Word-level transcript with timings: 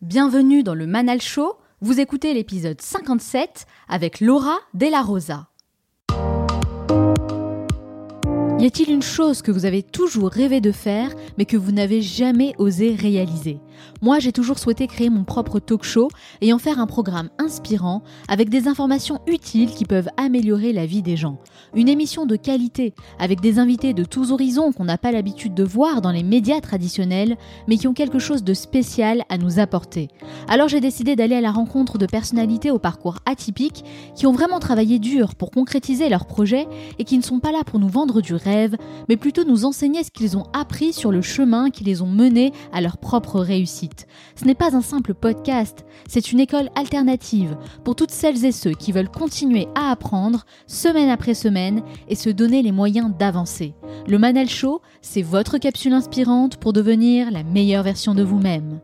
Bienvenue 0.00 0.62
dans 0.62 0.76
le 0.76 0.86
Manal 0.86 1.20
Show. 1.20 1.56
Vous 1.80 1.98
écoutez 1.98 2.32
l'épisode 2.32 2.80
57 2.80 3.66
avec 3.88 4.20
Laura 4.20 4.58
Della 4.72 5.02
Rosa. 5.02 5.48
Y 8.60 8.66
a-t-il 8.66 8.92
une 8.92 9.02
chose 9.02 9.42
que 9.42 9.50
vous 9.50 9.64
avez 9.64 9.82
toujours 9.82 10.30
rêvé 10.30 10.60
de 10.60 10.70
faire, 10.70 11.10
mais 11.36 11.46
que 11.46 11.56
vous 11.56 11.72
n'avez 11.72 12.00
jamais 12.00 12.54
osé 12.58 12.94
réaliser? 12.94 13.58
Moi, 14.02 14.18
j'ai 14.18 14.32
toujours 14.32 14.58
souhaité 14.58 14.86
créer 14.86 15.10
mon 15.10 15.24
propre 15.24 15.58
talk 15.58 15.84
show 15.84 16.08
et 16.40 16.52
en 16.52 16.58
faire 16.58 16.78
un 16.78 16.86
programme 16.86 17.30
inspirant 17.38 18.02
avec 18.28 18.48
des 18.48 18.68
informations 18.68 19.20
utiles 19.26 19.70
qui 19.70 19.84
peuvent 19.84 20.08
améliorer 20.16 20.72
la 20.72 20.86
vie 20.86 21.02
des 21.02 21.16
gens. 21.16 21.38
Une 21.74 21.88
émission 21.88 22.26
de 22.26 22.36
qualité 22.36 22.94
avec 23.18 23.40
des 23.40 23.58
invités 23.58 23.94
de 23.94 24.04
tous 24.04 24.32
horizons 24.32 24.72
qu'on 24.72 24.84
n'a 24.84 24.98
pas 24.98 25.12
l'habitude 25.12 25.54
de 25.54 25.64
voir 25.64 26.00
dans 26.00 26.12
les 26.12 26.22
médias 26.22 26.60
traditionnels, 26.60 27.36
mais 27.66 27.76
qui 27.76 27.88
ont 27.88 27.94
quelque 27.94 28.18
chose 28.18 28.44
de 28.44 28.54
spécial 28.54 29.24
à 29.28 29.38
nous 29.38 29.58
apporter. 29.58 30.08
Alors 30.48 30.68
j'ai 30.68 30.80
décidé 30.80 31.16
d'aller 31.16 31.36
à 31.36 31.40
la 31.40 31.52
rencontre 31.52 31.98
de 31.98 32.06
personnalités 32.06 32.70
au 32.70 32.78
parcours 32.78 33.18
atypique 33.26 33.84
qui 34.14 34.26
ont 34.26 34.32
vraiment 34.32 34.60
travaillé 34.60 34.98
dur 34.98 35.34
pour 35.34 35.50
concrétiser 35.50 36.08
leurs 36.08 36.26
projets 36.26 36.66
et 36.98 37.04
qui 37.04 37.18
ne 37.18 37.22
sont 37.22 37.40
pas 37.40 37.52
là 37.52 37.64
pour 37.64 37.78
nous 37.78 37.88
vendre 37.88 38.20
du 38.20 38.34
rêve 38.34 38.76
mais 39.08 39.16
plutôt 39.16 39.44
nous 39.44 39.64
enseigner 39.64 40.02
ce 40.04 40.10
qu'ils 40.10 40.36
ont 40.36 40.46
appris 40.52 40.92
sur 40.92 41.12
le 41.12 41.22
chemin 41.22 41.70
qui 41.70 41.84
les 41.84 42.02
ont 42.02 42.06
menés 42.06 42.52
à 42.72 42.80
leur 42.80 42.98
propre 42.98 43.40
réussite. 43.40 43.67
Ce 43.68 44.44
n'est 44.44 44.54
pas 44.54 44.74
un 44.74 44.80
simple 44.80 45.14
podcast, 45.14 45.84
c'est 46.08 46.32
une 46.32 46.40
école 46.40 46.70
alternative 46.74 47.56
pour 47.84 47.94
toutes 47.94 48.10
celles 48.10 48.44
et 48.44 48.52
ceux 48.52 48.72
qui 48.72 48.92
veulent 48.92 49.10
continuer 49.10 49.68
à 49.74 49.90
apprendre 49.90 50.46
semaine 50.66 51.10
après 51.10 51.34
semaine 51.34 51.82
et 52.08 52.14
se 52.14 52.30
donner 52.30 52.62
les 52.62 52.72
moyens 52.72 53.12
d'avancer. 53.18 53.74
Le 54.06 54.18
Manel 54.18 54.48
Show, 54.48 54.80
c'est 55.02 55.22
votre 55.22 55.58
capsule 55.58 55.92
inspirante 55.92 56.56
pour 56.56 56.72
devenir 56.72 57.30
la 57.30 57.42
meilleure 57.42 57.82
version 57.82 58.14
de 58.14 58.22
vous-même. 58.22 58.80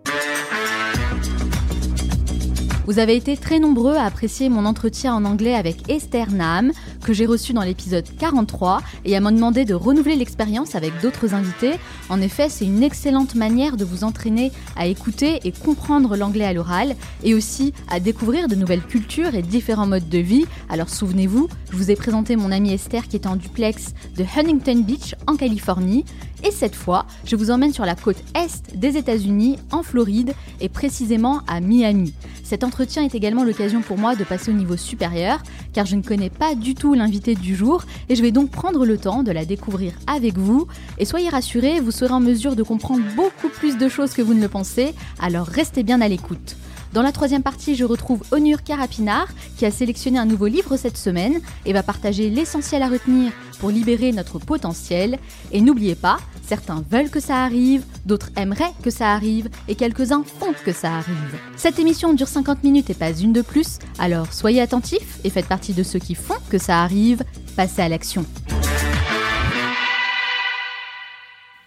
Vous 2.86 2.98
avez 2.98 3.16
été 3.16 3.38
très 3.38 3.60
nombreux 3.60 3.94
à 3.94 4.04
apprécier 4.04 4.50
mon 4.50 4.66
entretien 4.66 5.14
en 5.14 5.24
anglais 5.24 5.54
avec 5.54 5.88
Esther 5.88 6.30
Nam, 6.30 6.70
que 7.04 7.12
j'ai 7.12 7.26
reçu 7.26 7.52
dans 7.52 7.62
l'épisode 7.62 8.06
43, 8.18 8.82
et 9.04 9.14
à 9.14 9.20
me 9.20 9.30
demander 9.30 9.64
de 9.64 9.74
renouveler 9.74 10.16
l'expérience 10.16 10.74
avec 10.74 10.92
d'autres 11.00 11.34
invités. 11.34 11.74
En 12.08 12.20
effet, 12.20 12.48
c'est 12.48 12.64
une 12.64 12.82
excellente 12.82 13.34
manière 13.34 13.76
de 13.76 13.84
vous 13.84 14.02
entraîner 14.02 14.50
à 14.74 14.86
écouter 14.86 15.40
et 15.44 15.52
comprendre 15.52 16.16
l'anglais 16.16 16.46
à 16.46 16.52
l'oral, 16.52 16.96
et 17.22 17.34
aussi 17.34 17.72
à 17.88 18.00
découvrir 18.00 18.48
de 18.48 18.54
nouvelles 18.54 18.82
cultures 18.82 19.34
et 19.34 19.42
différents 19.42 19.86
modes 19.86 20.08
de 20.08 20.18
vie. 20.18 20.46
Alors 20.68 20.88
souvenez-vous, 20.88 21.48
je 21.70 21.76
vous 21.76 21.90
ai 21.90 21.96
présenté 21.96 22.36
mon 22.36 22.50
amie 22.50 22.72
Esther 22.72 23.06
qui 23.06 23.16
est 23.16 23.26
en 23.26 23.36
duplex 23.36 23.92
de 24.16 24.24
Huntington 24.24 24.80
Beach 24.80 25.14
en 25.26 25.36
Californie. 25.36 26.04
Et 26.42 26.50
cette 26.50 26.74
fois, 26.74 27.06
je 27.24 27.36
vous 27.36 27.50
emmène 27.50 27.72
sur 27.72 27.86
la 27.86 27.94
côte 27.94 28.22
est 28.34 28.76
des 28.76 28.98
États-Unis, 28.98 29.58
en 29.72 29.82
Floride, 29.82 30.34
et 30.60 30.68
précisément 30.68 31.40
à 31.46 31.60
Miami. 31.60 32.12
Cet 32.42 32.64
entretien 32.64 33.02
est 33.02 33.14
également 33.14 33.44
l'occasion 33.44 33.80
pour 33.80 33.96
moi 33.96 34.14
de 34.14 34.24
passer 34.24 34.50
au 34.50 34.54
niveau 34.54 34.76
supérieur, 34.76 35.42
car 35.72 35.86
je 35.86 35.96
ne 35.96 36.02
connais 36.02 36.28
pas 36.28 36.54
du 36.54 36.74
tout 36.74 36.93
l'invité 36.94 37.34
du 37.34 37.54
jour, 37.54 37.84
et 38.08 38.16
je 38.16 38.22
vais 38.22 38.30
donc 38.30 38.50
prendre 38.50 38.84
le 38.84 38.98
temps 38.98 39.22
de 39.22 39.32
la 39.32 39.44
découvrir 39.44 39.92
avec 40.06 40.38
vous. 40.38 40.66
Et 40.98 41.04
soyez 41.04 41.28
rassurés, 41.28 41.80
vous 41.80 41.90
serez 41.90 42.12
en 42.12 42.20
mesure 42.20 42.56
de 42.56 42.62
comprendre 42.62 43.02
beaucoup 43.16 43.48
plus 43.48 43.76
de 43.78 43.88
choses 43.88 44.12
que 44.12 44.22
vous 44.22 44.34
ne 44.34 44.40
le 44.40 44.48
pensez, 44.48 44.94
alors 45.20 45.46
restez 45.46 45.82
bien 45.82 46.00
à 46.00 46.08
l'écoute. 46.08 46.56
Dans 46.94 47.02
la 47.02 47.10
troisième 47.10 47.42
partie, 47.42 47.74
je 47.74 47.84
retrouve 47.84 48.22
Onur 48.30 48.62
Karapinar 48.62 49.26
qui 49.56 49.66
a 49.66 49.72
sélectionné 49.72 50.16
un 50.16 50.26
nouveau 50.26 50.46
livre 50.46 50.76
cette 50.76 50.96
semaine 50.96 51.40
et 51.66 51.72
va 51.72 51.82
partager 51.82 52.30
l'essentiel 52.30 52.84
à 52.84 52.88
retenir 52.88 53.32
pour 53.58 53.70
libérer 53.70 54.12
notre 54.12 54.38
potentiel. 54.38 55.18
Et 55.50 55.60
n'oubliez 55.60 55.96
pas, 55.96 56.18
certains 56.46 56.84
veulent 56.88 57.10
que 57.10 57.18
ça 57.18 57.42
arrive, 57.42 57.82
d'autres 58.06 58.30
aimeraient 58.36 58.72
que 58.84 58.90
ça 58.90 59.10
arrive 59.10 59.48
et 59.66 59.74
quelques-uns 59.74 60.22
font 60.22 60.54
que 60.64 60.72
ça 60.72 60.94
arrive. 60.94 61.34
Cette 61.56 61.80
émission 61.80 62.14
dure 62.14 62.28
50 62.28 62.62
minutes 62.62 62.90
et 62.90 62.94
pas 62.94 63.10
une 63.10 63.32
de 63.32 63.42
plus, 63.42 63.80
alors 63.98 64.32
soyez 64.32 64.60
attentifs 64.60 65.18
et 65.24 65.30
faites 65.30 65.48
partie 65.48 65.72
de 65.72 65.82
ceux 65.82 65.98
qui 65.98 66.14
font 66.14 66.38
que 66.48 66.58
ça 66.58 66.80
arrive. 66.80 67.24
Passez 67.56 67.82
à 67.82 67.88
l'action. 67.88 68.24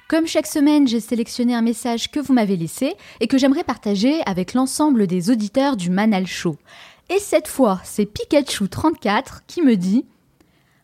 Comme 0.08 0.26
chaque 0.26 0.48
semaine, 0.48 0.88
j'ai 0.88 1.02
sélectionné 1.02 1.54
un 1.54 1.62
message 1.62 2.12
que 2.12 2.22
vous 2.22 2.32
m'avez 2.32 2.56
laissé 2.56 2.96
et 3.20 3.28
que 3.28 3.38
j'aimerais 3.38 3.66
partager 3.66 4.22
avec 4.26 4.54
l'ensemble 4.54 5.06
des 5.06 5.30
auditeurs 5.30 5.76
du 5.76 5.90
Manal 5.90 6.26
Show. 6.26 6.56
Et 7.10 7.20
cette 7.20 7.50
fois, 7.50 7.82
c'est 7.84 8.10
Pikachu34 8.10 9.42
qui 9.48 9.62
me 9.62 9.76
dit 9.76 10.06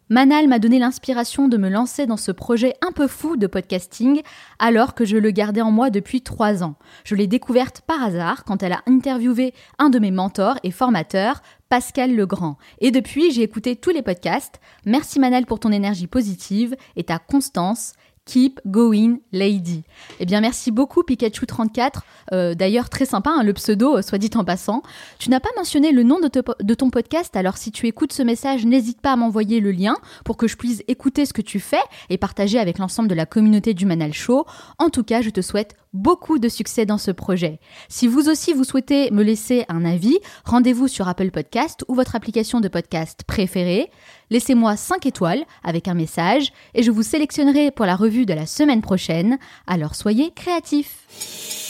Manal 0.10 0.50
m'a 0.50 0.60
donné 0.60 0.78
l'inspiration 0.78 1.48
de 1.48 1.56
me 1.56 1.70
lancer 1.70 2.06
dans 2.06 2.18
ce 2.18 2.34
projet 2.34 2.76
un 2.86 2.92
peu 2.92 3.08
fou 3.08 3.38
de 3.38 3.48
podcasting 3.48 4.22
alors 4.60 4.94
que 4.94 5.06
je 5.06 5.16
le 5.16 5.32
gardais 5.32 5.62
en 5.62 5.72
moi 5.72 5.90
depuis 5.90 6.22
trois 6.22 6.62
ans. 6.62 6.76
Je 7.06 7.16
l'ai 7.16 7.26
découverte 7.26 7.80
par 7.88 8.04
hasard 8.04 8.44
quand 8.44 8.62
elle 8.62 8.74
a 8.74 8.84
interviewé 8.88 9.54
un 9.80 9.90
de 9.90 10.00
mes 10.00 10.12
mentors 10.12 10.60
et 10.64 10.72
formateurs, 10.72 11.42
Pascal 11.70 12.14
Legrand. 12.14 12.58
Et 12.80 12.92
depuis, 12.92 13.32
j'ai 13.32 13.44
écouté 13.44 13.78
tous 13.78 13.92
les 13.92 14.02
podcasts. 14.02 14.60
Merci 14.86 15.22
Manal 15.22 15.46
pour 15.46 15.62
ton 15.62 15.72
énergie 15.72 16.08
positive 16.08 16.76
et 16.98 17.06
ta 17.06 17.20
constance. 17.20 17.94
Keep 18.26 18.62
Going 18.66 19.20
Lady. 19.32 19.84
Eh 20.20 20.26
bien, 20.26 20.42
merci 20.42 20.72
beaucoup 20.72 21.02
Pikachu34. 21.02 22.02
Euh, 22.32 22.56
d'ailleurs, 22.56 22.90
très 22.90 23.06
sympa, 23.06 23.30
hein, 23.30 23.44
le 23.44 23.54
pseudo, 23.54 23.98
euh, 23.98 24.02
soit 24.02 24.18
dit 24.18 24.30
en 24.36 24.46
passant. 24.46 24.82
Tu 25.20 25.30
n'as 25.30 25.40
pas 25.40 25.50
mentionné 25.58 25.92
le 25.92 26.04
nom 26.04 26.20
de, 26.20 26.30
de, 26.62 26.74
ton 26.74 26.90
podcast, 26.90 27.36
alors 27.36 27.58
si 27.58 27.72
tu 27.72 27.88
écoutes 27.88 28.14
ce 28.14 28.24
message, 28.24 28.66
n'hésite 28.66 29.02
pas 29.02 29.12
à 29.12 29.16
m'envoyer 29.16 29.60
le 29.60 29.72
lien 29.72 29.96
pour 30.24 30.38
que 30.38 30.48
je 30.48 30.56
puisse 30.56 30.84
écouter 30.88 31.26
ce 31.26 31.34
que 31.34 31.42
tu 31.42 31.60
fais 31.60 31.84
et 32.10 32.18
partager 32.18 32.60
avec 32.60 32.78
l'ensemble 32.78 33.10
de 33.10 33.16
la 33.16 33.26
communauté 33.26 33.74
du 33.74 33.86
Manal 33.86 34.14
Show. 34.14 34.46
En 34.80 34.90
tout 34.90 35.04
cas, 35.04 35.22
je 35.22 35.30
te 35.30 35.42
souhaite 35.42 35.76
beaucoup 35.94 36.40
de 36.40 36.50
succès 36.50 36.86
dans 36.86 36.98
ce 36.98 37.12
projet. 37.12 37.60
Si 37.88 38.08
vous 38.08 38.30
aussi 38.30 38.54
vous 38.54 38.64
souhaitez 38.64 39.12
me 39.12 39.24
laisser 39.24 39.66
un 39.70 39.86
avis, 39.86 40.18
rendez-vous 40.46 40.88
sur 40.88 41.08
Apple 41.08 41.32
Podcast 41.32 41.86
ou 41.88 41.96
votre 41.96 42.16
application 42.16 42.60
de 42.60 42.68
podcast 42.68 43.24
préférée. 43.26 43.92
Laissez-moi 44.30 44.76
5 44.76 45.06
étoiles 45.06 45.44
avec 45.64 45.88
un 45.88 45.94
message 45.94 46.52
et 46.74 46.84
je 46.84 46.92
vous 46.92 47.04
sélectionnerai 47.04 47.72
pour 47.72 47.86
la 47.86 47.96
revue 47.96 48.26
de 48.26 48.34
la 48.34 48.46
semaine 48.46 48.82
prochaine. 48.82 49.38
Alors 49.68 49.96
soyez 49.96 50.32
créatifs. 50.32 51.63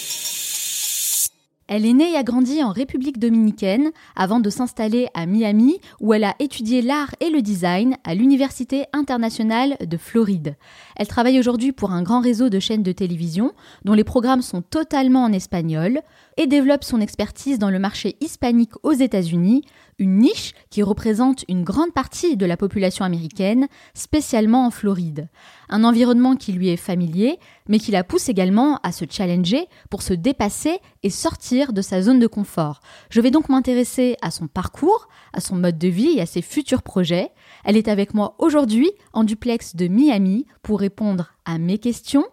Elle 1.68 1.86
est 1.86 1.94
née 1.94 2.12
et 2.12 2.18
a 2.18 2.24
grandi 2.24 2.64
en 2.64 2.72
République 2.72 3.20
dominicaine 3.20 3.92
avant 4.16 4.40
de 4.40 4.50
s'installer 4.50 5.08
à 5.14 5.26
Miami 5.26 5.80
où 6.02 6.14
elle 6.14 6.24
a 6.24 6.36
étudié 6.40 6.82
l'art 6.82 7.16
et 7.20 7.30
le 7.30 7.42
design 7.42 7.98
à 8.04 8.16
l'Université 8.16 8.86
internationale 8.92 9.78
de 9.80 9.98
Floride. 9.98 10.56
Elle 10.96 11.08
travaille 11.08 11.40
aujourd'hui 11.40 11.72
pour 11.72 11.92
un 11.92 12.04
grand 12.04 12.22
réseau 12.22 12.50
de 12.50 12.60
chaînes 12.60 12.84
de 12.84 12.92
télévision 12.92 13.54
dont 13.86 13.94
les 13.94 14.04
programmes 14.04 14.42
sont 14.42 14.62
totalement 14.62 15.24
en 15.24 15.32
espagnol 15.32 16.02
et 16.38 16.48
développe 16.48 16.84
son 16.84 17.00
expertise 17.00 17.60
dans 17.60 17.70
le 17.70 17.80
marché 17.80 18.18
hispanique 18.20 18.74
aux 18.84 18.92
États-Unis, 18.92 19.64
une 20.00 20.18
niche 20.18 20.54
qui 20.70 20.84
représente 20.84 21.46
une 21.48 21.64
grande 21.64 21.94
partie 21.94 22.38
de 22.38 22.46
la 22.46 22.58
population 22.58 23.06
américaine, 23.06 23.68
spécialement 23.94 24.66
en 24.66 24.72
Floride. 24.72 25.30
Un 25.70 25.84
environnement 25.84 26.36
qui 26.36 26.52
lui 26.52 26.70
est 26.70 26.78
familier, 26.78 27.40
mais 27.68 27.80
qui 27.80 27.92
la 27.92 28.04
pousse 28.04 28.30
également 28.30 28.80
à 28.84 28.92
se 28.92 29.06
challenger 29.10 29.68
pour 29.90 30.02
se 30.02 30.14
dépasser 30.14 30.80
et 31.04 31.10
sortir 31.10 31.74
de 31.74 31.82
sa 31.82 32.02
zone 32.02 32.20
de 32.20 32.28
confort. 32.28 32.80
Je 33.10 33.22
vais 33.22 33.32
donc 33.32 33.50
m'intéresser 33.50 34.18
à 34.22 34.32
son 34.32 34.48
parcours, 34.48 35.08
à 35.34 35.40
son 35.40 35.56
mode 35.56 35.78
de 35.78 35.88
vie 35.88 36.18
et 36.18 36.22
à 36.22 36.26
ses 36.26 36.42
futurs 36.42 36.84
projets. 36.84 37.32
Elle 37.64 37.78
est 37.78 37.88
avec 37.88 38.14
moi 38.14 38.36
aujourd'hui 38.40 38.92
en 39.14 39.24
duplex 39.24 39.76
de 39.76 39.88
Miami 39.88 40.46
pour 40.62 40.80
répondre 40.80 41.34
à 41.46 41.58
mes 41.58 41.78
questions. 41.78 42.26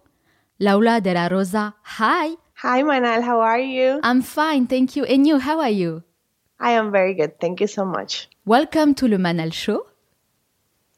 Laura 0.59 1.01
de 1.01 1.11
la 1.11 1.29
Rosa, 1.29 1.75
hi! 1.99 2.37
Hi 2.63 2.83
Manal, 2.83 3.23
how 3.23 3.41
are 3.41 3.59
you? 3.59 4.01
I'm 4.05 4.21
fine, 4.21 4.67
thank 4.67 4.95
you. 4.95 5.05
And 5.05 5.25
you, 5.27 5.39
how 5.39 5.61
are 5.61 5.71
you? 5.71 6.03
I 6.61 6.73
am 6.73 6.93
very 6.93 7.15
good. 7.15 7.41
Thank 7.41 7.63
you 7.63 7.67
so 7.67 7.87
much. 7.87 8.29
Welcome 8.45 8.95
to 8.97 9.09
Le 9.09 9.17
Manal 9.17 9.51
Show. 9.51 9.87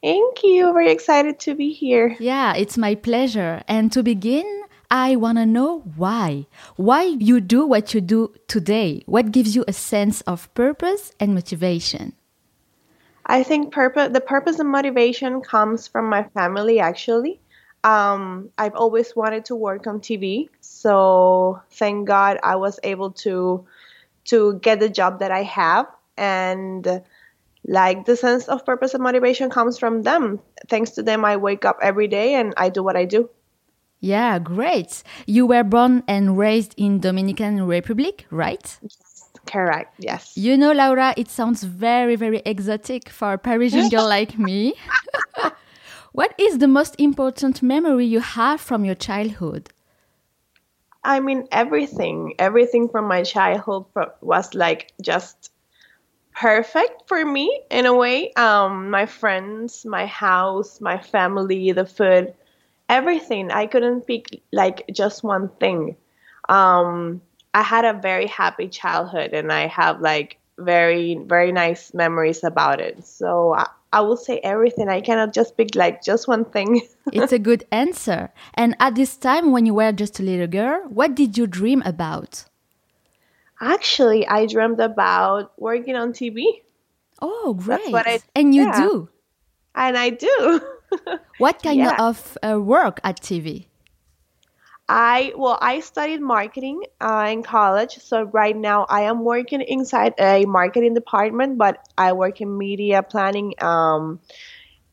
Thank 0.03 0.43
you. 0.43 0.73
Very 0.73 0.91
excited 0.91 1.39
to 1.41 1.55
be 1.55 1.73
here. 1.73 2.17
Yeah, 2.19 2.55
it's 2.55 2.77
my 2.77 2.97
pleasure. 2.97 3.62
And 3.69 3.93
to 3.93 4.03
begin, 4.03 4.62
I 4.91 5.15
want 5.15 5.39
to 5.39 5.47
know 5.47 5.78
why. 5.97 6.47
Why 6.75 7.05
you 7.05 7.41
do 7.41 7.65
what 7.65 7.95
you 7.95 8.01
do 8.01 8.34
today? 8.49 9.05
What 9.06 9.31
gives 9.31 9.54
you 9.54 9.65
a 9.69 9.72
sense 9.72 10.21
of 10.22 10.53
purpose 10.54 11.13
and 11.21 11.33
motivation? 11.33 12.15
I 13.25 13.45
think 13.45 13.72
purpose 13.72 14.10
the 14.13 14.21
purpose 14.21 14.59
and 14.59 14.69
motivation 14.69 15.42
comes 15.42 15.86
from 15.86 16.10
my 16.10 16.25
family 16.34 16.81
actually. 16.81 17.41
Um, 17.84 18.51
I've 18.59 18.75
always 18.75 19.15
wanted 19.15 19.45
to 19.47 19.57
work 19.57 19.86
on 19.86 20.01
TV, 20.01 20.48
so 20.60 21.60
thank 21.71 22.07
God 22.07 22.39
I 22.42 22.57
was 22.57 22.78
able 22.83 23.13
to 23.27 23.65
to 24.27 24.59
get 24.60 24.80
the 24.80 24.89
job 24.89 25.21
that 25.21 25.30
I 25.30 25.42
have 25.42 25.86
and 26.16 27.03
like 27.66 28.07
the 28.07 28.16
sense 28.16 28.48
of 28.48 28.65
purpose 28.65 28.95
and 28.95 29.03
motivation 29.03 29.51
comes 29.51 29.78
from 29.78 30.03
them. 30.03 30.41
Thanks 30.69 30.91
to 30.92 31.03
them 31.03 31.24
I 31.24 31.36
wake 31.36 31.65
up 31.65 31.78
every 31.83 32.09
day 32.09 32.34
and 32.34 32.54
I 32.57 32.69
do 32.69 32.83
what 32.83 32.97
I 32.97 33.04
do. 33.04 33.30
Yeah, 34.01 34.41
great. 34.41 35.04
You 35.27 35.47
were 35.47 35.63
born 35.63 36.03
and 36.09 36.36
raised 36.36 36.74
in 36.77 36.98
Dominican 36.98 37.65
Republic, 37.66 38.27
right? 38.30 38.78
Yes, 38.83 39.30
correct. 39.47 39.95
Yes. 39.98 40.36
You 40.36 40.57
know, 40.57 40.72
Laura, 40.72 41.15
it 41.16 41.30
sounds 41.30 41.63
very, 41.63 42.16
very 42.16 42.42
exotic 42.45 43.09
for 43.09 43.34
a 43.34 43.39
Parisian 43.39 43.89
girl 43.91 44.09
like 44.19 44.39
me. 44.39 44.74
What 46.13 46.34
is 46.39 46.59
the 46.59 46.69
most 46.69 46.95
important 46.98 47.63
memory 47.63 48.04
you 48.04 48.21
have 48.21 48.60
from 48.60 48.84
your 48.84 48.95
childhood? 48.95 49.71
I 51.04 51.21
mean, 51.21 51.49
everything, 51.51 52.34
everything 52.39 52.89
from 52.89 53.07
my 53.07 53.22
childhood 53.22 53.87
was 54.21 54.54
like 54.54 54.93
just 55.03 55.51
perfect 56.34 57.09
for 57.09 57.25
me 57.25 57.63
in 57.71 57.87
a 57.87 57.95
way. 57.95 58.33
Um, 58.34 58.91
my 58.91 59.07
friends, 59.07 59.84
my 59.84 60.07
house, 60.07 60.81
my 60.81 60.99
family, 60.99 61.72
the 61.72 61.87
food, 61.87 62.34
everything. 62.89 63.51
I 63.51 63.66
couldn't 63.66 64.07
pick 64.07 64.43
like 64.53 64.84
just 64.93 65.25
one 65.25 65.49
thing. 65.60 65.97
Um, 66.49 67.21
I 67.55 67.63
had 67.63 67.84
a 67.84 67.93
very 68.01 68.27
happy 68.27 68.69
childhood, 68.69 69.33
and 69.34 69.53
I 69.53 69.66
have 69.66 70.01
like 70.01 70.39
very 70.59 71.19
very 71.27 71.53
nice 71.53 71.95
memories 71.95 72.45
about 72.45 72.81
it. 72.81 73.04
So 73.07 73.54
I, 73.54 73.69
I 73.93 74.01
will 74.01 74.16
say 74.16 74.39
everything. 74.39 74.89
I 74.89 75.01
cannot 75.01 75.34
just 75.34 75.57
pick 75.57 75.75
like 75.75 76.03
just 76.03 76.27
one 76.27 76.45
thing. 76.45 76.81
it's 77.13 77.33
a 77.33 77.39
good 77.39 77.65
answer. 77.71 78.33
And 78.54 78.77
at 78.81 78.95
this 78.95 79.16
time, 79.16 79.53
when 79.53 79.66
you 79.66 79.75
were 79.75 79.93
just 79.93 80.19
a 80.21 80.22
little 80.22 80.47
girl, 80.47 80.83
what 80.89 81.15
did 81.15 81.37
you 81.37 81.47
dream 81.47 81.83
about? 81.84 82.45
Actually, 83.60 84.27
I 84.27 84.47
dreamed 84.47 84.81
about 84.81 85.53
working 85.59 85.95
on 85.95 86.13
TV. 86.13 86.45
Oh, 87.21 87.55
great! 87.55 87.95
I, 87.95 88.21
and 88.34 88.55
you 88.55 88.65
yeah. 88.65 88.81
do. 88.81 89.09
And 89.75 89.97
I 89.97 90.10
do. 90.10 90.60
what 91.39 91.63
kind 91.63 91.78
yeah. 91.78 91.97
of 91.98 92.37
uh, 92.43 92.60
work 92.60 93.01
at 93.05 93.21
TV? 93.21 93.66
I 94.92 95.33
well, 95.34 95.56
I 95.59 95.80
studied 95.80 96.21
marketing 96.21 96.83
uh, 97.00 97.27
in 97.30 97.42
college, 97.42 97.97
so 97.97 98.24
right 98.24 98.54
now 98.54 98.84
I 98.86 99.03
am 99.03 99.24
working 99.24 99.62
inside 99.62 100.12
a 100.18 100.44
marketing 100.44 100.92
department, 100.92 101.56
but 101.56 101.78
I 101.97 102.12
work 102.12 102.42
in 102.42 102.59
media 102.59 103.03
planning, 103.03 103.54
um, 103.62 104.21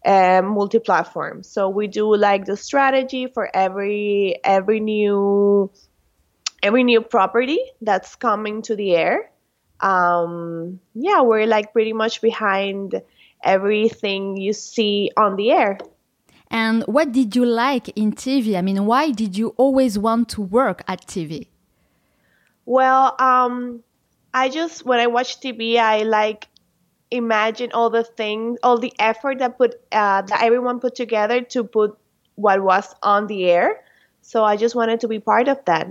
and 0.06 0.48
multi-platform. 0.48 1.44
So 1.44 1.68
we 1.68 1.88
do 1.88 2.16
like 2.16 2.46
the 2.46 2.56
strategy 2.56 3.28
for 3.28 3.50
every 3.54 4.40
every 4.42 4.80
new 4.80 5.69
every 6.63 6.84
new 6.86 7.02
property 7.02 7.60
that's 7.81 8.16
coming 8.16 8.62
to 8.63 8.78
the 8.78 8.95
air. 8.95 9.31
Um, 9.81 10.80
yeah, 10.95 11.22
we're 11.24 11.45
like 11.48 11.74
pretty 11.74 11.92
much 11.94 12.22
behind 12.22 13.02
everything 13.44 14.38
you 14.38 14.54
see 14.54 15.12
on 15.18 15.36
the 15.36 15.52
air. 15.52 15.78
And 16.51 16.84
what 16.84 17.12
did 17.12 17.36
you 17.36 17.46
like 17.46 17.90
in 17.90 18.13
TV? 18.13 18.57
I 18.57 18.62
mean, 18.62 18.86
why 18.86 19.12
did 19.12 19.38
you 19.38 19.50
always 19.57 20.00
want 20.00 20.30
to 20.30 20.42
work 20.42 20.84
at 20.88 21.06
TV? 21.06 21.48
Well, 22.66 23.16
um, 23.19 23.84
I 24.34 24.50
just 24.50 24.86
when 24.86 25.00
I 25.00 25.07
watch 25.07 25.40
TV, 25.40 25.78
I 25.78 26.04
like 26.04 26.48
imagine 27.12 27.72
all 27.74 27.90
the 27.90 28.04
things, 28.04 28.60
all 28.63 28.78
the 28.78 28.94
effort 29.00 29.40
that 29.40 29.57
put 29.57 29.75
uh, 29.92 30.22
that 30.24 30.44
everyone 30.44 30.80
put 30.80 30.96
together 30.96 31.42
to 31.42 31.63
put 31.63 31.98
what 32.36 32.63
was 32.63 32.95
on 33.04 33.28
the 33.28 33.45
air. 33.50 33.81
So 34.22 34.44
I 34.44 34.57
just 34.57 34.75
wanted 34.75 35.00
to 35.02 35.07
be 35.07 35.19
part 35.19 35.48
of 35.48 35.63
that. 35.66 35.88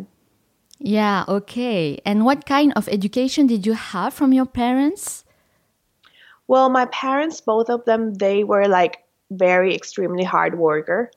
Yeah, 0.78 1.24
okay. 1.26 2.00
And 2.04 2.24
what 2.24 2.46
kind 2.46 2.72
of 2.76 2.88
education 2.88 3.46
did 3.46 3.66
you 3.66 3.72
have 3.72 4.14
from 4.14 4.32
your 4.32 4.46
parents? 4.46 5.24
Well, 6.46 6.68
my 6.70 6.86
parents, 6.86 7.40
both 7.40 7.68
of 7.68 7.84
them, 7.84 8.14
they 8.14 8.44
were 8.44 8.68
like 8.68 9.02
very 9.30 9.74
extremely 9.74 10.24
hard 10.24 10.58
worker. 10.58 11.10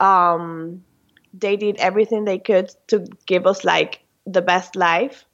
Um, 0.00 0.84
they 1.32 1.56
did 1.56 1.76
everything 1.76 2.24
they 2.24 2.38
could 2.38 2.74
to 2.88 3.06
give 3.26 3.46
us 3.46 3.64
like 3.64 4.00
the 4.26 4.42
best 4.42 4.76
life. 4.76 5.24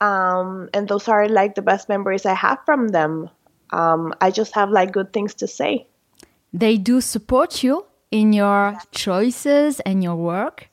Um, 0.00 0.70
and 0.72 0.88
those 0.88 1.08
are 1.08 1.28
like 1.28 1.54
the 1.54 1.62
best 1.62 1.88
memories 1.88 2.24
I 2.24 2.34
have 2.34 2.58
from 2.64 2.88
them. 2.88 3.28
Um, 3.70 4.14
I 4.20 4.30
just 4.30 4.54
have 4.54 4.70
like 4.70 4.92
good 4.92 5.12
things 5.12 5.34
to 5.36 5.46
say. 5.46 5.86
They 6.52 6.76
do 6.76 7.00
support 7.00 7.62
you 7.62 7.86
in 8.10 8.32
your 8.32 8.76
choices 8.92 9.80
and 9.80 10.02
your 10.02 10.16
work? 10.16 10.68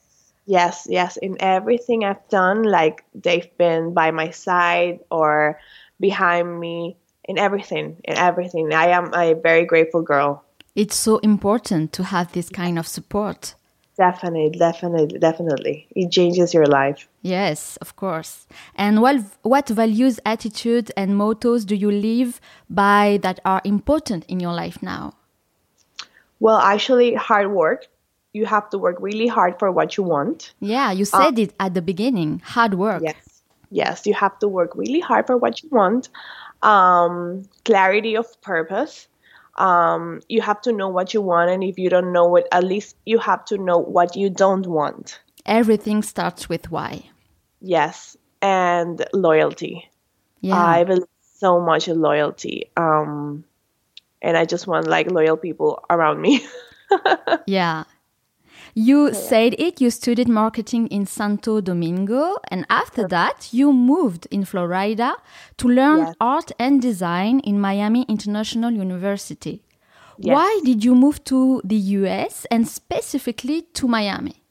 Yes, 0.46 0.88
yes. 0.90 1.18
In 1.18 1.38
everything 1.40 2.04
I've 2.04 2.28
done, 2.30 2.64
like 2.64 3.04
they've 3.14 3.50
been 3.58 3.94
by 3.94 4.12
my 4.12 4.32
side 4.32 5.00
or 5.12 5.60
behind 6.00 6.60
me 6.60 6.98
in 7.26 7.38
everything, 7.38 7.98
in 8.04 8.16
everything. 8.16 8.74
I 8.74 8.88
am 8.88 9.14
a 9.14 9.34
very 9.34 9.66
grateful 9.66 10.02
girl 10.02 10.44
it's 10.78 10.96
so 10.96 11.18
important 11.18 11.92
to 11.92 12.04
have 12.04 12.32
this 12.32 12.50
kind 12.50 12.78
of 12.78 12.88
support. 12.88 13.56
Definitely, 13.98 14.60
definitely, 14.60 15.18
definitely. 15.18 15.88
It 15.96 16.12
changes 16.12 16.54
your 16.54 16.68
life. 16.68 17.10
Yes, 17.24 17.78
of 17.78 17.96
course. 17.96 18.46
And 18.76 19.02
what 19.02 19.16
what 19.42 19.68
values, 19.70 20.20
attitudes, 20.24 20.92
and 20.96 21.18
mottos 21.18 21.66
do 21.66 21.76
you 21.76 21.90
live 21.90 22.40
by 22.70 23.18
that 23.24 23.40
are 23.44 23.62
important 23.64 24.24
in 24.28 24.40
your 24.40 24.54
life 24.54 24.84
now? 24.84 25.16
Well, 26.40 26.60
actually, 26.60 27.16
hard 27.16 27.52
work. 27.52 27.88
You 28.34 28.46
have 28.46 28.70
to 28.70 28.78
work 28.78 28.98
really 29.00 29.26
hard 29.26 29.58
for 29.58 29.72
what 29.72 29.98
you 29.98 30.04
want. 30.04 30.54
Yeah, 30.60 30.92
you 30.92 31.06
said 31.06 31.40
it 31.40 31.56
at 31.60 31.74
the 31.74 31.82
beginning. 31.82 32.44
Hard 32.46 32.76
work. 32.76 33.02
Yes, 33.04 33.42
yes. 33.72 34.06
You 34.06 34.14
have 34.14 34.38
to 34.40 34.48
work 34.48 34.76
really 34.76 35.00
hard 35.00 35.26
for 35.26 35.38
what 35.38 35.64
you 35.64 35.70
want. 35.72 36.10
Um, 36.62 37.50
clarity 37.66 38.16
of 38.16 38.28
purpose 38.42 39.08
um, 39.58 40.22
you 40.30 40.42
have 40.42 40.62
to 40.62 40.72
know 40.72 40.88
what 40.88 41.14
you 41.14 41.22
want 41.22 41.50
and 41.50 41.64
if 41.64 41.78
you 41.78 41.90
don't 41.90 42.12
know 42.12 42.36
it 42.36 42.48
at 42.52 42.64
least 42.64 42.96
you 43.06 43.18
have 43.18 43.44
to 43.46 43.58
know 43.58 43.78
what 43.78 44.16
you 44.16 44.30
don't 44.30 44.68
want. 44.68 45.20
Everything 45.46 46.02
starts 46.04 46.50
with 46.50 46.72
why. 46.72 47.10
Yes 47.62 48.18
and 48.42 49.04
loyalty. 49.14 49.90
Yeah. 50.42 50.56
I 50.56 50.84
believe 50.84 51.08
so 51.40 51.60
much 51.60 51.88
in 51.88 52.02
loyalty 52.02 52.72
um, 52.78 53.44
and 54.24 54.36
i 54.36 54.44
just 54.44 54.66
want 54.66 54.88
like 54.88 55.12
loyal 55.12 55.38
people 55.38 55.84
around 55.90 56.22
me. 56.22 56.46
Yeah 57.46 57.84
you 58.78 59.12
said 59.12 59.56
it, 59.58 59.82
you 59.82 59.90
studied 59.90 60.28
marketing 60.28 60.86
in 60.90 61.08
Santo 61.08 61.62
Domingo, 61.62 62.38
and 62.52 62.64
after 62.70 63.08
that, 63.08 63.52
you 63.52 63.74
moved 63.74 64.28
in 64.30 64.46
Florida 64.46 65.16
to 65.58 65.68
learn 65.68 66.00
yes. 66.00 66.16
art 66.22 66.52
and 66.60 66.80
design 66.80 67.40
in 67.40 67.60
Miami 67.60 68.06
International 68.08 68.70
University. 68.70 69.64
Yes. 70.20 70.36
Why 70.36 70.62
did 70.64 70.84
you 70.84 70.94
move 70.94 71.24
to 71.24 71.60
the 71.64 71.76
US 71.76 72.46
and 72.52 72.68
specifically 72.68 73.64
to 73.74 73.88
Miami? 73.88 74.44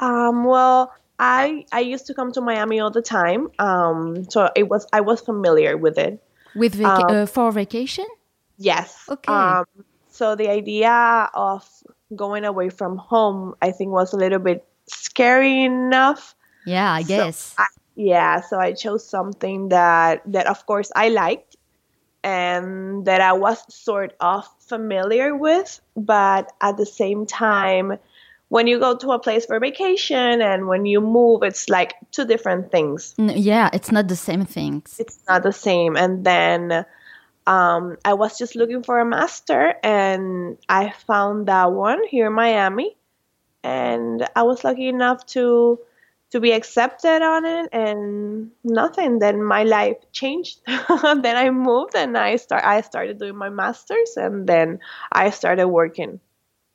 Um, 0.00 0.44
well, 0.44 0.92
I 1.18 1.64
I 1.72 1.80
used 1.80 2.04
to 2.08 2.14
come 2.14 2.30
to 2.32 2.42
Miami 2.42 2.78
all 2.78 2.90
the 2.90 3.00
time, 3.00 3.48
um, 3.58 4.28
so 4.28 4.50
it 4.54 4.68
was 4.68 4.86
I 4.92 5.00
was 5.00 5.22
familiar 5.22 5.78
with 5.78 5.96
it. 5.96 6.22
With 6.54 6.78
um, 6.78 7.04
uh, 7.08 7.24
for 7.24 7.52
vacation? 7.52 8.06
Yes. 8.58 9.08
Okay. 9.08 9.32
Um, 9.32 9.64
so 10.10 10.36
the 10.36 10.50
idea 10.50 11.30
of 11.32 11.66
going 12.14 12.44
away 12.44 12.70
from 12.70 12.96
home, 12.96 13.54
I 13.62 13.70
think, 13.70 13.90
was 13.90 14.12
a 14.12 14.16
little 14.16 14.38
bit 14.38 14.64
scary 14.86 15.64
enough. 15.64 16.34
Yeah, 16.66 16.92
I 16.92 17.02
guess. 17.02 17.38
So 17.38 17.62
I, 17.62 17.66
yeah, 17.96 18.40
so 18.40 18.58
I 18.58 18.72
chose 18.72 19.06
something 19.06 19.68
that 19.68 20.22
that 20.26 20.46
of 20.46 20.66
course 20.66 20.90
I 20.94 21.08
liked 21.08 21.56
and 22.22 23.04
that 23.04 23.20
I 23.20 23.34
was 23.34 23.62
sort 23.72 24.14
of 24.20 24.48
familiar 24.60 25.36
with, 25.36 25.80
but 25.96 26.52
at 26.60 26.76
the 26.76 26.86
same 26.86 27.26
time 27.26 27.98
when 28.48 28.66
you 28.66 28.78
go 28.78 28.96
to 28.96 29.10
a 29.10 29.18
place 29.18 29.46
for 29.46 29.58
vacation 29.58 30.40
and 30.40 30.68
when 30.68 30.86
you 30.86 31.00
move 31.00 31.42
it's 31.42 31.68
like 31.68 31.94
two 32.10 32.24
different 32.24 32.72
things. 32.72 33.14
Yeah, 33.18 33.70
it's 33.72 33.92
not 33.92 34.08
the 34.08 34.16
same 34.16 34.44
things. 34.44 34.96
It's 34.98 35.18
not 35.28 35.42
the 35.42 35.52
same 35.52 35.96
and 35.96 36.24
then 36.24 36.84
um, 37.46 37.96
I 38.04 38.14
was 38.14 38.38
just 38.38 38.56
looking 38.56 38.82
for 38.82 38.98
a 38.98 39.04
master 39.04 39.74
and 39.82 40.58
I 40.68 40.90
found 41.06 41.48
that 41.48 41.72
one 41.72 42.06
here 42.06 42.28
in 42.28 42.32
Miami. 42.32 42.96
And 43.62 44.26
I 44.34 44.42
was 44.42 44.64
lucky 44.64 44.88
enough 44.88 45.24
to 45.26 45.80
to 46.30 46.40
be 46.40 46.50
accepted 46.50 47.22
on 47.22 47.44
it 47.44 47.68
and 47.72 48.50
nothing. 48.64 49.20
Then 49.20 49.42
my 49.42 49.62
life 49.62 49.96
changed. 50.12 50.60
then 50.66 51.36
I 51.36 51.50
moved 51.50 51.94
and 51.94 52.16
I 52.18 52.36
start 52.36 52.64
I 52.64 52.80
started 52.80 53.18
doing 53.18 53.36
my 53.36 53.50
masters 53.50 54.16
and 54.16 54.46
then 54.46 54.80
I 55.12 55.30
started 55.30 55.68
working. 55.68 56.20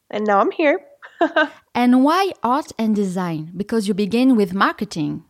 And 0.09 0.25
now 0.25 0.39
I'm 0.39 0.51
here. 0.51 0.79
and 1.75 2.03
why 2.03 2.31
art 2.41 2.71
and 2.77 2.95
design? 2.95 3.51
Because 3.55 3.87
you 3.87 3.93
begin 3.93 4.35
with 4.35 4.53
marketing. 4.53 5.25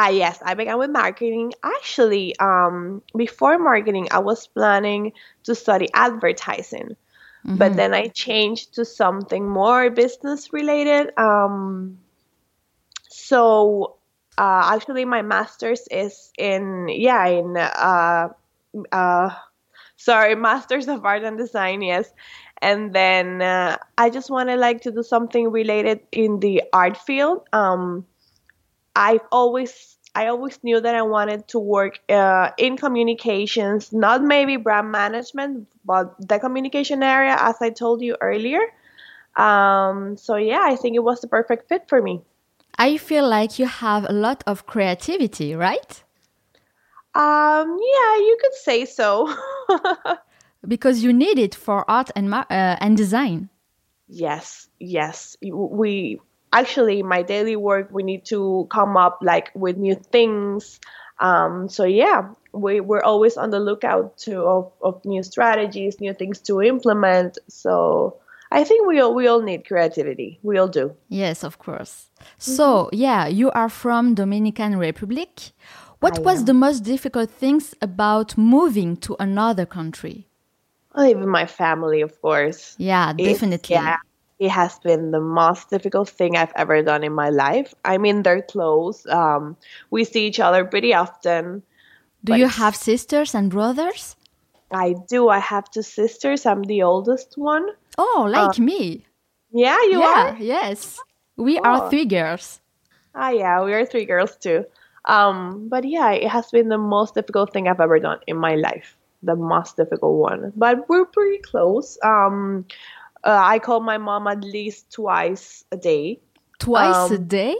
Ah, 0.00 0.10
yes, 0.10 0.38
I 0.44 0.54
began 0.54 0.78
with 0.78 0.90
marketing. 0.90 1.54
Actually, 1.60 2.38
um, 2.38 3.02
before 3.16 3.58
marketing, 3.58 4.06
I 4.12 4.20
was 4.20 4.46
planning 4.46 5.10
to 5.42 5.56
study 5.56 5.88
advertising, 5.92 6.94
mm-hmm. 7.44 7.56
but 7.56 7.74
then 7.74 7.92
I 7.94 8.06
changed 8.06 8.76
to 8.76 8.84
something 8.84 9.48
more 9.48 9.90
business 9.90 10.52
related. 10.52 11.10
Um, 11.18 11.98
so 13.08 13.96
uh, 14.38 14.70
actually, 14.72 15.04
my 15.04 15.22
master's 15.22 15.88
is 15.90 16.30
in 16.38 16.86
yeah 16.88 17.26
in 17.26 17.56
uh, 17.56 18.28
uh, 18.92 19.30
sorry, 19.96 20.36
master's 20.48 20.86
of 20.86 21.04
art 21.04 21.24
and 21.24 21.36
design. 21.36 21.82
Yes, 21.82 22.08
and 22.62 22.92
then 22.92 23.42
uh, 23.42 23.78
I 23.98 24.10
just 24.10 24.30
wanted 24.30 24.60
like 24.60 24.82
to 24.82 24.92
do 24.92 25.02
something 25.02 25.50
related 25.50 26.06
in 26.12 26.38
the 26.38 26.62
art 26.72 26.96
field. 26.96 27.48
Um, 27.52 28.06
I've 28.98 29.22
always 29.30 29.96
I 30.14 30.26
always 30.26 30.58
knew 30.64 30.80
that 30.80 30.94
I 30.94 31.02
wanted 31.02 31.46
to 31.48 31.60
work 31.60 32.00
uh, 32.08 32.50
in 32.58 32.76
communications, 32.76 33.92
not 33.92 34.22
maybe 34.22 34.56
brand 34.56 34.90
management, 34.90 35.68
but 35.84 36.16
the 36.18 36.40
communication 36.40 37.04
area, 37.04 37.36
as 37.38 37.54
I 37.60 37.70
told 37.70 38.02
you 38.02 38.16
earlier. 38.20 38.60
Um, 39.36 40.16
so 40.16 40.34
yeah, 40.34 40.62
I 40.64 40.74
think 40.74 40.96
it 40.96 41.04
was 41.04 41.20
the 41.20 41.28
perfect 41.28 41.68
fit 41.68 41.88
for 41.88 42.02
me. 42.02 42.22
I 42.76 42.96
feel 42.96 43.28
like 43.28 43.60
you 43.60 43.66
have 43.66 44.04
a 44.08 44.12
lot 44.12 44.42
of 44.46 44.66
creativity, 44.66 45.54
right? 45.54 46.02
Um, 47.14 47.78
yeah, 47.94 48.16
you 48.16 48.38
could 48.40 48.54
say 48.54 48.84
so. 48.84 49.32
because 50.66 51.04
you 51.04 51.12
need 51.12 51.38
it 51.38 51.54
for 51.54 51.88
art 51.88 52.10
and 52.16 52.34
uh, 52.34 52.44
and 52.50 52.96
design. 52.96 53.48
Yes, 54.08 54.68
yes. 54.80 55.36
We 55.42 56.20
actually 56.52 57.02
my 57.02 57.22
daily 57.22 57.56
work 57.56 57.88
we 57.90 58.02
need 58.02 58.24
to 58.26 58.66
come 58.70 58.96
up 58.96 59.18
like 59.22 59.50
with 59.54 59.76
new 59.76 59.94
things. 59.94 60.80
Um, 61.20 61.68
so 61.68 61.84
yeah, 61.84 62.30
we 62.52 62.80
we're 62.80 63.02
always 63.02 63.36
on 63.36 63.50
the 63.50 63.60
lookout 63.60 64.16
to 64.18 64.42
of, 64.42 64.72
of 64.82 65.04
new 65.04 65.22
strategies, 65.22 66.00
new 66.00 66.14
things 66.14 66.40
to 66.42 66.62
implement. 66.62 67.38
So 67.48 68.16
I 68.50 68.64
think 68.64 68.86
we 68.86 69.00
all 69.00 69.14
we 69.14 69.26
all 69.26 69.42
need 69.42 69.66
creativity. 69.66 70.38
We 70.42 70.58
all 70.58 70.68
do. 70.68 70.94
Yes, 71.08 71.44
of 71.44 71.58
course. 71.58 72.08
So 72.38 72.88
yeah, 72.92 73.26
you 73.26 73.50
are 73.50 73.68
from 73.68 74.14
Dominican 74.14 74.76
Republic. 74.78 75.52
What 76.00 76.18
I 76.18 76.22
was 76.22 76.40
am. 76.40 76.44
the 76.46 76.54
most 76.54 76.80
difficult 76.80 77.30
things 77.30 77.74
about 77.82 78.38
moving 78.38 78.96
to 78.98 79.16
another 79.18 79.66
country? 79.66 80.28
Even 80.98 81.28
my 81.28 81.46
family, 81.46 82.00
of 82.00 82.20
course. 82.22 82.74
Yeah, 82.78 83.10
It- 83.18 83.24
definitely. 83.24 83.74
yeah, 83.74 83.96
it 84.38 84.50
has 84.50 84.78
been 84.78 85.10
the 85.10 85.20
most 85.20 85.70
difficult 85.70 86.08
thing 86.08 86.36
I've 86.36 86.52
ever 86.56 86.82
done 86.82 87.02
in 87.04 87.12
my 87.12 87.30
life. 87.30 87.74
I 87.84 87.98
mean, 87.98 88.22
they're 88.22 88.42
close. 88.42 89.04
Um, 89.06 89.56
we 89.90 90.04
see 90.04 90.26
each 90.26 90.40
other 90.40 90.64
pretty 90.64 90.94
often. 90.94 91.62
Do 92.24 92.36
you 92.36 92.46
have 92.48 92.74
sisters 92.76 93.34
and 93.34 93.50
brothers? 93.50 94.16
I 94.70 94.94
do. 95.08 95.28
I 95.28 95.38
have 95.38 95.70
two 95.70 95.82
sisters. 95.82 96.44
I'm 96.46 96.62
the 96.64 96.82
oldest 96.82 97.34
one. 97.36 97.66
Oh, 97.96 98.28
like 98.30 98.58
me. 98.58 99.06
Yeah, 99.50 99.80
you 99.84 100.00
yeah, 100.00 100.34
are. 100.34 100.36
yes. 100.38 100.98
We 101.36 101.58
are 101.58 101.84
Oh. 101.84 101.88
three 101.90 102.04
girls. 102.04 102.60
Ah, 103.14 103.30
yeah, 103.30 103.64
we 103.64 103.72
are 103.72 103.86
three 103.86 104.04
girls 104.04 104.36
too. 104.36 104.64
Um, 105.06 105.68
but 105.68 105.84
yeah, 105.84 106.10
it 106.12 106.28
has 106.28 106.50
been 106.50 106.68
the 106.68 106.78
most 106.78 107.14
difficult 107.14 107.52
thing 107.52 107.66
I've 107.66 107.80
ever 107.80 107.98
done 107.98 108.18
in 108.26 108.36
my 108.36 108.54
life. 108.56 108.96
The 109.22 109.34
most 109.36 109.76
difficult 109.76 110.18
one. 110.18 110.52
But 110.54 110.88
we're 110.88 111.06
pretty 111.06 111.38
close. 111.38 111.98
Um, 112.04 112.66
uh, 113.28 113.38
I 113.54 113.58
call 113.58 113.80
my 113.80 113.98
mom 113.98 114.26
at 114.26 114.42
least 114.42 114.90
twice 114.90 115.64
a 115.70 115.76
day. 115.76 116.20
Twice 116.58 117.10
a 117.12 117.20
Um, 117.20 117.26
day? 117.28 117.56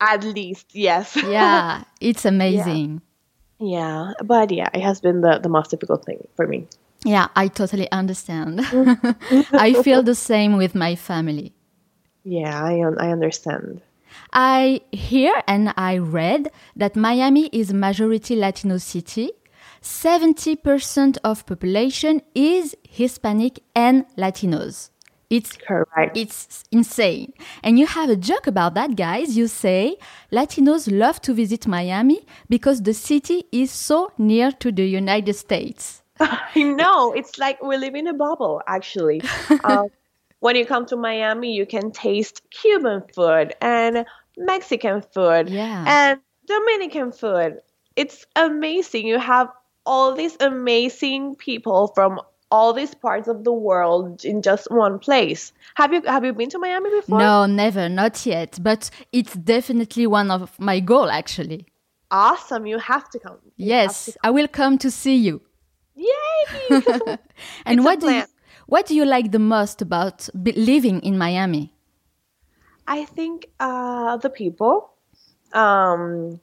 At 0.00 0.24
least, 0.24 0.74
yes. 0.74 1.14
Yeah, 1.36 1.84
it's 2.00 2.24
amazing. 2.26 3.00
yeah. 3.60 4.12
But 4.32 4.50
yeah, 4.50 4.68
it 4.74 4.82
has 4.82 5.00
been 5.00 5.20
the, 5.22 5.38
the 5.38 5.48
most 5.48 5.70
difficult 5.70 6.04
thing 6.04 6.20
for 6.36 6.46
me. 6.46 6.66
Yeah, 7.04 7.28
I 7.36 7.48
totally 7.48 7.88
understand. 7.92 8.60
I 9.68 9.68
feel 9.84 10.02
the 10.02 10.14
same 10.30 10.56
with 10.56 10.74
my 10.74 10.96
family. 10.96 11.52
Yeah, 12.24 12.56
I 12.64 12.74
un- 12.86 12.98
I 12.98 13.08
understand. 13.12 13.80
I 14.32 14.80
hear 14.92 15.34
and 15.46 15.72
I 15.76 15.98
read 15.98 16.50
that 16.76 16.96
Miami 16.96 17.46
is 17.52 17.70
a 17.70 17.74
majority 17.74 18.34
Latino 18.36 18.78
city. 18.78 19.30
70% 19.82 21.18
of 21.24 21.44
population 21.46 22.22
is 22.34 22.74
Hispanic 22.88 23.60
and 23.76 24.04
Latinos. 24.16 24.90
It's 25.36 25.52
Correct. 25.68 26.16
it's 26.16 26.64
insane. 26.70 27.32
And 27.62 27.78
you 27.78 27.86
have 27.86 28.08
a 28.10 28.16
joke 28.30 28.46
about 28.46 28.74
that, 28.74 28.90
guys. 28.96 29.36
You 29.36 29.46
say 29.48 29.96
Latinos 30.32 30.84
love 30.90 31.20
to 31.22 31.32
visit 31.34 31.66
Miami 31.66 32.20
because 32.48 32.82
the 32.82 32.94
city 32.94 33.38
is 33.52 33.70
so 33.70 34.12
near 34.18 34.52
to 34.62 34.70
the 34.70 34.86
United 34.86 35.34
States. 35.34 36.02
I 36.20 36.62
know. 36.62 37.12
It's 37.12 37.38
like 37.38 37.62
we 37.62 37.76
live 37.76 37.94
in 37.94 38.06
a 38.06 38.14
bubble, 38.14 38.62
actually. 38.66 39.22
um, 39.64 39.88
when 40.40 40.56
you 40.56 40.64
come 40.66 40.86
to 40.86 40.96
Miami, 40.96 41.54
you 41.54 41.66
can 41.66 41.90
taste 41.90 42.42
Cuban 42.50 43.02
food 43.14 43.54
and 43.60 44.04
Mexican 44.36 45.02
food 45.02 45.48
Yeah. 45.48 45.84
and 45.86 46.20
Dominican 46.46 47.12
food. 47.12 47.60
It's 47.96 48.26
amazing. 48.36 49.06
You 49.06 49.18
have 49.18 49.48
all 49.86 50.14
these 50.14 50.36
amazing 50.40 51.36
people 51.36 51.88
from 51.94 52.20
all 52.54 52.72
these 52.72 52.94
parts 52.94 53.26
of 53.26 53.42
the 53.42 53.52
world 53.52 54.24
in 54.24 54.40
just 54.40 54.70
one 54.70 55.00
place. 55.00 55.52
Have 55.74 55.92
you 55.92 56.00
have 56.02 56.24
you 56.24 56.32
been 56.32 56.50
to 56.50 56.58
Miami 56.60 56.90
before? 56.90 57.18
No, 57.18 57.46
never, 57.46 57.88
not 57.88 58.24
yet. 58.24 58.58
But 58.62 58.90
it's 59.10 59.34
definitely 59.34 60.06
one 60.06 60.30
of 60.30 60.56
my 60.60 60.78
goal, 60.78 61.10
actually. 61.10 61.66
Awesome. 62.12 62.64
You 62.64 62.78
have 62.78 63.10
to 63.10 63.18
come. 63.18 63.38
You 63.56 63.66
Yes, 63.74 64.04
to 64.04 64.12
I 64.22 64.30
will 64.30 64.46
come 64.46 64.78
to 64.78 64.90
see 64.90 65.16
you. 65.16 65.40
Yay! 65.96 67.18
And 67.66 67.84
what 67.84 67.98
do 68.00 68.08
you, 68.18 68.24
what 68.66 68.86
do 68.86 68.94
you 68.94 69.04
like 69.04 69.32
the 69.32 69.44
most 69.56 69.82
about 69.82 70.28
living 70.34 71.00
in 71.00 71.18
Miami? 71.18 71.72
I 72.86 73.04
think 73.16 73.48
uh, 73.58 74.16
the 74.18 74.30
people. 74.30 74.90
Um, 75.52 76.38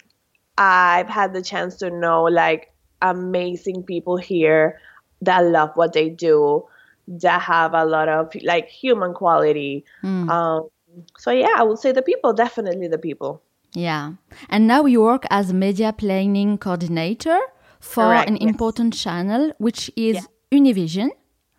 I've 0.57 1.09
had 1.09 1.33
the 1.33 1.41
chance 1.41 1.77
to 1.77 1.89
know 1.89 2.23
like 2.23 2.73
amazing 3.01 3.83
people 3.83 4.17
here 4.17 4.79
that 5.21 5.45
love 5.45 5.71
what 5.75 5.93
they 5.93 6.09
do, 6.09 6.65
that 7.07 7.41
have 7.41 7.73
a 7.73 7.85
lot 7.85 8.09
of 8.09 8.33
like 8.43 8.67
human 8.67 9.13
quality. 9.13 9.85
Um, 10.03 10.69
so 11.17 11.31
yeah, 11.31 11.55
I 11.55 11.63
would 11.63 11.79
say 11.79 11.91
the 11.91 12.01
people, 12.01 12.33
definitely 12.33 12.87
the 12.87 12.97
people. 12.97 13.41
Yeah. 13.73 14.13
And 14.49 14.67
now 14.67 14.85
you 14.85 15.01
work 15.01 15.25
as 15.29 15.53
media 15.53 15.93
planning 15.93 16.57
coordinator 16.57 17.39
for 17.79 18.03
Correct, 18.03 18.29
an 18.29 18.35
yes. 18.35 18.49
important 18.49 18.93
channel, 18.93 19.53
which 19.57 19.89
is 19.95 20.27
Univision, 20.51 21.09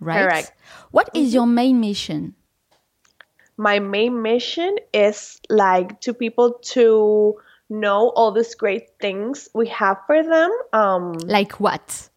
right? 0.00 0.22
Correct. 0.22 0.52
What 0.90 1.08
is 1.14 1.32
your 1.32 1.46
main 1.46 1.80
mission? 1.80 2.34
My 3.56 3.78
main 3.78 4.22
mission 4.22 4.76
is 4.92 5.40
like 5.48 6.00
to 6.02 6.14
people 6.14 6.58
to 6.72 7.36
know 7.70 8.10
all 8.10 8.32
these 8.32 8.54
great 8.54 8.88
things 9.00 9.48
we 9.54 9.68
have 9.68 9.98
for 10.06 10.22
them. 10.22 10.50
Um, 10.72 11.12
Like 11.24 11.60
what? 11.60 12.10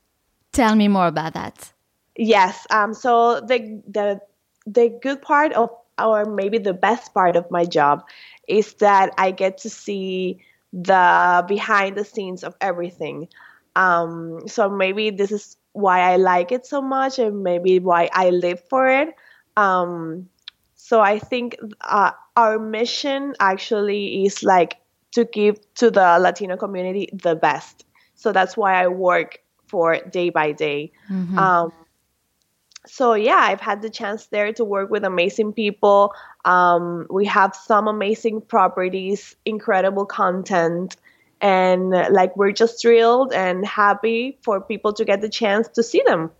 Tell 0.55 0.73
me 0.75 0.87
more 0.87 1.07
about 1.07 1.33
that. 1.33 1.73
Yes. 2.15 2.65
Um. 2.69 2.93
So 2.93 3.41
the 3.41 3.83
the 3.87 4.21
the 4.65 4.87
good 5.01 5.21
part 5.21 5.51
of, 5.51 5.69
or 5.99 6.23
maybe 6.23 6.57
the 6.57 6.73
best 6.73 7.13
part 7.13 7.35
of 7.35 7.51
my 7.51 7.65
job, 7.65 8.07
is 8.47 8.73
that 8.75 9.13
I 9.17 9.31
get 9.31 9.57
to 9.59 9.69
see 9.69 10.39
the 10.71 11.43
behind 11.45 11.97
the 11.97 12.05
scenes 12.05 12.43
of 12.43 12.55
everything. 12.61 13.27
Um. 13.75 14.47
So 14.47 14.69
maybe 14.69 15.09
this 15.09 15.31
is 15.31 15.57
why 15.73 15.99
I 15.99 16.15
like 16.15 16.53
it 16.53 16.65
so 16.65 16.81
much, 16.81 17.19
and 17.19 17.43
maybe 17.43 17.79
why 17.79 18.09
I 18.13 18.29
live 18.29 18.63
for 18.69 18.87
it. 18.87 19.13
Um. 19.57 20.29
So 20.75 21.01
I 21.01 21.19
think 21.19 21.57
uh, 21.81 22.11
our 22.37 22.59
mission 22.59 23.33
actually 23.41 24.25
is 24.25 24.41
like 24.41 24.77
to 25.11 25.25
give 25.25 25.59
to 25.75 25.91
the 25.91 26.19
Latino 26.19 26.55
community 26.55 27.09
the 27.11 27.35
best. 27.35 27.83
So 28.15 28.31
that's 28.31 28.55
why 28.55 28.81
I 28.81 28.87
work 28.87 29.39
for 29.75 29.99
day 30.09 30.29
by 30.29 30.53
day. 30.53 30.93
Um, 31.37 31.73
so 32.87 33.13
yeah, 33.13 33.41
I've 33.49 33.59
had 33.59 33.81
the 33.81 33.89
chance 33.89 34.27
there 34.27 34.53
to 34.53 34.63
work 34.63 34.89
with 34.89 35.03
amazing 35.03 35.51
people. 35.51 36.13
Um, 36.45 37.07
we 37.09 37.25
have 37.25 37.53
some 37.53 37.89
amazing 37.89 38.39
properties, 38.39 39.35
incredible 39.43 40.05
content, 40.05 40.95
and 41.41 41.89
like 41.89 42.37
we're 42.37 42.53
just 42.53 42.81
thrilled 42.81 43.33
and 43.33 43.65
happy 43.65 44.37
for 44.43 44.61
people 44.61 44.93
to 44.93 45.03
get 45.03 45.19
the 45.19 45.27
chance 45.27 45.67
to 45.75 45.83
see 45.83 46.01
them. 46.07 46.31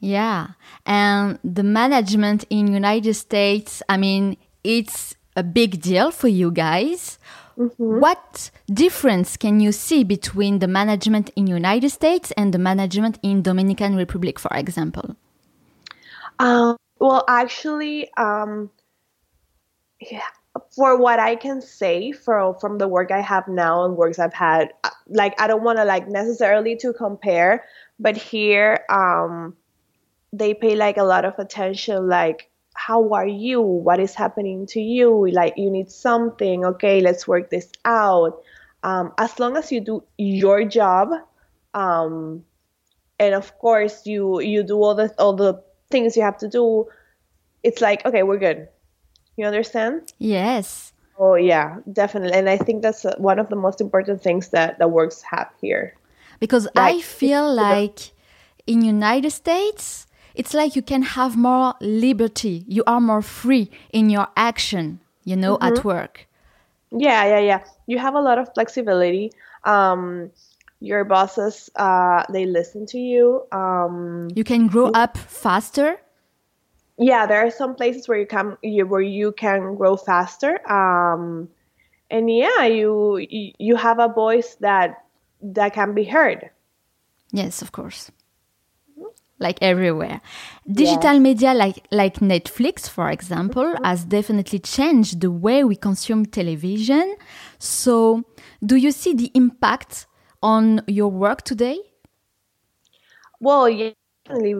Yeah. 0.00 0.48
And 0.84 1.38
the 1.42 1.62
management 1.62 2.44
in 2.50 2.70
United 2.70 3.14
States, 3.14 3.82
I 3.88 3.96
mean, 3.96 4.36
it's 4.62 5.16
a 5.36 5.42
big 5.42 5.80
deal 5.80 6.10
for 6.10 6.28
you 6.28 6.50
guys. 6.50 7.18
What 7.56 8.50
difference 8.72 9.36
can 9.38 9.60
you 9.60 9.72
see 9.72 10.04
between 10.04 10.58
the 10.58 10.68
management 10.68 11.30
in 11.36 11.46
United 11.46 11.88
States 11.88 12.30
and 12.36 12.52
the 12.52 12.58
management 12.58 13.18
in 13.22 13.40
Dominican 13.42 13.96
Republic, 13.96 14.38
for 14.38 14.54
example? 14.54 15.16
Um, 16.38 16.76
well, 16.98 17.24
actually, 17.28 18.12
um, 18.16 18.70
yeah, 20.00 20.20
for 20.74 20.98
what 20.98 21.18
I 21.18 21.36
can 21.36 21.62
say 21.62 22.12
for 22.12 22.54
from 22.60 22.76
the 22.76 22.88
work 22.88 23.10
I 23.10 23.20
have 23.20 23.48
now 23.48 23.84
and 23.84 23.96
works 23.96 24.18
I've 24.18 24.34
had, 24.34 24.72
uh, 24.84 24.90
like 25.08 25.40
I 25.40 25.46
don't 25.46 25.62
want 25.62 25.78
to 25.78 25.84
like 25.84 26.08
necessarily 26.08 26.76
to 26.76 26.92
compare, 26.92 27.64
but 27.98 28.18
here, 28.18 28.84
um, 28.90 29.56
they 30.32 30.52
pay 30.52 30.76
like 30.76 30.98
a 30.98 31.04
lot 31.04 31.24
of 31.24 31.38
attention, 31.38 32.06
like 32.08 32.50
how 32.76 33.12
are 33.12 33.26
you? 33.26 33.60
What 33.60 34.00
is 34.00 34.14
happening 34.14 34.66
to 34.66 34.80
you? 34.80 35.28
Like 35.30 35.54
you 35.56 35.70
need 35.70 35.90
something? 35.90 36.64
Okay, 36.64 37.00
let's 37.00 37.26
work 37.26 37.50
this 37.50 37.70
out. 37.84 38.42
Um, 38.82 39.12
as 39.18 39.38
long 39.38 39.56
as 39.56 39.72
you 39.72 39.80
do 39.80 40.04
your 40.16 40.64
job, 40.64 41.10
um, 41.74 42.44
and 43.18 43.34
of 43.34 43.56
course 43.58 44.06
you 44.06 44.40
you 44.40 44.62
do 44.62 44.76
all 44.76 44.94
the 44.94 45.12
all 45.18 45.34
the 45.34 45.62
things 45.90 46.16
you 46.16 46.22
have 46.22 46.38
to 46.38 46.48
do 46.48 46.86
it's 47.62 47.80
like 47.80 48.04
okay 48.04 48.22
we're 48.22 48.38
good 48.38 48.68
you 49.36 49.46
understand 49.46 50.12
Yes. 50.18 50.92
oh 51.18 51.34
yeah 51.34 51.76
definitely 51.92 52.32
and 52.36 52.48
i 52.48 52.56
think 52.56 52.82
that's 52.82 53.04
uh, 53.04 53.14
one 53.18 53.38
of 53.38 53.48
the 53.48 53.56
most 53.56 53.80
important 53.80 54.22
things 54.22 54.48
that 54.50 54.78
that 54.78 54.90
works 54.90 55.22
have 55.22 55.48
here 55.60 55.94
Because 56.38 56.68
I 56.76 57.00
feel 57.00 57.48
like 57.54 58.12
in 58.66 58.82
United 58.84 59.30
States, 59.30 60.05
it's 60.36 60.52
like 60.52 60.76
you 60.76 60.82
can 60.82 61.02
have 61.02 61.36
more 61.36 61.74
liberty. 61.80 62.64
You 62.68 62.84
are 62.86 63.00
more 63.00 63.22
free 63.22 63.70
in 63.92 64.10
your 64.10 64.28
action, 64.36 65.00
you 65.24 65.34
know, 65.34 65.58
at 65.60 65.82
work. 65.82 66.28
Yeah, 66.92 67.24
yeah, 67.24 67.40
yeah. 67.40 67.64
You 67.86 67.98
have 67.98 68.14
a 68.14 68.20
lot 68.20 68.38
of 68.38 68.52
flexibility. 68.54 69.32
Um, 69.64 70.30
your 70.80 71.04
bosses, 71.04 71.70
uh, 71.76 72.24
they 72.30 72.44
listen 72.44 72.84
to 72.86 72.98
you. 72.98 73.46
Um, 73.50 74.28
you 74.34 74.44
can 74.44 74.66
grow 74.66 74.90
up 74.90 75.16
faster. 75.16 75.96
Yeah, 76.98 77.26
there 77.26 77.44
are 77.44 77.50
some 77.50 77.74
places 77.74 78.06
where 78.06 78.18
you 78.18 78.26
can 78.26 78.56
you, 78.62 78.86
where 78.86 79.00
you 79.00 79.32
can 79.32 79.74
grow 79.74 79.96
faster. 79.96 80.60
Um, 80.70 81.48
and 82.10 82.30
yeah, 82.30 82.66
you 82.66 83.26
you 83.28 83.76
have 83.76 83.98
a 83.98 84.08
voice 84.08 84.56
that 84.60 85.02
that 85.42 85.72
can 85.72 85.94
be 85.94 86.04
heard. 86.04 86.50
Yes, 87.32 87.62
of 87.62 87.72
course 87.72 88.10
like 89.38 89.58
everywhere. 89.60 90.20
Digital 90.70 91.14
yeah. 91.14 91.18
media 91.18 91.54
like 91.54 91.86
like 91.90 92.16
Netflix, 92.20 92.88
for 92.88 93.10
example, 93.10 93.64
mm-hmm. 93.64 93.84
has 93.84 94.04
definitely 94.04 94.58
changed 94.58 95.20
the 95.20 95.30
way 95.30 95.64
we 95.64 95.76
consume 95.76 96.26
television. 96.26 97.16
So, 97.58 98.24
do 98.64 98.76
you 98.76 98.92
see 98.92 99.14
the 99.14 99.30
impact 99.34 100.06
on 100.42 100.82
your 100.86 101.08
work 101.08 101.42
today? 101.42 101.78
Well, 103.40 103.68
yeah, 103.68 103.90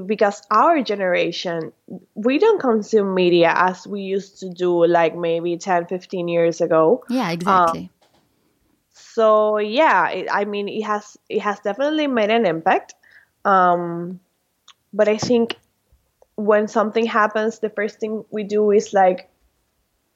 because 0.07 0.43
our 0.51 0.83
generation, 0.83 1.73
we 2.15 2.39
don't 2.39 2.61
consume 2.61 3.15
media 3.15 3.53
as 3.57 3.87
we 3.87 4.03
used 4.03 4.39
to 4.41 4.51
do 4.51 4.87
like 4.87 5.17
maybe 5.17 5.57
10, 5.57 5.87
15 5.87 6.29
years 6.29 6.61
ago. 6.61 7.05
Yeah, 7.09 7.31
exactly. 7.31 7.81
Um, 7.81 7.91
so 8.93 9.59
yeah, 9.59 10.09
it, 10.11 10.29
I 10.31 10.45
mean, 10.45 10.69
it 10.69 10.83
has 10.83 11.17
it 11.29 11.41
has 11.41 11.61
definitely 11.61 12.07
made 12.07 12.31
an 12.31 12.47
impact. 12.47 12.95
Um, 13.45 14.21
but 14.97 15.09
I 15.09 15.19
think 15.19 15.57
when 16.37 16.69
something 16.69 17.05
happens, 17.05 17.59
the 17.59 17.69
first 17.69 18.01
thing 18.01 18.25
we 18.31 18.45
do 18.45 18.71
is 18.71 18.95
like 18.95 19.29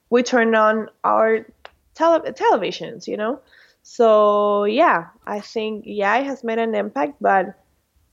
we 0.09 0.23
turn 0.23 0.55
on 0.55 0.89
our 1.05 1.47
tele- 1.95 2.33
televisions, 2.33 3.07
you 3.07 3.17
know. 3.17 3.41
So 3.83 4.65
yeah, 4.65 5.09
I 5.27 5.41
think 5.41 5.85
yeah, 5.87 6.17
it 6.17 6.27
has 6.27 6.43
made 6.43 6.59
an 6.59 6.75
impact, 6.75 7.15
but 7.21 7.55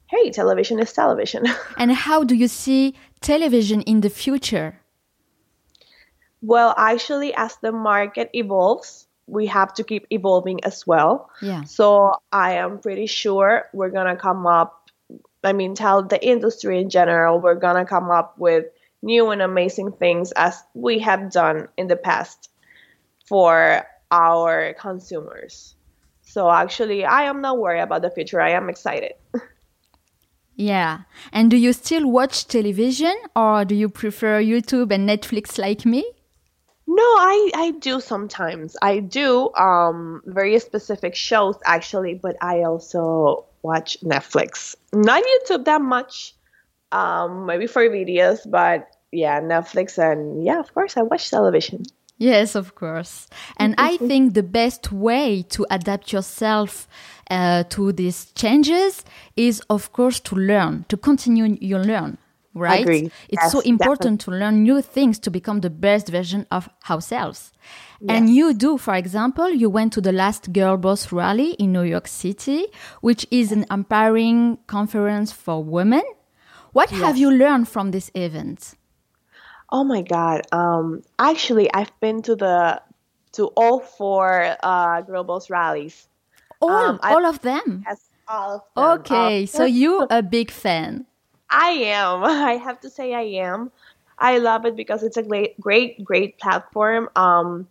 hey, 0.07 0.29
television 0.31 0.79
is 0.79 0.91
television. 0.91 1.45
and 1.77 1.91
how 1.91 2.23
do 2.23 2.35
you 2.35 2.47
see 2.47 2.95
television 3.21 3.81
in 3.81 4.01
the 4.01 4.09
future? 4.09 4.81
Well, 6.41 6.75
actually, 6.77 7.33
as 7.33 7.57
the 7.61 7.71
market 7.71 8.29
evolves, 8.33 9.07
we 9.25 9.47
have 9.47 9.73
to 9.75 9.83
keep 9.83 10.05
evolving 10.09 10.63
as 10.63 10.85
well. 10.85 11.29
Yeah. 11.41 11.63
So 11.63 12.13
I 12.31 12.53
am 12.53 12.79
pretty 12.79 13.07
sure 13.07 13.65
we're 13.73 13.89
gonna 13.89 14.15
come 14.15 14.45
up 14.45 14.86
I 15.43 15.53
mean, 15.53 15.75
tell 15.75 16.03
the 16.03 16.23
industry 16.25 16.81
in 16.81 16.89
general, 16.89 17.39
we're 17.39 17.55
going 17.55 17.75
to 17.75 17.85
come 17.85 18.09
up 18.09 18.37
with 18.37 18.65
new 19.01 19.29
and 19.29 19.41
amazing 19.41 19.91
things 19.91 20.31
as 20.33 20.61
we 20.73 20.99
have 20.99 21.31
done 21.31 21.67
in 21.77 21.87
the 21.87 21.95
past 21.95 22.49
for 23.25 23.85
our 24.11 24.73
consumers. 24.73 25.75
So 26.21 26.49
actually, 26.49 27.05
I 27.05 27.23
am 27.23 27.41
not 27.41 27.57
worried 27.57 27.81
about 27.81 28.01
the 28.01 28.09
future. 28.09 28.41
I 28.41 28.51
am 28.51 28.69
excited. 28.69 29.13
yeah. 30.55 31.01
And 31.31 31.49
do 31.49 31.57
you 31.57 31.73
still 31.73 32.09
watch 32.09 32.47
television 32.47 33.15
or 33.35 33.63
do 33.63 33.75
you 33.75 33.89
prefer 33.89 34.41
YouTube 34.41 34.91
and 34.91 35.07
Netflix 35.07 35.57
like 35.57 35.85
me? 35.85 36.05
No, 36.87 37.03
I, 37.03 37.51
I 37.53 37.71
do 37.71 37.99
sometimes. 37.99 38.75
I 38.81 38.99
do 38.99 39.53
um, 39.55 40.21
very 40.25 40.57
specific 40.59 41.15
shows 41.15 41.55
actually, 41.65 42.13
but 42.13 42.37
I 42.41 42.63
also 42.63 43.45
watch 43.67 43.97
Netflix. 44.03 44.75
Not 44.93 45.21
YouTube 45.23 45.65
that 45.65 45.81
much, 45.81 46.33
um, 46.91 47.45
maybe 47.45 47.67
for 47.67 47.83
videos, 47.83 48.39
but 48.49 48.87
yeah, 49.11 49.41
Netflix 49.41 49.97
and 49.97 50.43
yeah, 50.43 50.59
of 50.59 50.73
course, 50.73 50.97
I 50.97 51.03
watch 51.03 51.29
television. 51.29 51.83
Yes, 52.17 52.55
of 52.55 52.73
course. 52.73 53.27
And 53.57 53.75
I 53.77 53.97
think 53.97 54.33
the 54.33 54.41
best 54.41 54.91
way 54.91 55.43
to 55.49 55.67
adapt 55.69 56.11
yourself 56.11 56.87
uh, 57.29 57.63
to 57.69 57.91
these 57.91 58.31
changes 58.31 59.05
is, 59.35 59.61
of 59.69 59.93
course, 59.93 60.19
to 60.21 60.35
learn, 60.35 60.85
to 60.89 60.97
continue 60.97 61.57
your 61.61 61.83
learn. 61.83 62.17
Right? 62.57 62.87
It's 62.87 63.11
yes, 63.29 63.51
so 63.51 63.59
important 63.61 64.19
definitely. 64.19 64.39
to 64.39 64.45
learn 64.45 64.63
new 64.63 64.81
things 64.81 65.19
to 65.19 65.31
become 65.31 65.61
the 65.61 65.69
best 65.69 66.09
version 66.09 66.45
of 66.51 66.69
ourselves. 66.89 67.51
Yes. 67.99 68.17
And 68.17 68.29
you 68.33 68.53
do, 68.53 68.77
for 68.77 68.95
example, 68.95 69.49
you 69.49 69.69
went 69.69 69.93
to 69.93 70.01
the 70.01 70.11
last 70.11 70.53
Girl 70.53 70.77
Boss 70.77 71.11
rally 71.11 71.51
in 71.53 71.71
New 71.71 71.83
York 71.83 72.07
City, 72.07 72.67
which 73.01 73.25
is 73.31 73.51
an 73.51 73.65
empowering 73.71 74.59
conference 74.67 75.31
for 75.31 75.63
women. 75.63 76.03
What 76.73 76.91
yes. 76.91 77.01
have 77.01 77.17
you 77.17 77.31
learned 77.31 77.67
from 77.67 77.91
this 77.91 78.11
event? 78.13 78.75
Oh 79.71 79.83
my 79.83 80.01
God! 80.01 80.41
Um, 80.51 81.01
actually, 81.19 81.73
I've 81.73 81.91
been 81.99 82.21
to 82.23 82.35
the 82.35 82.81
to 83.33 83.47
all 83.55 83.79
four 83.79 84.55
uh, 84.63 85.01
Girl 85.01 85.23
Boss 85.23 85.49
rallies. 85.49 86.07
All, 86.61 86.71
um, 86.71 86.99
all 87.03 87.25
of 87.25 87.41
them. 87.41 87.83
Yes, 87.85 88.09
all 88.27 88.55
of 88.55 88.61
them. 88.75 88.99
Okay, 89.01 89.41
um, 89.41 89.47
so 89.47 89.65
you 89.65 90.07
a 90.09 90.23
big 90.23 90.51
fan. 90.51 91.05
I 91.49 91.69
am. 91.69 92.23
I 92.23 92.53
have 92.53 92.79
to 92.81 92.89
say, 92.89 93.13
I 93.13 93.43
am. 93.43 93.71
I 94.17 94.39
love 94.39 94.65
it 94.65 94.75
because 94.75 95.03
it's 95.03 95.17
a 95.17 95.23
great, 95.23 95.59
great, 95.59 96.03
great 96.03 96.39
platform. 96.39 97.09
Um, 97.15 97.67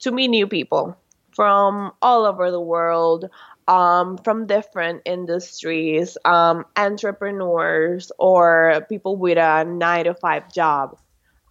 to 0.00 0.10
meet 0.10 0.28
new 0.28 0.46
people 0.46 0.96
from 1.34 1.92
all 2.02 2.26
over 2.26 2.50
the 2.50 2.60
world, 2.60 3.30
um, 3.68 4.18
from 4.18 4.46
different 4.46 5.02
industries, 5.04 6.18
um, 6.24 6.64
entrepreneurs, 6.76 8.12
or 8.18 8.84
people 8.88 9.16
with 9.16 9.38
a 9.38 9.64
nine 9.64 10.04
to 10.04 10.14
five 10.14 10.52
job. 10.52 10.98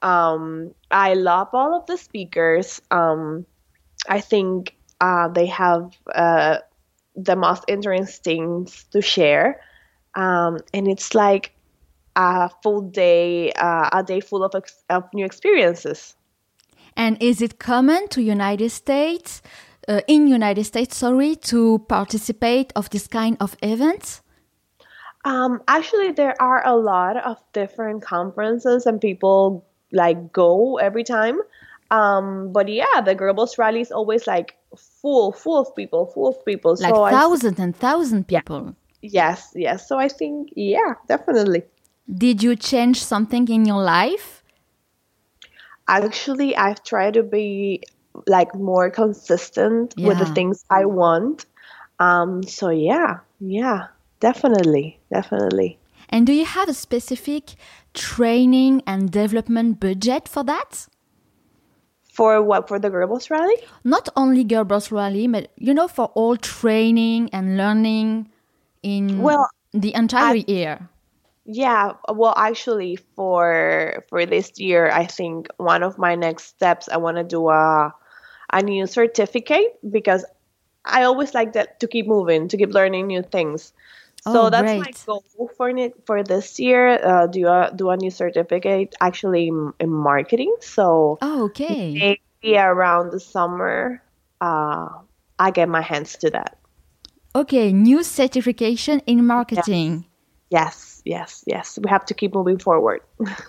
Um, 0.02 0.74
I 0.90 1.14
love 1.14 1.50
all 1.54 1.76
of 1.76 1.86
the 1.88 1.98
speakers. 1.98 2.82
Um, 2.92 3.46
I 4.10 4.22
think 4.22 4.76
uh, 5.00 5.30
they 5.30 5.48
have 5.48 5.92
uh, 6.14 6.58
the 7.16 7.36
most 7.36 7.66
interesting 7.68 8.66
things 8.66 8.86
to 8.92 9.02
share. 9.02 9.62
Um, 10.16 10.60
and 10.74 10.88
it's 10.88 11.16
like 11.16 11.54
a 12.16 12.50
full 12.62 12.82
day, 12.82 13.52
uh, 13.54 13.90
a 13.92 14.04
day 14.04 14.20
full 14.20 14.44
of, 14.44 14.54
ex- 14.56 14.84
of 14.90 15.04
new 15.14 15.26
experiences. 15.26 16.16
And 16.96 17.22
is 17.22 17.42
it 17.42 17.60
common 17.60 18.08
to 18.10 18.22
United 18.22 18.70
States, 18.70 19.42
uh, 19.88 20.02
in 20.08 20.28
United 20.28 20.66
States, 20.66 20.98
sorry, 20.98 21.36
to 21.38 21.80
participate 21.88 22.74
of 22.76 22.90
this 22.90 23.08
kind 23.08 23.38
of 23.40 23.56
events? 23.64 24.22
Um, 25.24 25.62
actually, 25.68 26.12
there 26.12 26.40
are 26.42 26.66
a 26.66 26.76
lot 26.76 27.18
of 27.18 27.38
different 27.54 28.04
conferences 28.04 28.86
and 28.86 29.00
people 29.00 29.66
like 29.92 30.34
go 30.34 30.78
every 30.78 31.04
time. 31.04 31.40
Um, 31.92 32.52
but 32.52 32.68
yeah, 32.70 33.02
the 33.04 33.14
Girl 33.16 33.34
Boss 33.34 33.58
rally 33.58 33.82
is 33.82 33.92
always 33.92 34.26
like 34.26 34.56
full, 34.76 35.32
full 35.32 35.60
of 35.60 35.76
people, 35.76 36.08
full 36.08 36.30
of 36.30 36.46
people. 36.46 36.76
Like 36.80 36.96
so 36.96 37.10
thousand 37.10 37.60
and 37.60 37.76
thousand 37.76 38.28
people. 38.28 38.66
Yeah. 38.66 38.72
Yes, 39.02 39.52
yes. 39.56 39.88
So 39.88 39.98
I 39.98 40.08
think, 40.08 40.50
yeah, 40.56 40.94
definitely. 41.08 41.64
Did 42.12 42.44
you 42.44 42.56
change 42.56 43.04
something 43.04 43.48
in 43.48 43.66
your 43.66 43.82
life? 43.82 44.42
actually 45.92 46.56
I've 46.56 46.84
tried 46.84 47.14
to 47.16 47.24
be 47.24 47.84
like 48.28 48.56
more 48.56 48.90
consistent 48.90 49.94
yeah. 49.98 50.08
with 50.08 50.20
the 50.20 50.26
things 50.26 50.64
I 50.70 50.86
want. 50.86 51.46
Um, 52.00 52.44
so 52.44 52.70
yeah, 52.70 53.20
yeah, 53.40 53.88
definitely, 54.20 55.00
definitely. 55.12 55.78
And 56.10 56.26
do 56.26 56.34
you 56.34 56.46
have 56.46 56.68
a 56.68 56.74
specific 56.74 57.56
training 57.94 58.82
and 58.88 59.12
development 59.12 59.80
budget 59.80 60.28
for 60.28 60.44
that? 60.44 60.88
For 62.12 62.42
what? 62.42 62.68
For 62.68 62.80
the 62.80 62.90
Girl 62.90 63.08
Boss 63.08 63.30
Rally? 63.30 63.56
Not 63.86 64.10
only 64.18 64.44
Girl 64.44 64.66
Boss 64.66 64.92
Rally, 64.92 65.28
but 65.28 65.52
you 65.56 65.74
know, 65.74 65.88
for 65.88 66.06
all 66.16 66.36
training 66.36 67.30
and 67.32 67.56
learning 67.56 68.31
in 68.84 69.22
well, 69.22 69.50
the 69.74 69.94
entire 69.94 70.36
I, 70.36 70.46
year. 70.48 70.90
Yeah, 71.46 71.94
well, 72.08 72.34
actually, 72.38 72.98
for 73.16 74.06
for 74.10 74.26
this 74.26 74.60
year, 74.60 74.90
I 74.92 75.06
think 75.06 75.48
one 75.58 75.84
of 75.84 75.98
my 75.98 76.16
next 76.16 76.46
steps, 76.46 76.88
I 76.88 76.98
want 76.98 77.18
to 77.18 77.24
do 77.24 77.50
a 77.50 77.94
a 78.54 78.62
new 78.62 78.86
certificate 78.86 79.80
because 79.90 80.26
I 80.86 81.04
always 81.04 81.34
like 81.34 81.54
that 81.54 81.80
to 81.80 81.88
keep 81.88 82.08
moving, 82.08 82.48
to 82.50 82.58
keep 82.58 82.74
learning 82.74 83.08
new 83.08 83.24
things. 83.24 83.74
So 84.24 84.46
oh, 84.46 84.50
that's 84.52 84.64
great. 84.64 84.80
my 84.80 84.92
goal 85.08 85.24
for 85.58 85.70
it 85.70 86.06
for 86.06 86.22
this 86.22 86.60
year. 86.60 86.90
Uh, 87.04 87.26
do 87.26 87.48
a 87.48 87.72
do 87.76 87.90
a 87.90 87.98
new 87.98 88.12
certificate 88.12 88.94
actually 89.02 89.48
in, 89.48 89.74
in 89.80 89.90
marketing. 89.90 90.56
So 90.62 91.18
oh, 91.22 91.46
okay, 91.46 91.94
maybe 91.94 92.58
around 92.58 93.12
the 93.12 93.20
summer, 93.20 94.04
uh, 94.40 94.90
I 95.40 95.50
get 95.50 95.70
my 95.70 95.82
hands 95.82 96.18
to 96.18 96.30
that. 96.32 96.61
Okay, 97.36 97.72
new 97.72 98.04
certification 98.04 99.02
in 99.06 99.26
marketing. 99.26 100.06
Yes. 100.50 100.68
yes 100.72 100.92
yes, 101.06 101.44
yes. 101.46 101.80
We 101.82 101.90
have 101.90 102.06
to 102.06 102.14
keep 102.14 102.34
moving 102.34 102.58
forward. 102.58 103.02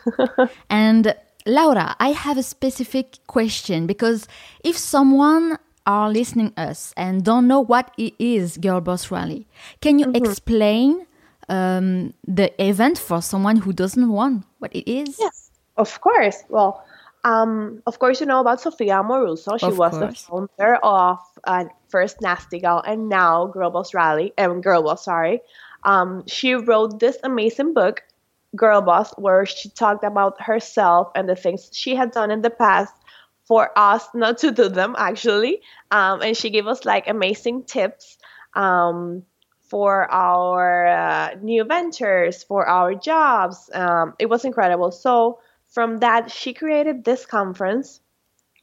and 0.71 1.15
Laura, 1.47 1.97
I 1.99 2.13
have 2.13 2.39
a 2.39 2.43
specific 2.43 3.19
question 3.27 3.87
because 3.87 4.29
if 4.65 4.77
someone 4.77 5.59
are 5.87 6.11
listening 6.11 6.53
us 6.57 6.95
and 6.97 7.25
don't 7.25 7.49
know 7.49 7.61
what 7.61 7.93
it 7.99 8.15
is 8.19 8.57
Girl 8.57 8.81
Boss 8.81 9.11
Rally, 9.11 9.47
can 9.81 9.99
you 9.99 10.07
mm-hmm. 10.07 10.25
explain 10.25 11.07
um, 11.49 12.15
the 12.27 12.53
event 12.63 12.99
for 12.99 13.21
someone 13.21 13.57
who 13.57 13.73
doesn't 13.73 14.09
want 14.09 14.45
what 14.59 14.75
it 14.75 14.91
is? 14.91 15.17
Yes, 15.19 15.51
of 15.77 16.01
course. 16.01 16.45
Well, 16.49 16.85
Um, 17.25 17.83
of 17.87 17.99
course, 17.99 18.21
you 18.21 18.27
know 18.27 18.41
about 18.41 18.61
Sophia 18.61 18.95
Amoruso. 18.95 19.59
She 19.59 19.67
Of 19.67 19.79
was 19.79 19.93
course. 19.97 20.25
the 20.25 20.29
founder 20.29 20.77
of 20.83 21.19
uh, 21.45 21.65
first 21.89 22.21
Nasty 22.21 22.59
Gal 22.61 22.83
and 22.85 23.09
now 23.09 23.47
Girl 23.47 23.71
Boss 23.71 23.95
Rally. 23.95 24.33
Um, 24.39 24.61
Girl 24.61 24.83
Boss, 24.83 25.05
sorry. 25.05 25.41
Um, 25.85 26.25
she 26.27 26.55
wrote 26.55 26.99
this 26.99 27.17
amazing 27.23 27.75
book, 27.75 28.03
Girl 28.57 28.81
Boss, 28.83 29.13
where 29.19 29.47
she 29.47 29.69
talked 29.69 30.05
about 30.05 30.41
herself 30.41 31.11
and 31.15 31.29
the 31.29 31.37
things 31.37 31.71
she 31.73 31.95
had 31.95 32.11
done 32.11 32.31
in 32.31 32.43
the 32.43 32.51
past 32.51 32.95
for 33.45 33.71
us 33.77 34.07
not 34.15 34.39
to 34.39 34.51
do 34.51 34.69
them, 34.69 34.95
actually. 34.99 35.61
Um, 35.91 36.23
and 36.23 36.37
she 36.37 36.51
gave 36.51 36.67
us 36.67 36.85
like 36.85 37.09
amazing 37.09 37.65
tips. 37.65 38.19
Um, 38.55 39.25
for 39.73 40.11
our 40.13 40.87
uh, 40.87 41.35
new 41.41 41.65
ventures, 41.65 42.43
for 42.43 42.67
our 42.67 42.95
jobs. 42.95 43.71
Um, 43.73 44.13
it 44.19 44.27
was 44.27 44.45
incredible. 44.45 44.91
So, 44.91 45.39
from 45.73 45.99
that, 45.99 46.31
she 46.31 46.53
created 46.55 47.05
this 47.05 47.27
conference 47.27 48.01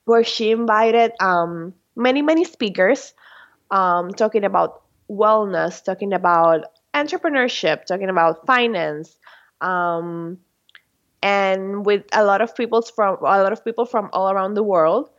where 0.06 0.24
she 0.24 0.52
invited 0.52 1.12
um, 1.20 1.74
many, 1.96 2.22
many 2.22 2.46
speakers 2.46 3.14
um, 3.72 4.12
talking 4.12 4.44
about 4.44 4.84
wellness, 5.10 5.84
talking 5.84 6.14
about 6.14 6.66
entrepreneurship, 6.94 7.86
talking 7.86 8.10
about 8.10 8.46
finance. 8.46 9.18
Um, 9.62 10.40
and 11.22 11.86
with 11.86 12.06
a 12.14 12.24
lot 12.24 12.42
of 12.42 12.56
people 12.56 12.82
from 12.82 13.18
a 13.20 13.44
lot 13.44 13.52
of 13.52 13.66
people 13.66 13.86
from 13.86 14.10
all 14.14 14.32
around 14.32 14.54
the 14.54 14.64
world 14.64 15.10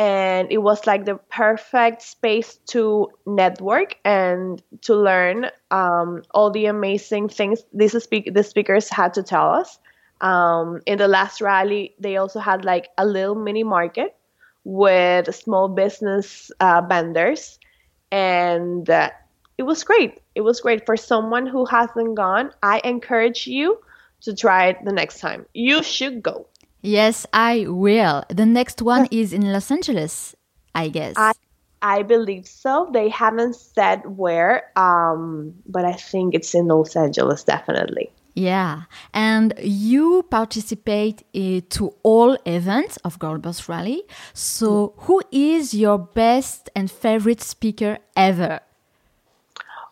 and 0.00 0.50
it 0.50 0.58
was 0.58 0.86
like 0.86 1.04
the 1.04 1.16
perfect 1.16 2.00
space 2.00 2.56
to 2.68 3.10
network 3.26 3.96
and 4.02 4.62
to 4.80 4.94
learn 4.94 5.50
um, 5.70 6.22
all 6.30 6.50
the 6.50 6.66
amazing 6.66 7.28
things 7.28 7.62
these 7.74 8.02
speak- 8.02 8.32
the 8.32 8.42
speakers 8.42 8.88
had 8.88 9.12
to 9.14 9.22
tell 9.22 9.50
us. 9.50 9.78
Um, 10.20 10.80
in 10.86 10.98
the 10.98 11.08
last 11.08 11.40
rally, 11.40 11.94
they 11.98 12.16
also 12.16 12.40
had 12.40 12.64
like 12.64 12.88
a 12.98 13.06
little 13.06 13.34
mini 13.34 13.64
market 13.64 14.14
with 14.64 15.34
small 15.34 15.68
business 15.68 16.50
uh, 16.60 16.82
vendors, 16.86 17.58
and 18.12 18.88
uh, 18.88 19.10
it 19.56 19.62
was 19.62 19.84
great. 19.84 20.20
It 20.34 20.42
was 20.42 20.60
great 20.60 20.84
for 20.86 20.96
someone 20.96 21.46
who 21.46 21.64
hasn't 21.64 22.14
gone. 22.14 22.52
I 22.62 22.80
encourage 22.84 23.46
you 23.46 23.78
to 24.22 24.34
try 24.34 24.68
it 24.68 24.84
the 24.84 24.92
next 24.92 25.20
time. 25.20 25.46
You 25.54 25.82
should 25.82 26.22
go. 26.22 26.46
Yes, 26.82 27.26
I 27.32 27.66
will. 27.68 28.24
The 28.28 28.46
next 28.46 28.82
one 28.82 29.08
is 29.10 29.32
in 29.32 29.52
Los 29.52 29.70
Angeles, 29.70 30.34
I 30.74 30.88
guess. 30.88 31.14
I 31.16 31.32
I 31.82 32.02
believe 32.02 32.46
so. 32.46 32.90
They 32.92 33.08
haven't 33.08 33.56
said 33.56 34.02
where, 34.04 34.70
um, 34.78 35.54
but 35.66 35.84
I 35.84 35.94
think 35.94 36.34
it's 36.34 36.54
in 36.54 36.68
Los 36.68 36.94
Angeles, 36.94 37.44
definitely. 37.44 38.10
Yeah. 38.34 38.82
And 39.12 39.54
you 39.60 40.24
participate 40.30 41.22
uh, 41.34 41.60
to 41.70 41.94
all 42.02 42.36
events 42.46 42.96
of 42.98 43.18
Girl 43.18 43.38
Boss 43.38 43.68
Rally. 43.68 44.02
So, 44.32 44.94
who 44.98 45.22
is 45.32 45.74
your 45.74 45.98
best 45.98 46.70
and 46.74 46.90
favorite 46.90 47.40
speaker 47.40 47.98
ever? 48.16 48.60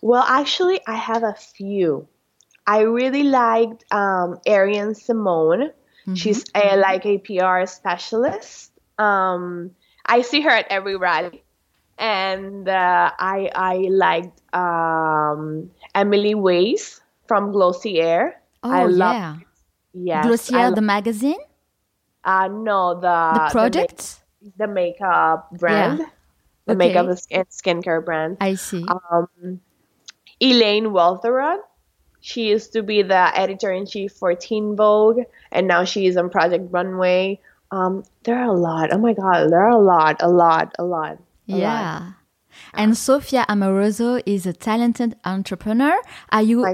Well, 0.01 0.25
actually, 0.27 0.81
I 0.87 0.95
have 0.95 1.25
a 1.25 1.35
few. 1.35 2.07
I 2.67 2.81
really 2.81 3.25
liked 3.25 3.85
um, 3.93 4.39
Ariane 4.47 4.95
Simone. 4.95 5.73
She's 6.15 6.45
a, 6.55 6.77
like 6.77 7.05
a 7.05 7.19
PR 7.19 7.67
specialist. 7.67 8.73
Um, 8.99 9.73
I 10.07 10.23
see 10.23 10.41
her 10.41 10.51
at 10.51 10.67
every 10.71 10.97
rally, 10.97 11.45
and 11.99 12.67
uh, 12.67 13.11
I 13.19 13.51
I 13.55 13.77
liked 13.91 14.41
um, 14.55 15.71
Emily 15.95 16.35
Weiss 16.35 17.01
from 17.29 17.53
Glossier. 17.53 18.35
Oh, 18.63 18.71
I 18.71 18.85
love 18.85 19.15
yeah. 19.15 19.37
yes, 19.93 20.27
Glossier, 20.27 20.71
lo- 20.71 20.75
the 20.75 20.83
magazine, 20.83 21.39
uh, 22.25 22.49
no 22.49 22.95
the 22.95 23.01
the 23.01 23.07
ma- 23.39 23.51
project. 23.51 24.21
the 24.57 24.67
makeup 24.67 25.51
brand, 25.53 26.01
the 26.67 26.73
Okay. 26.73 26.79
makeup 26.79 27.07
and 27.31 27.47
skincare 27.49 28.05
brand. 28.05 28.39
I 28.41 28.55
see. 28.57 28.85
Um, 28.89 29.61
Elaine 30.41 30.87
Welteroth. 30.93 31.61
She 32.21 32.49
used 32.49 32.73
to 32.73 32.83
be 32.83 33.03
the 33.03 33.31
editor 33.39 33.71
in 33.71 33.87
chief 33.87 34.13
for 34.13 34.35
Teen 34.35 34.75
Vogue, 34.77 35.21
and 35.53 35.69
now 35.69 35.85
she 35.85 36.07
is 36.07 36.17
on 36.17 36.31
Project 36.31 36.67
Runway. 36.73 37.41
Um, 37.71 38.03
there 38.25 38.37
are 38.39 38.49
a 38.49 38.53
lot. 38.59 38.93
Oh 38.93 38.99
my 38.99 39.13
God, 39.15 39.51
there 39.53 39.61
are 39.63 39.71
a 39.71 39.79
lot, 39.79 40.17
a 40.21 40.29
lot, 40.29 40.75
a 40.79 40.85
lot. 40.85 41.19
a 41.49 41.53
lot. 41.53 41.59
yeah. 41.63 42.13
And 42.75 42.97
Sophia 42.97 43.47
Amoruso 43.49 44.21
is 44.27 44.45
a 44.47 44.53
talented 44.53 45.15
entrepreneur. 45.25 45.97
Are 46.31 46.43
you, 46.43 46.65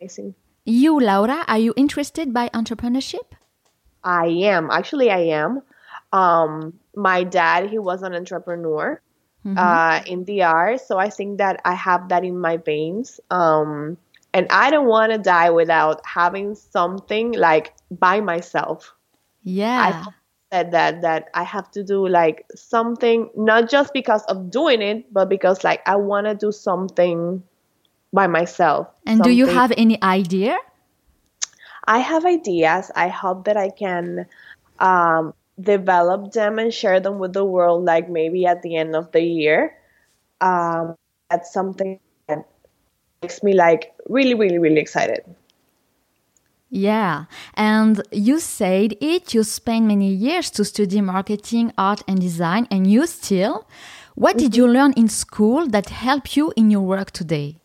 My 0.00 0.06
God, 0.06 0.06
it's 0.06 0.18
amazing. 0.18 0.34
you, 0.64 1.00
Laura, 1.00 1.44
are 1.46 1.58
you 1.58 1.74
interested 1.76 2.32
by 2.32 2.48
entrepreneurship? 2.50 3.32
I 4.04 4.26
am 4.26 4.70
actually. 4.70 5.10
I 5.10 5.18
am. 5.18 5.62
Um, 6.12 6.80
my 6.94 7.24
dad, 7.24 7.70
he 7.70 7.78
was 7.78 8.02
an 8.02 8.14
entrepreneur 8.14 9.00
uh, 9.56 10.00
in 10.06 10.24
the 10.24 10.42
art, 10.42 10.80
so 10.80 10.98
I 10.98 11.10
think 11.10 11.38
that 11.38 11.60
I 11.64 11.74
have 11.74 12.08
that 12.08 12.24
in 12.24 12.38
my 12.38 12.56
veins. 12.56 13.20
Um, 13.30 13.98
and 14.32 14.46
I 14.50 14.70
don't 14.70 14.86
want 14.86 15.12
to 15.12 15.18
die 15.18 15.50
without 15.50 16.04
having 16.04 16.54
something 16.54 17.32
like 17.32 17.74
by 17.90 18.20
myself. 18.20 18.94
Yeah. 19.42 19.80
I 19.80 20.56
said 20.56 20.72
that 20.72 21.02
that 21.02 21.30
I 21.34 21.42
have 21.44 21.70
to 21.72 21.84
do 21.84 22.06
like 22.06 22.46
something 22.54 23.30
not 23.36 23.68
just 23.68 23.92
because 23.92 24.22
of 24.24 24.50
doing 24.50 24.82
it, 24.82 25.12
but 25.12 25.28
because 25.28 25.64
like 25.64 25.82
I 25.86 25.96
want 25.96 26.26
to 26.26 26.34
do 26.34 26.52
something 26.52 27.42
by 28.12 28.26
myself. 28.26 28.88
and 29.06 29.22
do 29.22 29.30
you 29.30 29.46
have 29.46 29.72
any 29.76 30.00
idea? 30.02 30.56
I 31.86 31.98
have 31.98 32.24
ideas. 32.24 32.90
I 32.94 33.08
hope 33.08 33.44
that 33.44 33.56
I 33.56 33.70
can 33.70 34.26
um, 34.78 35.34
develop 35.60 36.32
them 36.32 36.58
and 36.58 36.72
share 36.72 37.00
them 37.00 37.18
with 37.18 37.32
the 37.32 37.44
world, 37.44 37.84
like 37.84 38.08
maybe 38.08 38.46
at 38.46 38.62
the 38.62 38.76
end 38.76 38.96
of 38.96 39.12
the 39.12 39.22
year. 39.22 39.76
Um, 40.40 40.96
that's 41.30 41.52
something 41.52 42.00
that 42.28 42.46
makes 43.22 43.42
me 43.42 43.54
like 43.54 43.92
really, 44.08 44.34
really, 44.34 44.58
really 44.58 44.80
excited. 44.80 45.24
Yeah. 46.68 47.26
And 47.54 48.02
you 48.10 48.40
said 48.40 48.96
it, 49.00 49.32
you 49.32 49.44
spent 49.44 49.86
many 49.86 50.08
years 50.12 50.50
to 50.52 50.64
study 50.64 51.00
marketing, 51.00 51.72
art, 51.78 52.02
and 52.08 52.20
design, 52.20 52.66
and 52.70 52.90
you 52.90 53.06
still. 53.06 53.68
What 54.14 54.36
did 54.36 54.56
you 54.56 54.66
learn 54.66 54.92
in 54.96 55.08
school 55.08 55.68
that 55.68 55.90
helped 55.90 56.36
you 56.36 56.52
in 56.56 56.70
your 56.70 56.80
work 56.80 57.12
today? 57.12 57.58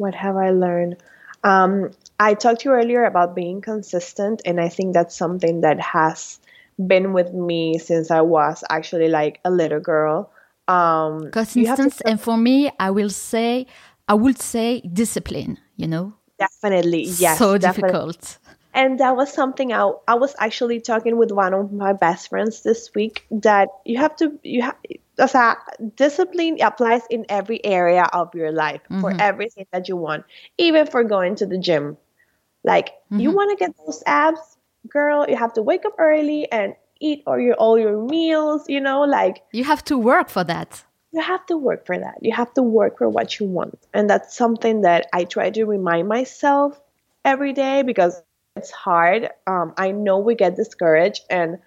What 0.00 0.14
have 0.14 0.36
I 0.36 0.50
learned? 0.50 0.96
Um, 1.44 1.90
I 2.18 2.32
talked 2.32 2.62
to 2.62 2.70
you 2.70 2.74
earlier 2.74 3.04
about 3.04 3.34
being 3.34 3.60
consistent, 3.60 4.40
and 4.46 4.58
I 4.58 4.70
think 4.70 4.94
that's 4.94 5.14
something 5.14 5.60
that 5.60 5.78
has 5.78 6.40
been 6.80 7.12
with 7.12 7.34
me 7.34 7.78
since 7.78 8.10
I 8.10 8.22
was 8.22 8.64
actually 8.70 9.08
like 9.08 9.40
a 9.44 9.50
little 9.50 9.80
girl. 9.80 10.32
Um, 10.68 11.30
to 11.30 11.90
and 12.06 12.20
for 12.20 12.36
me, 12.36 12.70
I 12.78 12.90
will 12.90 13.10
say, 13.10 13.66
I 14.08 14.14
would 14.14 14.38
say 14.38 14.80
discipline, 14.80 15.58
you 15.76 15.86
know? 15.86 16.14
definitely, 16.40 17.04
yes, 17.04 17.38
so 17.38 17.58
definitely. 17.58 17.92
difficult. 17.92 18.38
And 18.72 19.00
that 19.00 19.16
was 19.16 19.32
something 19.32 19.72
I, 19.72 19.90
I 20.08 20.14
was 20.14 20.34
actually 20.38 20.80
talking 20.80 21.16
with 21.16 21.30
one 21.32 21.52
of 21.54 21.72
my 21.72 21.92
best 21.92 22.30
friends 22.30 22.62
this 22.62 22.90
week 22.94 23.26
that 23.30 23.68
you 23.84 23.98
have 23.98 24.16
to 24.16 24.38
you 24.42 24.62
have 24.62 24.76
o 25.20 25.26
sea, 25.26 25.56
discipline 25.96 26.56
applies 26.60 27.02
in 27.10 27.24
every 27.28 27.64
area 27.64 28.04
of 28.12 28.34
your 28.34 28.52
life 28.52 28.80
for 29.00 29.12
everything 29.20 29.66
that 29.72 29.88
you 29.88 29.96
want, 29.96 30.24
even 30.58 30.86
for 30.86 31.04
going 31.04 31.34
to 31.36 31.46
the 31.46 31.58
gym. 31.58 31.96
Like 32.64 32.90
you 33.10 33.30
want 33.30 33.50
to 33.50 33.64
get 33.64 33.74
those 33.84 34.02
abs, 34.06 34.40
girl, 34.88 35.26
you 35.28 35.36
have 35.36 35.52
to 35.54 35.62
wake 35.62 35.84
up 35.84 35.94
early 35.98 36.50
and 36.50 36.74
eat 37.00 37.22
all 37.26 37.38
your 37.38 37.54
all 37.54 37.78
your 37.78 37.96
meals, 38.02 38.68
you 38.68 38.80
know, 38.80 39.02
like 39.02 39.42
You 39.52 39.64
have 39.64 39.84
to 39.86 39.96
work 39.98 40.28
for 40.28 40.44
that. 40.44 40.84
you 41.12 41.22
have 41.22 41.44
to 41.46 41.56
work 41.56 41.86
for 41.86 41.98
that. 41.98 42.18
You 42.22 42.32
have 42.32 42.52
to 42.54 42.62
work 42.62 42.98
for 42.98 43.08
what 43.08 43.40
you 43.40 43.46
want. 43.46 43.78
And 43.92 44.08
that's 44.08 44.36
something 44.36 44.82
that 44.82 45.06
I 45.12 45.24
try 45.24 45.50
to 45.50 45.64
remind 45.64 46.08
myself 46.08 46.80
every 47.24 47.52
day 47.52 47.82
because 47.82 48.22
it's 48.56 48.70
hard. 48.70 49.28
Um, 49.46 49.72
I 49.76 49.90
know 49.92 50.18
we 50.18 50.34
get 50.34 50.56
discouraged 50.56 51.24
and 51.30 51.58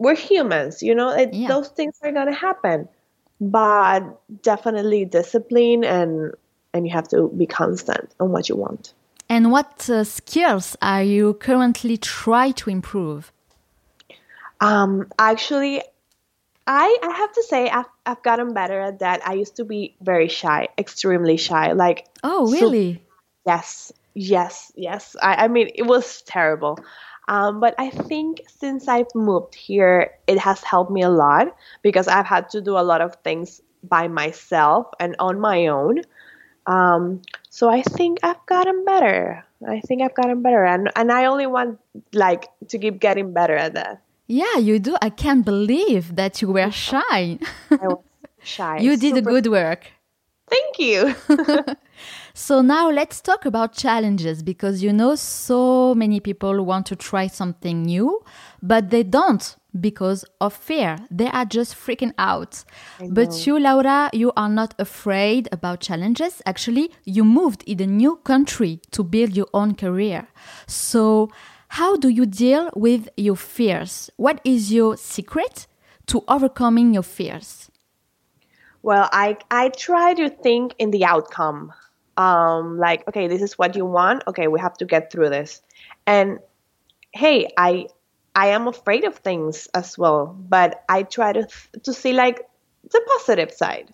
we're 0.00 0.16
humans, 0.16 0.82
you 0.82 0.94
know, 0.94 1.10
it, 1.10 1.32
Yeah. 1.32 1.48
those 1.48 1.68
things 1.68 1.94
are 2.02 2.10
going 2.18 2.26
to 2.26 2.40
happen. 2.48 2.88
But 3.40 4.00
definitely 4.42 5.04
discipline 5.04 5.84
and 5.84 6.32
and 6.74 6.86
you 6.86 6.92
have 6.92 7.08
to 7.08 7.28
be 7.40 7.46
constant 7.46 8.06
on 8.20 8.30
what 8.32 8.48
you 8.48 8.56
want. 8.56 8.92
And 9.28 9.50
what 9.52 9.88
uh, 9.88 10.04
skills 10.04 10.76
are 10.82 11.02
you 11.02 11.34
currently 11.34 11.96
trying 11.96 12.52
to 12.54 12.70
improve? 12.70 13.32
Um, 14.60 15.06
actually, 15.18 15.82
I 16.66 16.98
I 17.02 17.10
have 17.16 17.32
to 17.32 17.42
say 17.42 17.70
I've 17.70 17.88
I've 18.04 18.22
gotten 18.22 18.52
better 18.52 18.80
at 18.80 18.98
that. 18.98 19.26
I 19.26 19.34
used 19.34 19.56
to 19.56 19.64
be 19.64 19.94
very 20.02 20.28
shy, 20.28 20.68
extremely 20.76 21.36
shy. 21.36 21.72
Like 21.72 22.06
Oh, 22.22 22.46
So- 22.46 22.52
really? 22.52 23.02
Yes, 23.46 23.90
yes, 24.14 24.70
yes. 24.76 25.16
I, 25.22 25.44
I 25.44 25.48
mean, 25.48 25.70
it 25.74 25.86
was 25.86 26.22
terrible. 26.22 26.78
Um, 27.30 27.60
but 27.60 27.76
I 27.78 27.90
think 27.90 28.42
since 28.48 28.88
I've 28.88 29.14
moved 29.14 29.54
here, 29.54 30.10
it 30.26 30.36
has 30.38 30.64
helped 30.64 30.90
me 30.90 31.02
a 31.02 31.08
lot 31.08 31.54
because 31.80 32.08
I've 32.08 32.26
had 32.26 32.50
to 32.50 32.60
do 32.60 32.76
a 32.76 32.82
lot 32.82 33.00
of 33.00 33.14
things 33.22 33.62
by 33.84 34.08
myself 34.08 34.88
and 34.98 35.14
on 35.20 35.38
my 35.38 35.68
own. 35.68 36.02
Um, 36.66 37.22
so 37.48 37.70
I 37.70 37.82
think 37.82 38.18
I've 38.24 38.44
gotten 38.46 38.84
better. 38.84 39.44
I 39.66 39.78
think 39.80 40.02
I've 40.02 40.14
gotten 40.14 40.42
better, 40.42 40.64
and 40.64 40.90
and 40.96 41.12
I 41.12 41.26
only 41.26 41.46
want 41.46 41.78
like 42.12 42.48
to 42.68 42.78
keep 42.78 42.98
getting 42.98 43.32
better 43.32 43.54
at 43.54 43.74
that. 43.74 44.02
Yeah, 44.26 44.56
you 44.56 44.80
do. 44.80 44.96
I 45.00 45.10
can't 45.10 45.44
believe 45.44 46.16
that 46.16 46.42
you 46.42 46.48
were 46.50 46.70
shy. 46.88 47.38
I 47.70 47.86
was 47.86 48.02
shy. 48.42 48.78
you 48.84 48.96
did 48.96 49.12
a 49.12 49.16
super- 49.16 49.30
good 49.30 49.46
work. 49.46 49.86
Thank 50.50 50.80
you. 50.80 51.14
So 52.40 52.62
now 52.62 52.88
let's 52.88 53.20
talk 53.20 53.44
about 53.44 53.74
challenges 53.74 54.42
because 54.42 54.82
you 54.82 54.94
know 54.94 55.14
so 55.14 55.94
many 55.94 56.20
people 56.20 56.64
want 56.64 56.86
to 56.86 56.96
try 56.96 57.26
something 57.26 57.82
new, 57.82 58.24
but 58.62 58.88
they 58.88 59.02
don't 59.02 59.54
because 59.78 60.24
of 60.40 60.54
fear. 60.54 60.96
They 61.10 61.26
are 61.26 61.44
just 61.44 61.74
freaking 61.74 62.14
out. 62.16 62.64
But 63.10 63.46
you, 63.46 63.60
Laura, 63.60 64.08
you 64.14 64.32
are 64.38 64.48
not 64.48 64.74
afraid 64.78 65.50
about 65.52 65.80
challenges. 65.80 66.40
Actually, 66.46 66.90
you 67.04 67.24
moved 67.24 67.62
in 67.66 67.78
a 67.82 67.86
new 67.86 68.16
country 68.16 68.80
to 68.92 69.04
build 69.04 69.36
your 69.36 69.48
own 69.52 69.74
career. 69.74 70.26
So 70.66 71.28
how 71.68 71.98
do 71.98 72.08
you 72.08 72.24
deal 72.24 72.70
with 72.74 73.10
your 73.18 73.36
fears? 73.36 74.08
What 74.16 74.40
is 74.44 74.72
your 74.72 74.96
secret 74.96 75.66
to 76.06 76.24
overcoming 76.26 76.94
your 76.94 77.04
fears? 77.04 77.70
Well, 78.82 79.10
I 79.12 79.36
I 79.50 79.68
try 79.68 80.14
to 80.14 80.30
think 80.30 80.74
in 80.78 80.90
the 80.90 81.04
outcome. 81.04 81.74
Um, 82.20 82.78
like, 82.78 83.08
okay, 83.08 83.28
this 83.28 83.40
is 83.40 83.58
what 83.58 83.76
you 83.76 83.86
want. 83.86 84.24
Okay, 84.28 84.46
we 84.46 84.60
have 84.60 84.76
to 84.78 84.84
get 84.84 85.10
through 85.10 85.30
this. 85.30 85.62
And 86.06 86.38
hey, 87.12 87.48
I 87.56 87.86
I 88.34 88.48
am 88.48 88.68
afraid 88.68 89.04
of 89.04 89.16
things 89.16 89.68
as 89.74 89.96
well, 89.96 90.36
but 90.38 90.84
I 90.88 91.02
try 91.02 91.32
to 91.32 91.48
to 91.82 91.92
see 91.92 92.12
like 92.12 92.46
the 92.90 93.00
positive 93.16 93.52
side. 93.52 93.90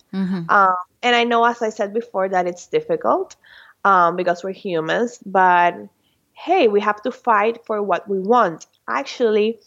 Um, 0.49 0.75
and 1.01 1.15
I 1.15 1.23
know, 1.23 1.45
as 1.45 1.61
I 1.61 1.69
said 1.69 1.93
before, 1.93 2.27
that 2.29 2.47
it's 2.47 2.67
difficult 2.67 3.35
um, 3.85 4.15
because 4.15 4.43
we're 4.43 4.51
humans. 4.51 5.19
But 5.25 5.75
hey, 6.33 6.67
we 6.67 6.81
have 6.81 7.01
to 7.03 7.11
fight 7.11 7.65
for 7.65 7.81
what 7.81 8.09
we 8.09 8.19
want. 8.19 8.67
Actually, 8.89 9.59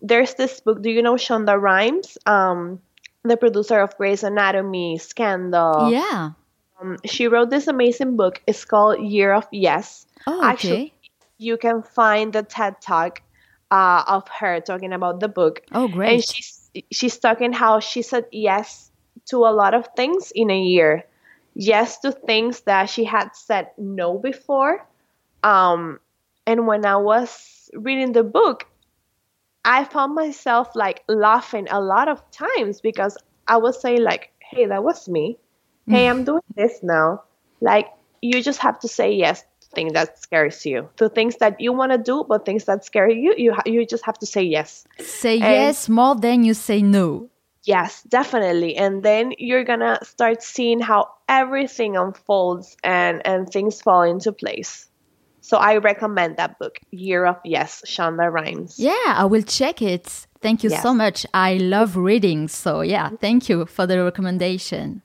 there's 0.00 0.34
this 0.34 0.60
book. 0.60 0.80
Do 0.82 0.90
you 0.90 1.02
know 1.02 1.14
Shonda 1.16 1.60
Rhimes? 1.60 2.16
Um, 2.24 2.80
the 3.24 3.36
producer 3.36 3.80
of 3.80 3.96
Grey's 3.96 4.22
Anatomy, 4.22 4.98
Scandal. 4.98 5.92
Yeah. 5.92 6.30
Um, 6.80 6.98
she 7.04 7.28
wrote 7.28 7.50
this 7.50 7.66
amazing 7.66 8.16
book. 8.16 8.42
It's 8.46 8.64
called 8.64 9.00
Year 9.00 9.32
of 9.32 9.46
Yes. 9.50 10.06
Oh, 10.26 10.38
okay. 10.38 10.48
Actually, 10.48 10.94
you 11.38 11.56
can 11.56 11.82
find 11.82 12.32
the 12.32 12.42
TED 12.42 12.80
Talk 12.80 13.22
uh, 13.70 14.04
of 14.06 14.28
her 14.28 14.60
talking 14.60 14.92
about 14.92 15.20
the 15.20 15.28
book. 15.28 15.62
Oh, 15.72 15.88
great. 15.88 16.12
And 16.12 16.24
she's 16.24 16.70
she's 16.92 17.18
talking 17.18 17.52
how 17.52 17.80
she 17.80 18.02
said 18.02 18.26
yes 18.32 18.90
to 19.26 19.38
a 19.38 19.52
lot 19.52 19.74
of 19.74 19.88
things 19.96 20.32
in 20.34 20.50
a 20.50 20.58
year. 20.58 21.04
Yes 21.54 21.98
to 22.00 22.12
things 22.12 22.60
that 22.62 22.90
she 22.90 23.04
had 23.04 23.34
said 23.34 23.70
no 23.78 24.18
before. 24.18 24.86
Um, 25.42 26.00
and 26.46 26.66
when 26.66 26.84
I 26.84 26.96
was 26.96 27.70
reading 27.72 28.12
the 28.12 28.22
book, 28.22 28.66
I 29.64 29.84
found 29.84 30.14
myself 30.14 30.76
like 30.76 31.02
laughing 31.08 31.66
a 31.70 31.80
lot 31.80 32.08
of 32.08 32.22
times 32.30 32.80
because 32.80 33.16
I 33.48 33.56
was 33.56 33.80
saying 33.80 34.02
like, 34.02 34.32
"Hey, 34.38 34.66
that 34.66 34.84
was 34.84 35.08
me. 35.08 35.38
Mm. 35.88 35.92
Hey, 35.92 36.08
I'm 36.08 36.24
doing 36.24 36.42
this 36.54 36.82
now." 36.82 37.22
Like 37.60 37.88
you 38.20 38.42
just 38.42 38.58
have 38.60 38.78
to 38.80 38.88
say 38.88 39.12
yes 39.12 39.42
to 39.42 39.68
things 39.74 39.92
that 39.92 40.18
scares 40.22 40.64
you, 40.66 40.88
to 40.96 41.08
things 41.08 41.36
that 41.36 41.60
you 41.60 41.72
want 41.72 41.92
to 41.92 41.98
do, 41.98 42.24
but 42.28 42.44
things 42.44 42.64
that 42.64 42.84
scare 42.84 43.08
you, 43.10 43.34
you 43.36 43.52
ha- 43.54 43.62
you 43.66 43.86
just 43.86 44.04
have 44.04 44.18
to 44.18 44.26
say 44.26 44.42
yes. 44.42 44.84
Say 44.98 45.36
yes 45.36 45.88
more 45.88 46.16
than 46.16 46.44
you 46.44 46.54
say 46.54 46.82
no. 46.82 47.28
Yes, 47.64 48.02
definitely. 48.02 48.76
And 48.76 49.02
then 49.02 49.32
you're 49.38 49.64
gonna 49.64 49.98
start 50.04 50.42
seeing 50.42 50.80
how 50.80 51.08
everything 51.28 51.96
unfolds 51.96 52.76
and 52.84 53.26
and 53.26 53.48
things 53.48 53.82
fall 53.82 54.02
into 54.02 54.32
place. 54.32 54.88
So 55.40 55.58
I 55.58 55.76
recommend 55.76 56.38
that 56.38 56.58
book, 56.58 56.78
Year 56.90 57.24
of 57.24 57.36
Yes, 57.44 57.82
Shonda 57.86 58.32
Rhimes. 58.32 58.80
Yeah, 58.80 59.14
I 59.14 59.24
will 59.26 59.42
check 59.42 59.80
it. 59.80 60.26
Thank 60.40 60.64
you 60.64 60.70
so 60.70 60.92
much. 60.92 61.24
I 61.32 61.54
love 61.54 61.96
reading. 61.96 62.48
So, 62.48 62.80
yeah, 62.80 63.10
thank 63.20 63.48
you 63.48 63.64
for 63.66 63.86
the 63.86 64.02
recommendation. 64.02 65.02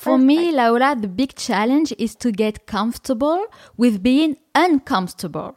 For 0.00 0.16
me, 0.18 0.50
Laura, 0.50 0.96
the 0.98 1.08
big 1.08 1.34
challenge 1.34 1.92
is 1.98 2.14
to 2.16 2.32
get 2.32 2.66
comfortable 2.66 3.44
with 3.76 4.02
being 4.02 4.36
uncomfortable. 4.54 5.56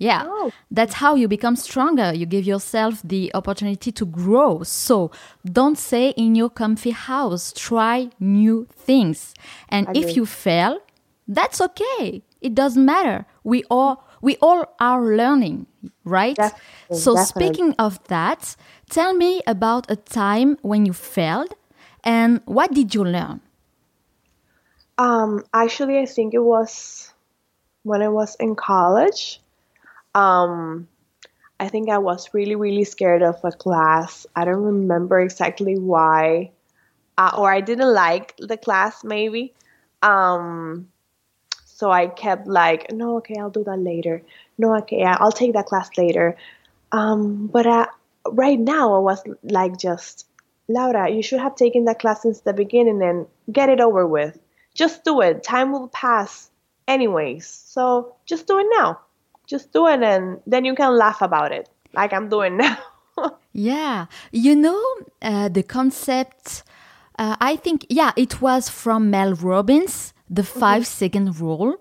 Yeah, 0.00 0.22
Oh. 0.28 0.50
that's 0.70 0.94
how 1.02 1.16
you 1.16 1.26
become 1.26 1.56
stronger. 1.56 2.12
You 2.14 2.24
give 2.26 2.44
yourself 2.46 3.00
the 3.02 3.32
opportunity 3.34 3.90
to 3.90 4.04
grow. 4.06 4.62
So 4.62 5.10
don't 5.44 5.76
stay 5.78 6.10
in 6.10 6.34
your 6.36 6.50
comfy 6.50 6.90
house. 6.92 7.52
Try 7.52 8.10
new 8.20 8.68
things. 8.86 9.34
And 9.68 9.88
if 9.96 10.16
you 10.16 10.24
fail, 10.26 10.78
that's 11.26 11.60
okay. 11.60 12.22
It 12.40 12.54
doesn't 12.54 12.84
matter. 12.84 13.26
We 13.42 13.64
all 13.70 14.04
we 14.20 14.36
all 14.40 14.62
are 14.80 15.00
learning, 15.16 15.66
right? 16.04 16.36
Definitely, 16.36 16.96
so 17.04 17.14
definitely. 17.14 17.46
speaking 17.46 17.74
of 17.78 17.98
that, 18.08 18.56
tell 18.90 19.14
me 19.14 19.40
about 19.46 19.90
a 19.90 19.96
time 19.96 20.58
when 20.62 20.86
you 20.86 20.92
failed 20.92 21.54
and 22.04 22.40
what 22.44 22.72
did 22.72 22.94
you 22.94 23.04
learn? 23.04 23.40
Um, 24.98 25.44
actually, 25.54 25.98
I 25.98 26.06
think 26.06 26.34
it 26.34 26.40
was 26.42 27.12
when 27.84 28.02
I 28.02 28.08
was 28.08 28.36
in 28.36 28.56
college. 28.56 29.40
Um, 30.14 30.88
I 31.60 31.68
think 31.68 31.90
I 31.90 31.98
was 31.98 32.34
really, 32.34 32.56
really 32.56 32.84
scared 32.84 33.22
of 33.22 33.36
a 33.44 33.52
class. 33.52 34.26
I 34.36 34.44
don't 34.44 34.62
remember 34.62 35.20
exactly 35.20 35.78
why, 35.78 36.52
uh, 37.18 37.32
or 37.38 37.52
I 37.52 37.60
didn't 37.62 37.92
like 37.94 38.36
the 38.38 38.56
class, 38.56 39.04
maybe. 39.04 39.54
Um, 40.02 40.88
so 41.66 41.90
I 41.90 42.08
kept 42.08 42.46
like, 42.48 42.92
no, 42.92 43.18
okay, 43.18 43.36
I'll 43.40 43.50
do 43.50 43.64
that 43.64 43.78
later. 43.78 44.22
No, 44.58 44.76
okay, 44.78 45.04
I- 45.04 45.18
I'll 45.20 45.32
take 45.32 45.54
that 45.54 45.66
class 45.66 45.90
later. 45.98 46.36
Um, 46.92 47.48
but 47.48 47.66
uh, 47.66 47.86
right 48.30 48.58
now, 48.60 48.94
I 48.94 48.98
was 48.98 49.22
like, 49.44 49.78
just 49.78 50.26
Laura, 50.68 51.10
you 51.10 51.22
should 51.22 51.40
have 51.40 51.56
taken 51.56 51.84
that 51.86 52.00
class 52.00 52.22
since 52.22 52.40
the 52.40 52.52
beginning 52.54 53.02
and 53.02 53.26
get 53.52 53.68
it 53.70 53.80
over 53.80 54.06
with. 54.06 54.38
Just 54.78 55.02
do 55.04 55.20
it. 55.26 55.42
Time 55.42 55.72
will 55.72 55.88
pass 55.88 56.50
anyways. 56.86 57.46
So 57.46 58.14
just 58.30 58.46
do 58.46 58.58
it 58.62 58.66
now. 58.78 59.00
Just 59.46 59.72
do 59.72 59.86
it 59.88 60.02
and 60.02 60.40
then 60.46 60.64
you 60.64 60.74
can 60.74 60.96
laugh 60.96 61.20
about 61.20 61.50
it 61.52 61.68
like 61.92 62.12
I'm 62.12 62.28
doing 62.28 62.56
now. 62.56 62.78
Yeah, 63.52 64.06
you 64.30 64.54
know 64.54 64.80
uh, 65.20 65.48
the 65.48 65.64
concept. 65.64 66.62
Uh, 67.18 67.34
I 67.40 67.56
think 67.56 67.84
yeah, 67.90 68.12
it 68.14 68.40
was 68.40 68.68
from 68.68 69.10
Mel 69.10 69.34
Robbins, 69.34 70.14
the 70.30 70.44
five 70.44 70.86
second 70.86 71.40
rule. 71.40 71.74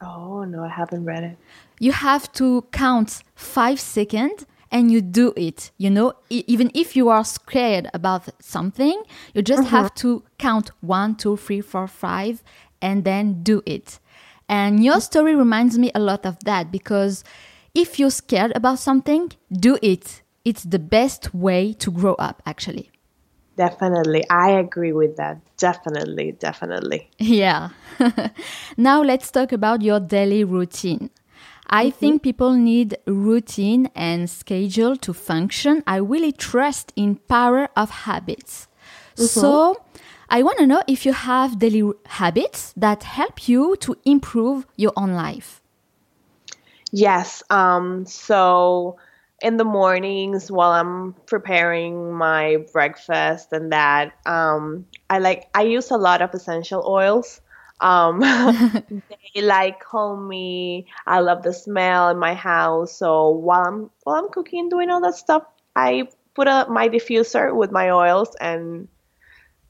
oh, 0.00 0.44
no, 0.44 0.64
I 0.64 0.68
haven't 0.68 1.04
read 1.04 1.24
it. 1.24 1.36
You 1.78 1.92
have 1.92 2.32
to 2.40 2.64
count 2.72 3.22
five 3.34 3.78
seconds 3.78 4.46
and 4.72 4.90
you 4.90 5.00
do 5.00 5.32
it. 5.36 5.70
You 5.76 5.90
know, 5.90 6.14
E- 6.30 6.44
even 6.48 6.72
if 6.74 6.96
you 6.96 7.10
are 7.10 7.24
scared 7.24 7.88
about 7.94 8.28
something, 8.42 9.00
you 9.34 9.42
just 9.42 9.68
have 9.68 9.86
uh-huh. 9.86 9.94
to 9.96 10.24
count 10.38 10.70
one, 10.80 11.14
two, 11.14 11.36
three, 11.36 11.60
four, 11.60 11.86
five, 11.86 12.42
and 12.80 13.04
then 13.04 13.42
do 13.42 13.62
it. 13.66 14.00
And 14.48 14.82
your 14.82 15.00
story 15.00 15.36
reminds 15.36 15.78
me 15.78 15.92
a 15.94 16.00
lot 16.00 16.26
of 16.26 16.42
that 16.44 16.72
because 16.72 17.22
if 17.74 17.98
you're 17.98 18.10
scared 18.10 18.52
about 18.56 18.78
something, 18.78 19.30
do 19.52 19.78
it. 19.82 20.22
It's 20.44 20.64
the 20.64 20.78
best 20.80 21.32
way 21.32 21.72
to 21.74 21.90
grow 21.90 22.14
up, 22.14 22.42
actually. 22.44 22.90
Definitely. 23.56 24.28
I 24.30 24.50
agree 24.50 24.92
with 24.92 25.16
that. 25.16 25.38
Definitely. 25.56 26.32
Definitely. 26.32 27.10
Yeah. 27.18 27.70
now 28.76 29.02
let's 29.02 29.30
talk 29.30 29.52
about 29.52 29.82
your 29.82 30.00
daily 30.00 30.44
routine. 30.44 31.10
I 31.72 31.88
think 31.88 32.22
people 32.22 32.52
need 32.52 32.98
routine 33.06 33.90
and 33.94 34.28
schedule 34.28 34.94
to 34.98 35.14
function. 35.14 35.82
I 35.86 35.96
really 35.96 36.30
trust 36.30 36.92
in 36.96 37.16
power 37.16 37.70
of 37.74 37.88
habits. 37.90 38.68
So 39.14 39.82
I 40.28 40.42
want 40.42 40.58
to 40.58 40.66
know 40.66 40.82
if 40.86 41.06
you 41.06 41.14
have 41.14 41.58
daily 41.58 41.92
habits 42.06 42.74
that 42.76 43.04
help 43.04 43.48
you 43.48 43.76
to 43.76 43.96
improve 44.04 44.66
your 44.76 44.92
own 44.96 45.14
life. 45.14 45.62
Yes. 46.90 47.42
Um, 47.48 48.04
so 48.04 48.98
in 49.40 49.56
the 49.56 49.64
mornings 49.64 50.52
while 50.52 50.72
I'm 50.72 51.14
preparing 51.26 52.12
my 52.12 52.66
breakfast 52.70 53.52
and 53.52 53.72
that, 53.72 54.12
um, 54.26 54.86
I 55.08 55.18
like 55.20 55.48
I 55.54 55.62
use 55.62 55.90
a 55.90 55.96
lot 55.96 56.20
of 56.20 56.34
essential 56.34 56.84
oils. 56.86 57.40
Um, 57.82 58.20
they 59.34 59.42
like 59.42 59.80
call 59.80 60.16
me. 60.16 60.86
I 61.06 61.20
love 61.20 61.42
the 61.42 61.52
smell 61.52 62.08
in 62.10 62.18
my 62.18 62.34
house. 62.34 62.96
So 62.96 63.28
while 63.30 63.64
I'm 63.66 63.90
while 64.04 64.16
I'm 64.16 64.30
cooking, 64.30 64.68
doing 64.68 64.88
all 64.88 65.00
that 65.02 65.16
stuff, 65.16 65.42
I 65.76 66.08
put 66.34 66.48
a, 66.48 66.66
my 66.70 66.88
diffuser 66.88 67.54
with 67.54 67.72
my 67.72 67.90
oils, 67.90 68.34
and 68.40 68.88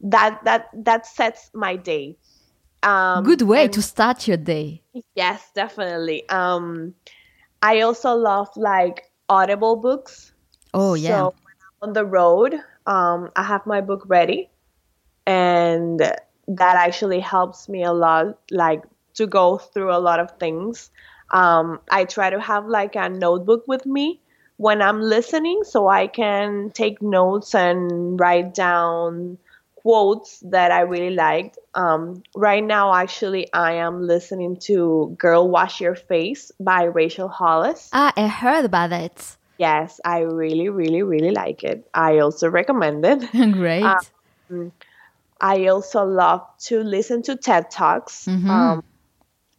that 0.02 0.44
that 0.44 0.68
that 0.74 1.06
sets 1.06 1.50
my 1.54 1.76
day. 1.76 2.16
Um, 2.82 3.24
Good 3.24 3.42
way 3.42 3.64
and- 3.64 3.72
to 3.72 3.82
start 3.82 4.28
your 4.28 4.36
day. 4.36 4.82
Yes, 5.14 5.50
definitely. 5.54 6.28
Um, 6.28 6.94
I 7.62 7.80
also 7.80 8.14
love 8.14 8.48
like 8.56 9.10
Audible 9.28 9.76
books. 9.76 10.32
Oh, 10.74 10.94
yeah. 10.94 11.08
So 11.08 11.24
when 11.24 11.54
I'm 11.62 11.88
on 11.88 11.92
the 11.94 12.04
road, 12.04 12.54
um, 12.86 13.30
I 13.36 13.42
have 13.42 13.64
my 13.66 13.80
book 13.80 14.04
ready, 14.06 14.50
and 15.26 16.02
that 16.48 16.76
actually 16.76 17.20
helps 17.20 17.68
me 17.68 17.84
a 17.84 17.92
lot, 17.92 18.38
like 18.50 18.82
to 19.14 19.26
go 19.26 19.58
through 19.58 19.92
a 19.94 20.00
lot 20.00 20.20
of 20.20 20.38
things. 20.38 20.90
Um, 21.30 21.80
I 21.90 22.04
try 22.04 22.30
to 22.30 22.40
have 22.40 22.66
like 22.66 22.96
a 22.96 23.08
notebook 23.08 23.64
with 23.66 23.86
me 23.86 24.20
when 24.56 24.82
I'm 24.82 25.00
listening 25.00 25.64
so 25.64 25.88
I 25.88 26.06
can 26.06 26.70
take 26.70 27.00
notes 27.00 27.54
and 27.54 28.18
write 28.20 28.54
down 28.54 29.38
quotes 29.76 30.40
that 30.40 30.70
I 30.70 30.80
really 30.82 31.14
liked. 31.14 31.58
Um, 31.74 32.22
right 32.36 32.62
now, 32.62 32.94
actually, 32.94 33.52
I 33.52 33.74
am 33.74 34.06
listening 34.06 34.56
to 34.68 35.16
Girl 35.18 35.48
Wash 35.48 35.80
Your 35.80 35.96
Face 35.96 36.52
by 36.60 36.84
Rachel 36.84 37.28
Hollis. 37.28 37.90
Ah, 37.92 38.12
I 38.16 38.28
heard 38.28 38.64
about 38.64 38.92
it. 38.92 39.36
Yes, 39.58 40.00
I 40.04 40.20
really, 40.20 40.68
really, 40.68 41.02
really 41.02 41.30
like 41.30 41.64
it. 41.64 41.88
I 41.92 42.18
also 42.18 42.48
recommend 42.48 43.04
it. 43.04 43.30
Great. 43.32 43.84
Um, 44.50 44.72
I 45.42 45.66
also 45.66 46.04
love 46.04 46.46
to 46.70 46.82
listen 46.84 47.22
to 47.22 47.36
TED 47.36 47.70
Talks. 47.70 48.26
Mhm. 48.26 48.48
Um, 48.48 48.84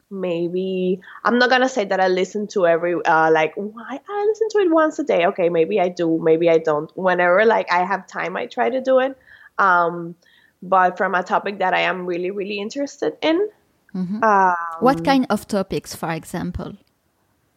maybe 0.09 1.01
I'm 1.25 1.37
not 1.37 1.49
gonna 1.49 1.67
say 1.67 1.85
that 1.85 1.99
I 1.99 2.07
listen 2.07 2.47
to 2.55 2.65
every 2.65 2.95
uh, 3.03 3.29
like 3.31 3.53
why 3.55 3.99
I 4.07 4.25
listen 4.29 4.47
to 4.51 4.57
it 4.59 4.71
once 4.71 4.97
a 4.99 5.03
day. 5.03 5.25
Okay, 5.27 5.49
maybe 5.49 5.81
I 5.81 5.89
do, 5.89 6.17
maybe 6.23 6.49
I 6.49 6.59
don't. 6.59 6.89
Whenever 6.95 7.45
like 7.45 7.71
I 7.71 7.83
have 7.83 8.07
time, 8.07 8.37
I 8.37 8.45
try 8.45 8.69
to 8.69 8.79
do 8.81 8.99
it. 8.99 9.17
Um, 9.59 10.15
but 10.61 10.97
from 10.97 11.13
a 11.13 11.23
topic 11.23 11.59
that 11.59 11.73
I 11.73 11.81
am 11.81 12.05
really, 12.05 12.31
really 12.31 12.59
interested 12.59 13.17
in. 13.21 13.49
Mhm. 13.93 14.23
Um, 14.23 14.55
what 14.79 15.03
kind 15.03 15.27
of 15.29 15.45
topics, 15.47 15.93
for 15.93 16.11
example? 16.11 16.73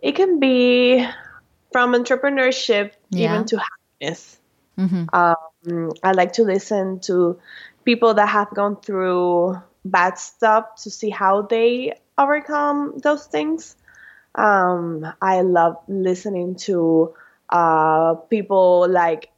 It 0.03 0.17
can 0.17 0.41
be 0.41 1.07
from 1.73 1.95
entrepreneurship 1.95 2.93
Yeah. 3.11 3.35
even 3.35 3.47
to 3.47 3.57
happiness. 3.63 4.39
Mhm. 4.77 5.09
Um, 5.15 5.93
I 6.03 6.13
like 6.13 6.35
to 6.35 6.43
listen 6.43 7.01
to 7.01 7.39
people 7.87 8.13
that 8.13 8.29
have 8.29 8.51
gone 8.51 8.77
through 8.77 9.57
bad 9.87 10.19
stuff 10.19 10.75
to 10.83 10.91
see 10.91 11.09
how 11.09 11.43
they 11.43 11.95
overcome 12.19 12.99
those 12.99 13.27
things. 13.27 13.77
Um, 14.35 15.07
I 15.23 15.41
love 15.41 15.77
listening 15.89 16.57
to 16.67 17.15
uh, 17.49 18.15
people 18.29 18.87
like 18.91 19.31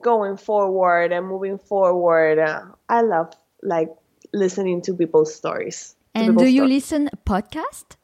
going 0.00 0.36
forward 0.36 1.12
and 1.12 1.26
moving 1.26 1.56
forward. 1.58 2.38
Uh, 2.38 2.66
I 2.90 3.00
love 3.00 3.32
like 3.62 3.88
listening 4.34 4.82
to 4.82 4.92
people's 4.92 5.34
stories. 5.34 5.94
And 6.14 6.34
people's 6.34 6.42
do 6.42 6.50
you 6.50 6.62
stories. 6.62 6.74
listen 6.74 7.10
podcast? 7.24 7.96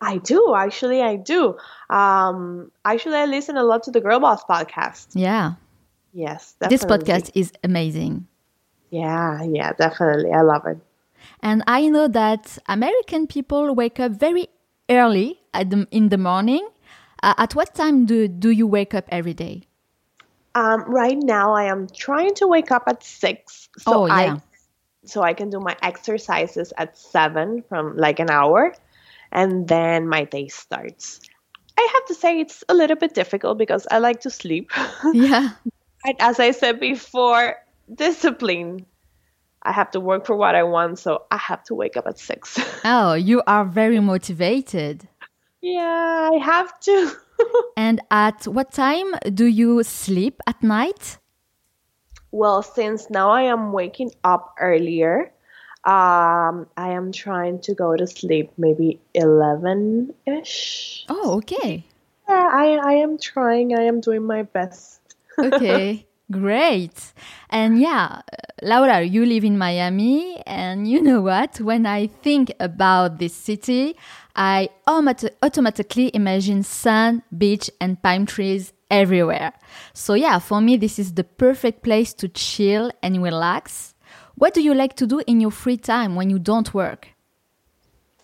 I 0.00 0.16
do 0.16 0.54
actually. 0.56 1.02
I 1.02 1.16
do. 1.16 1.58
Um, 1.90 2.70
actually, 2.86 3.16
I 3.16 3.26
listen 3.26 3.58
a 3.58 3.64
lot 3.64 3.82
to 3.82 3.90
the 3.90 4.00
Girl 4.00 4.20
Boss 4.20 4.44
podcast. 4.44 5.08
Yeah. 5.14 5.54
Yes, 6.12 6.56
This 6.58 6.84
podcast 6.84 7.30
is 7.34 7.52
amazing. 7.62 8.26
Yeah, 8.90 9.42
yeah, 9.42 9.72
definitely. 9.72 10.32
I 10.32 10.42
love 10.42 10.66
it. 10.66 10.78
And 11.42 11.62
I 11.66 11.88
know 11.88 12.08
that 12.08 12.58
American 12.68 13.26
people 13.26 13.74
wake 13.74 14.00
up 14.00 14.12
very 14.12 14.48
early 14.88 15.40
at 15.54 15.70
the, 15.70 15.86
in 15.90 16.08
the 16.08 16.18
morning. 16.18 16.68
Uh, 17.22 17.34
at 17.38 17.54
what 17.54 17.74
time 17.74 18.06
do, 18.06 18.28
do 18.28 18.50
you 18.50 18.66
wake 18.66 18.94
up 18.94 19.04
every 19.10 19.34
day? 19.34 19.62
Um, 20.54 20.82
right 20.86 21.18
now, 21.18 21.54
I 21.54 21.64
am 21.64 21.86
trying 21.88 22.34
to 22.36 22.46
wake 22.46 22.70
up 22.72 22.84
at 22.88 23.04
six, 23.04 23.68
so 23.78 24.02
Oh, 24.02 24.06
yeah. 24.06 24.14
I 24.14 24.40
so 25.04 25.22
I 25.22 25.32
can 25.32 25.48
do 25.48 25.60
my 25.60 25.76
exercises 25.82 26.72
at 26.76 26.96
seven 26.96 27.62
from 27.68 27.96
like 27.96 28.18
an 28.18 28.30
hour, 28.30 28.74
and 29.32 29.66
then 29.66 30.08
my 30.08 30.24
day 30.24 30.48
starts. 30.48 31.20
I 31.78 31.88
have 31.94 32.04
to 32.06 32.14
say 32.14 32.40
it's 32.40 32.62
a 32.68 32.74
little 32.74 32.96
bit 32.96 33.14
difficult 33.14 33.56
because 33.56 33.86
I 33.90 33.98
like 33.98 34.20
to 34.22 34.30
sleep. 34.30 34.70
yeah. 35.14 35.50
As 36.18 36.38
I 36.38 36.50
said 36.50 36.80
before, 36.80 37.56
discipline. 37.94 38.86
I 39.62 39.72
have 39.72 39.90
to 39.92 40.00
work 40.00 40.24
for 40.26 40.36
what 40.36 40.54
I 40.54 40.62
want, 40.62 40.98
so 40.98 41.24
I 41.30 41.36
have 41.36 41.62
to 41.64 41.74
wake 41.74 41.96
up 41.96 42.06
at 42.06 42.18
six. 42.18 42.58
Oh, 42.84 43.12
you 43.14 43.42
are 43.46 43.64
very 43.64 44.00
motivated. 44.00 45.06
yeah, 45.60 46.30
I 46.32 46.38
have 46.42 46.78
to. 46.80 47.12
And 47.76 48.00
at 48.10 48.46
what 48.46 48.72
time 48.72 49.14
do 49.32 49.46
you 49.46 49.82
sleep 49.82 50.40
at 50.46 50.62
night? 50.62 51.18
Well, 52.32 52.62
since 52.62 53.08
now 53.10 53.30
I 53.30 53.42
am 53.42 53.72
waking 53.72 54.12
up 54.22 54.54
earlier, 54.60 55.32
um, 55.84 56.66
I 56.76 56.90
am 56.92 57.12
trying 57.12 57.60
to 57.62 57.74
go 57.74 57.96
to 57.96 58.06
sleep 58.06 58.52
maybe 58.58 59.00
11 59.14 60.12
ish. 60.26 61.06
Oh, 61.08 61.36
okay. 61.38 61.84
Yeah, 62.28 62.48
I, 62.52 62.76
I 62.76 62.92
am 62.94 63.18
trying. 63.18 63.74
I 63.76 63.84
am 63.84 64.00
doing 64.00 64.22
my 64.24 64.42
best. 64.42 65.00
Okay, 65.38 66.06
great. 66.30 67.12
And 67.50 67.80
yeah, 67.80 68.22
Laura, 68.62 69.02
you 69.02 69.26
live 69.26 69.44
in 69.44 69.58
Miami, 69.58 70.40
and 70.46 70.88
you 70.88 71.02
know 71.02 71.20
what? 71.20 71.60
When 71.60 71.86
I 71.86 72.06
think 72.06 72.52
about 72.60 73.18
this 73.18 73.34
city, 73.34 73.96
I 74.36 74.70
automati- 74.86 75.30
automatically 75.42 76.10
imagine 76.14 76.62
sun, 76.62 77.22
beach, 77.36 77.70
and 77.80 78.02
palm 78.02 78.26
trees 78.26 78.72
everywhere. 78.90 79.52
So, 79.92 80.14
yeah, 80.14 80.38
for 80.38 80.60
me, 80.60 80.76
this 80.76 80.98
is 80.98 81.14
the 81.14 81.24
perfect 81.24 81.82
place 81.82 82.12
to 82.14 82.28
chill 82.28 82.90
and 83.02 83.22
relax. 83.22 83.94
What 84.36 84.54
do 84.54 84.62
you 84.62 84.74
like 84.74 84.96
to 84.96 85.06
do 85.06 85.20
in 85.26 85.40
your 85.40 85.50
free 85.50 85.76
time 85.76 86.14
when 86.14 86.30
you 86.30 86.38
don't 86.38 86.72
work? 86.72 87.08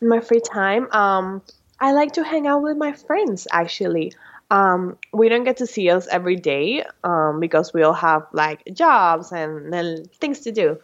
In 0.00 0.08
my 0.08 0.20
free 0.20 0.40
time, 0.40 0.90
um, 0.92 1.42
I 1.80 1.92
like 1.92 2.12
to 2.12 2.24
hang 2.24 2.46
out 2.46 2.62
with 2.62 2.76
my 2.76 2.92
friends 2.92 3.46
actually. 3.50 4.12
Um, 4.50 4.96
we 5.12 5.28
don't 5.28 5.44
get 5.44 5.56
to 5.58 5.66
see 5.66 5.90
us 5.90 6.06
every 6.06 6.36
day 6.36 6.84
um, 7.02 7.40
because 7.40 7.74
we 7.74 7.82
all 7.82 7.94
have 7.94 8.26
like 8.32 8.62
jobs 8.72 9.32
and, 9.32 9.74
and 9.74 10.10
things 10.12 10.40
to 10.40 10.52
do. 10.52 10.78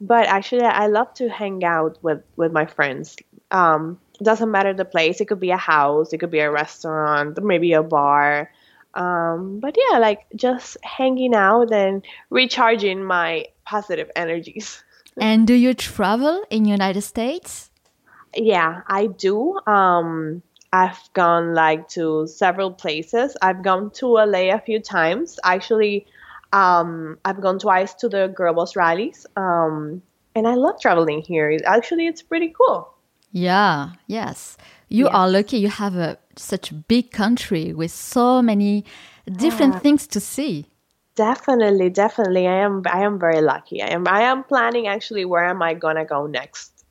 But 0.00 0.26
actually, 0.26 0.62
I 0.62 0.86
love 0.86 1.12
to 1.14 1.28
hang 1.28 1.64
out 1.64 1.98
with, 2.02 2.22
with 2.36 2.52
my 2.52 2.66
friends. 2.66 3.16
Um, 3.50 3.98
doesn't 4.22 4.50
matter 4.50 4.74
the 4.74 4.84
place. 4.84 5.20
It 5.20 5.26
could 5.26 5.40
be 5.40 5.50
a 5.50 5.56
house, 5.56 6.12
it 6.12 6.18
could 6.18 6.30
be 6.30 6.40
a 6.40 6.50
restaurant, 6.50 7.42
maybe 7.42 7.72
a 7.72 7.82
bar. 7.82 8.50
Um, 8.94 9.60
but 9.60 9.76
yeah, 9.76 9.98
like 9.98 10.26
just 10.34 10.76
hanging 10.82 11.34
out 11.34 11.72
and 11.72 12.04
recharging 12.30 13.04
my 13.04 13.46
positive 13.64 14.10
energies. 14.16 14.82
And 15.20 15.48
do 15.48 15.54
you 15.54 15.74
travel 15.74 16.44
in 16.48 16.64
United 16.64 17.02
States? 17.02 17.72
Yeah, 18.36 18.82
I 18.86 19.06
do. 19.06 19.58
Um, 19.66 20.42
I've 20.72 20.98
gone 21.14 21.54
like 21.54 21.88
to 21.90 22.26
several 22.26 22.70
places. 22.72 23.36
I've 23.40 23.62
gone 23.62 23.90
to 23.92 24.06
LA 24.18 24.52
a 24.54 24.60
few 24.60 24.80
times. 24.80 25.38
Actually, 25.44 26.06
um, 26.52 27.18
I've 27.24 27.40
gone 27.40 27.58
twice 27.58 27.94
to 27.94 28.08
the 28.08 28.28
Girl 28.28 28.54
Boss 28.54 28.76
rallies. 28.76 29.26
Um, 29.36 30.02
and 30.34 30.46
I 30.46 30.54
love 30.54 30.80
traveling 30.80 31.22
here. 31.22 31.50
It- 31.50 31.62
Actually, 31.64 32.06
it's 32.06 32.22
pretty 32.22 32.52
cool. 32.56 32.92
Yeah, 33.32 33.90
yes. 34.06 34.56
You 34.88 35.04
Yes. 35.06 35.14
are 35.14 35.28
lucky 35.28 35.58
you 35.58 35.68
have 35.68 35.96
a 35.96 36.18
such 36.36 36.70
a 36.70 36.74
big 36.74 37.10
country 37.10 37.72
with 37.74 37.90
so 37.90 38.40
many 38.42 38.84
different 39.26 39.82
things 39.82 40.06
to 40.06 40.20
see. 40.20 40.66
Definitely, 41.14 41.90
definitely. 41.90 42.46
I 42.46 42.58
am. 42.64 42.82
I 42.86 43.00
am 43.04 43.18
very 43.18 43.40
lucky. 43.42 43.82
I 43.82 43.88
am. 43.88 44.06
I 44.08 44.22
am 44.22 44.44
planning 44.44 44.86
actually. 44.86 45.24
Where 45.24 45.44
am 45.44 45.60
I 45.62 45.74
gonna 45.74 46.04
go 46.04 46.26
next? 46.26 46.84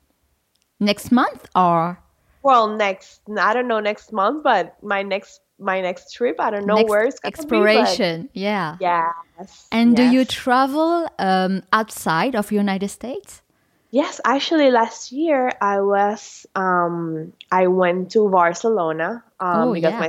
Next 0.78 1.10
month 1.10 1.48
or 1.56 1.98
Well, 2.48 2.68
next. 2.76 3.20
I 3.36 3.52
don't 3.52 3.68
know 3.68 3.80
next 3.80 4.10
month, 4.10 4.42
but 4.42 4.72
my 4.82 5.02
next 5.02 5.40
my 5.58 5.82
next 5.82 6.14
trip. 6.14 6.40
I 6.40 6.48
don't 6.50 6.64
know 6.64 6.76
next 6.80 6.88
where 6.88 7.04
it's 7.04 7.20
gonna 7.20 7.28
exploration. 7.28 8.30
yeah. 8.32 8.76
Be, 8.80 8.84
but 8.84 9.12
yes. 9.38 9.68
And 9.70 9.96
do 9.96 10.02
you 10.02 10.24
travel 10.24 11.08
um, 11.18 11.62
outside 11.72 12.34
of 12.34 12.50
United 12.50 12.88
States? 12.88 13.42
Yes, 13.90 14.20
actually, 14.24 14.70
last 14.70 15.12
year 15.12 15.52
I 15.60 15.80
was 15.80 16.46
um 16.54 17.32
I 17.52 17.68
went 17.68 18.12
to 18.12 18.28
Barcelona 18.28 19.24
um 19.40 19.68
Oh, 19.68 19.74
because 19.74 19.92
yeah. 19.92 20.00
my 20.00 20.08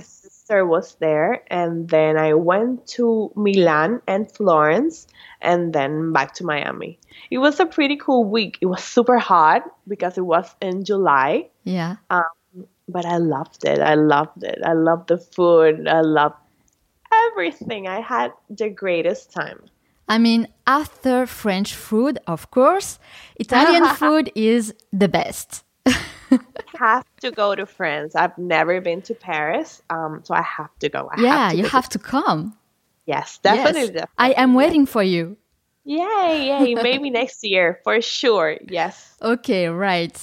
sister 0.50 0.66
was 0.66 0.96
there, 0.96 1.44
and 1.48 1.88
then 1.90 2.18
I 2.18 2.34
went 2.34 2.88
to 2.98 3.32
Milan 3.36 4.02
and 4.08 4.32
Florence, 4.32 5.08
and 5.42 5.74
then 5.74 6.12
back 6.12 6.34
to 6.36 6.44
Miami. 6.44 6.98
It 7.30 7.38
was 7.38 7.60
a 7.60 7.66
pretty 7.66 7.98
cool 7.98 8.24
week. 8.26 8.58
It 8.62 8.66
was 8.66 8.84
super 8.84 9.20
hot 9.20 9.64
because 9.88 10.18
it 10.18 10.26
was 10.26 10.48
in 10.62 10.84
July, 10.86 11.50
Yeah. 11.66 11.98
Um, 12.10 12.24
but 12.88 13.06
I 13.06 13.18
loved 13.18 13.66
it. 13.66 13.80
I 13.80 13.94
loved 13.94 14.44
it. 14.44 14.60
I 14.66 14.74
loved 14.74 15.10
the 15.10 15.20
food. 15.20 15.88
I 15.88 16.02
loved 16.02 16.42
everything. 17.28 17.88
I 17.88 18.02
had 18.02 18.32
the 18.50 18.70
greatest 18.70 19.32
time. 19.32 19.60
I 20.08 20.18
mean, 20.18 20.48
after 20.66 21.28
French 21.28 21.76
food, 21.76 22.18
of 22.26 22.50
course, 22.50 22.98
Italian 23.36 23.86
food 24.02 24.32
is 24.34 24.74
the 24.92 25.08
best. 25.08 25.64
have 26.80 27.06
to 27.22 27.32
go 27.32 27.56
to 27.56 27.66
France. 27.66 28.16
I've 28.16 28.38
never 28.38 28.82
been 28.82 29.02
to 29.04 29.14
Paris, 29.14 29.82
um, 29.90 30.22
so 30.24 30.34
I 30.34 30.42
have 30.42 30.74
to 30.80 30.90
go. 30.90 31.10
I 31.12 31.22
yeah, 31.22 31.50
to 31.50 31.58
you 31.58 31.64
go 31.64 31.70
have 31.70 31.90
to 31.90 32.00
come. 32.00 32.58
Yes, 33.06 33.40
definitely. 33.40 33.96
Yes. 33.96 34.08
I 34.18 34.32
am 34.32 34.54
waiting 34.54 34.86
for 34.86 35.04
you. 35.04 35.38
Yay, 35.84 36.48
yay! 36.50 36.76
Maybe 36.90 37.10
next 37.10 37.44
year 37.44 37.80
for 37.84 38.02
sure. 38.02 38.58
Yes. 38.68 39.18
Okay, 39.22 39.68
right. 39.68 40.18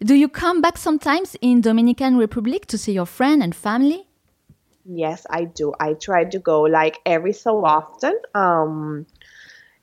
Do 0.00 0.14
you 0.14 0.28
come 0.28 0.60
back 0.60 0.76
sometimes 0.78 1.36
in 1.40 1.60
Dominican 1.60 2.16
Republic 2.16 2.66
to 2.66 2.78
see 2.78 2.92
your 2.92 3.06
friend 3.06 3.42
and 3.42 3.54
family? 3.54 4.06
Yes, 4.84 5.26
I 5.30 5.44
do. 5.44 5.72
I 5.80 5.94
try 5.94 6.24
to 6.24 6.38
go 6.38 6.62
like 6.62 7.00
every 7.04 7.32
so 7.32 7.64
often. 7.64 8.14
Um, 8.34 9.06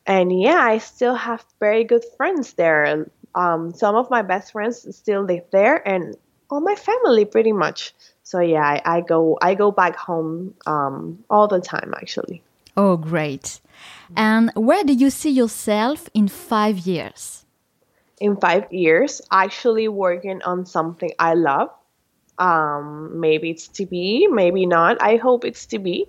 and 0.05 0.41
yeah, 0.41 0.59
I 0.59 0.77
still 0.77 1.15
have 1.15 1.43
very 1.59 1.83
good 1.83 2.05
friends 2.17 2.53
there. 2.53 3.07
Um, 3.35 3.73
some 3.73 3.95
of 3.95 4.09
my 4.09 4.21
best 4.21 4.51
friends 4.51 4.95
still 4.95 5.23
live 5.23 5.45
there, 5.51 5.85
and 5.87 6.15
all 6.49 6.61
my 6.61 6.75
family 6.75 7.25
pretty 7.25 7.51
much. 7.51 7.93
so 8.23 8.39
yeah, 8.39 8.63
I, 8.63 8.97
I 8.97 9.01
go 9.01 9.37
I 9.41 9.55
go 9.55 9.71
back 9.71 9.95
home 9.95 10.53
um, 10.65 11.23
all 11.29 11.47
the 11.47 11.59
time 11.59 11.93
actually. 11.95 12.41
Oh, 12.75 12.97
great! 12.97 13.59
And 14.15 14.51
where 14.55 14.83
do 14.83 14.93
you 14.93 15.09
see 15.09 15.29
yourself 15.29 16.09
in 16.13 16.27
five 16.27 16.79
years? 16.79 17.45
In 18.19 18.37
five 18.37 18.71
years, 18.71 19.21
actually 19.31 19.87
working 19.87 20.41
on 20.43 20.65
something 20.65 21.11
I 21.19 21.33
love. 21.33 21.69
Um, 22.37 23.19
maybe 23.19 23.51
it's 23.51 23.67
TV, 23.67 24.27
maybe 24.29 24.65
not. 24.65 25.01
I 25.01 25.17
hope 25.17 25.45
it's 25.45 25.65
TV, 25.65 26.05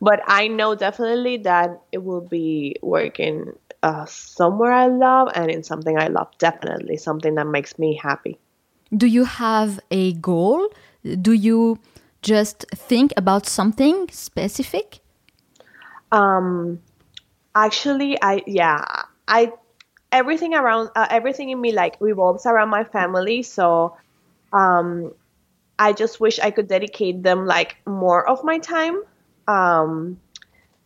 but 0.00 0.20
I 0.26 0.48
know 0.48 0.74
definitely 0.74 1.38
that 1.38 1.80
it 1.90 2.04
will 2.04 2.20
be 2.20 2.76
working 2.82 3.52
uh, 3.82 4.04
somewhere 4.06 4.72
I 4.72 4.86
love 4.86 5.28
and 5.34 5.50
in 5.50 5.62
something 5.62 5.98
I 5.98 6.08
love. 6.08 6.28
Definitely 6.38 6.96
something 6.96 7.34
that 7.36 7.46
makes 7.46 7.78
me 7.78 7.98
happy. 8.00 8.38
Do 8.96 9.06
you 9.06 9.24
have 9.24 9.80
a 9.90 10.12
goal? 10.14 10.68
Do 11.20 11.32
you 11.32 11.78
just 12.22 12.66
think 12.74 13.12
about 13.16 13.46
something 13.46 14.08
specific? 14.10 15.00
Um, 16.12 16.80
actually, 17.54 18.16
I 18.22 18.42
yeah, 18.46 18.84
I 19.28 19.52
everything 20.12 20.54
around 20.54 20.90
uh, 20.96 21.06
everything 21.10 21.50
in 21.50 21.60
me 21.60 21.72
like 21.72 21.96
revolves 22.00 22.46
around 22.46 22.70
my 22.70 22.84
family. 22.84 23.42
So, 23.42 23.96
um, 24.52 25.12
I 25.78 25.92
just 25.92 26.20
wish 26.20 26.38
I 26.38 26.50
could 26.50 26.68
dedicate 26.68 27.22
them 27.22 27.46
like 27.46 27.76
more 27.86 28.28
of 28.28 28.44
my 28.44 28.58
time. 28.58 29.02
Um, 29.48 30.20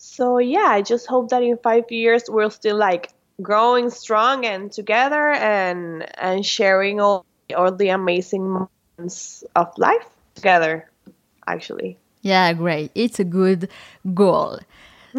so 0.03 0.39
yeah, 0.39 0.65
I 0.67 0.81
just 0.81 1.07
hope 1.07 1.29
that 1.29 1.43
in 1.43 1.59
five 1.59 1.85
years 1.91 2.25
we're 2.27 2.49
still 2.49 2.79
like 2.79 3.11
growing 3.43 3.91
strong 3.91 4.47
and 4.47 4.73
together 4.73 5.31
and 5.33 6.07
and 6.19 6.45
sharing 6.45 7.01
all 7.01 7.27
all 7.55 7.71
the 7.71 7.91
amazing 7.91 8.67
moments 8.97 9.45
of 9.55 9.69
life 9.77 10.09
together. 10.35 10.89
Actually. 11.47 11.99
Yeah, 12.23 12.51
great. 12.55 12.91
It's 12.95 13.21
a 13.21 13.25
good 13.25 13.69
goal. 14.15 14.59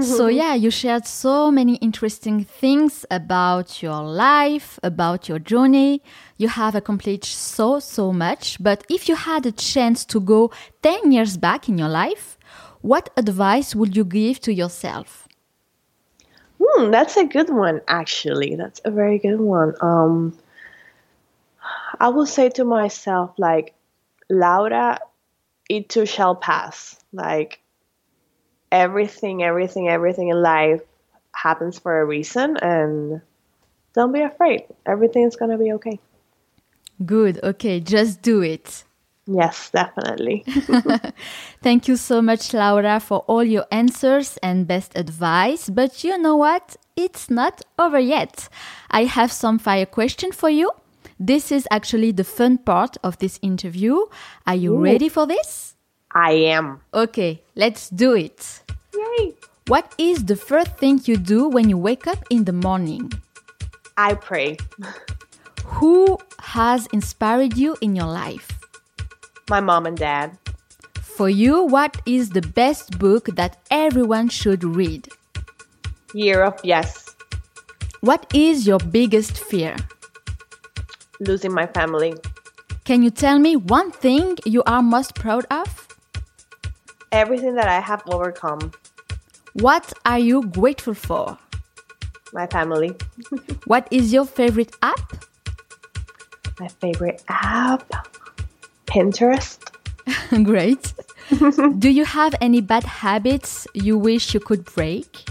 So, 0.01 0.27
yeah, 0.27 0.53
you 0.53 0.71
shared 0.71 1.05
so 1.05 1.51
many 1.51 1.75
interesting 1.75 2.45
things 2.45 3.05
about 3.11 3.83
your 3.83 4.01
life, 4.03 4.79
about 4.81 5.27
your 5.27 5.37
journey. 5.37 6.01
You 6.37 6.47
have 6.47 6.75
accomplished 6.75 7.35
so, 7.35 7.79
so 7.79 8.13
much. 8.13 8.55
But 8.63 8.85
if 8.89 9.09
you 9.09 9.15
had 9.15 9.45
a 9.45 9.51
chance 9.51 10.05
to 10.05 10.21
go 10.21 10.49
10 10.81 11.11
years 11.11 11.35
back 11.35 11.67
in 11.67 11.77
your 11.77 11.89
life, 11.89 12.37
what 12.81 13.09
advice 13.15 13.75
would 13.75 13.95
you 13.95 14.03
give 14.03 14.39
to 14.41 14.53
yourself? 14.53 15.27
Hmm, 16.61 16.91
that's 16.91 17.17
a 17.17 17.25
good 17.25 17.49
one, 17.49 17.81
actually. 17.87 18.55
That's 18.55 18.81
a 18.85 18.91
very 18.91 19.19
good 19.19 19.39
one. 19.39 19.73
Um, 19.81 20.37
I 21.99 22.09
will 22.09 22.25
say 22.25 22.49
to 22.49 22.65
myself, 22.65 23.33
like, 23.37 23.73
Laura, 24.29 24.99
it 25.69 25.89
too 25.89 26.05
shall 26.05 26.35
pass. 26.35 26.99
Like, 27.11 27.59
everything, 28.71 29.43
everything, 29.43 29.89
everything 29.89 30.29
in 30.29 30.41
life 30.41 30.81
happens 31.33 31.79
for 31.79 31.99
a 31.99 32.05
reason, 32.05 32.57
and 32.57 33.21
don't 33.93 34.11
be 34.11 34.21
afraid. 34.21 34.65
Everything's 34.85 35.35
gonna 35.35 35.57
be 35.57 35.73
okay. 35.73 35.99
Good. 37.05 37.39
Okay, 37.43 37.79
just 37.79 38.21
do 38.21 38.41
it. 38.41 38.83
Yes, 39.27 39.69
definitely. 39.69 40.43
Thank 41.61 41.87
you 41.87 41.95
so 41.95 42.21
much, 42.21 42.53
Laura, 42.53 42.99
for 42.99 43.19
all 43.27 43.43
your 43.43 43.65
answers 43.71 44.37
and 44.41 44.67
best 44.67 44.93
advice. 44.95 45.69
But 45.69 46.03
you 46.03 46.17
know 46.17 46.35
what? 46.35 46.75
It's 46.95 47.29
not 47.29 47.61
over 47.77 47.99
yet. 47.99 48.49
I 48.89 49.05
have 49.05 49.31
some 49.31 49.59
fire 49.59 49.85
question 49.85 50.31
for 50.31 50.49
you. 50.49 50.71
This 51.19 51.51
is 51.51 51.67
actually 51.69 52.11
the 52.11 52.23
fun 52.23 52.57
part 52.57 52.97
of 53.03 53.19
this 53.19 53.39
interview. 53.41 53.95
Are 54.47 54.55
you 54.55 54.73
Ooh. 54.75 54.83
ready 54.83 55.07
for 55.07 55.27
this? 55.27 55.75
I 56.13 56.31
am. 56.31 56.81
Okay, 56.93 57.43
let's 57.55 57.89
do 57.89 58.13
it. 58.13 58.63
Yay! 58.93 59.33
What 59.67 59.93
is 59.97 60.25
the 60.25 60.35
first 60.35 60.77
thing 60.77 60.99
you 61.05 61.17
do 61.17 61.47
when 61.47 61.69
you 61.69 61.77
wake 61.77 62.07
up 62.07 62.25
in 62.29 62.45
the 62.45 62.53
morning? 62.53 63.11
I 63.95 64.15
pray. 64.15 64.57
Who 65.65 66.17
has 66.39 66.87
inspired 66.87 67.55
you 67.55 67.77
in 67.81 67.95
your 67.95 68.07
life? 68.07 68.60
My 69.51 69.59
mom 69.59 69.85
and 69.85 69.97
dad. 69.97 70.37
For 71.01 71.27
you, 71.27 71.63
what 71.63 71.97
is 72.05 72.29
the 72.29 72.41
best 72.41 72.97
book 72.97 73.25
that 73.35 73.57
everyone 73.69 74.29
should 74.29 74.63
read? 74.63 75.09
Year 76.13 76.41
of 76.43 76.57
yes. 76.63 77.13
What 77.99 78.25
is 78.33 78.65
your 78.65 78.79
biggest 78.79 79.37
fear? 79.37 79.75
Losing 81.19 81.53
my 81.53 81.67
family. 81.67 82.13
Can 82.85 83.03
you 83.03 83.09
tell 83.09 83.39
me 83.39 83.57
one 83.57 83.91
thing 83.91 84.37
you 84.45 84.63
are 84.63 84.81
most 84.81 85.15
proud 85.15 85.45
of? 85.51 85.67
Everything 87.11 87.55
that 87.55 87.67
I 87.67 87.81
have 87.81 88.01
overcome. 88.07 88.71
What 89.51 89.91
are 90.05 90.19
you 90.19 90.47
grateful 90.47 90.93
for? 90.93 91.37
My 92.31 92.47
family. 92.47 92.95
What 93.65 93.85
is 93.91 94.13
your 94.13 94.23
favorite 94.23 94.73
app? 94.81 95.25
My 96.57 96.69
favorite 96.69 97.21
app. 97.27 98.07
Pinterest. 98.91 99.59
Great. 100.43 100.93
Do 101.79 101.89
you 101.89 102.03
have 102.03 102.35
any 102.41 102.59
bad 102.59 102.83
habits 102.83 103.65
you 103.73 103.97
wish 103.97 104.33
you 104.33 104.41
could 104.41 104.65
break? 104.65 105.23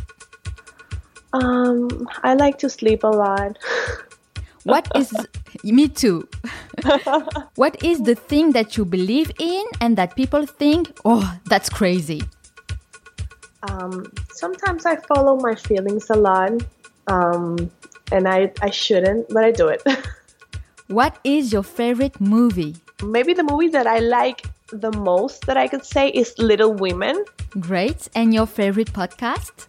Um, 1.35 2.09
I 2.23 2.35
like 2.35 2.59
to 2.59 2.71
sleep 2.71 3.05
a 3.05 3.09
lot. 3.09 3.59
What 4.65 4.89
is 4.95 5.11
me 5.65 5.89
too? 5.89 6.29
what 7.55 7.83
is 7.83 8.03
the 8.03 8.15
thing 8.15 8.53
that 8.53 8.77
you 8.77 8.85
believe 8.85 9.33
in 9.39 9.65
and 9.81 9.97
that 9.97 10.15
people 10.17 10.45
think, 10.45 10.93
"Oh, 11.03 11.25
that's 11.47 11.71
crazy." 11.71 12.21
Um, 13.63 14.05
sometimes 14.33 14.85
I 14.85 14.97
follow 14.97 15.41
my 15.41 15.55
feelings 15.55 16.11
a 16.11 16.19
lot, 16.29 16.53
um, 17.07 17.71
and 18.13 18.29
I 18.29 18.53
I 18.61 18.69
shouldn't, 18.69 19.33
but 19.33 19.45
I 19.45 19.51
do 19.51 19.69
it. 19.69 19.81
What 20.89 21.17
is 21.25 21.53
your 21.55 21.63
favorite 21.63 22.21
movie? 22.21 22.77
Maybe 23.03 23.33
the 23.33 23.43
movie 23.43 23.69
that 23.69 23.87
I 23.87 23.99
like 23.99 24.47
the 24.73 24.93
most 24.93 25.47
that 25.47 25.57
I 25.57 25.69
could 25.69 25.85
say 25.85 26.09
is 26.11 26.35
Little 26.39 26.73
Women. 26.73 27.25
Great. 27.59 28.09
And 28.15 28.33
your 28.35 28.47
favorite 28.47 28.93
podcast? 28.93 29.67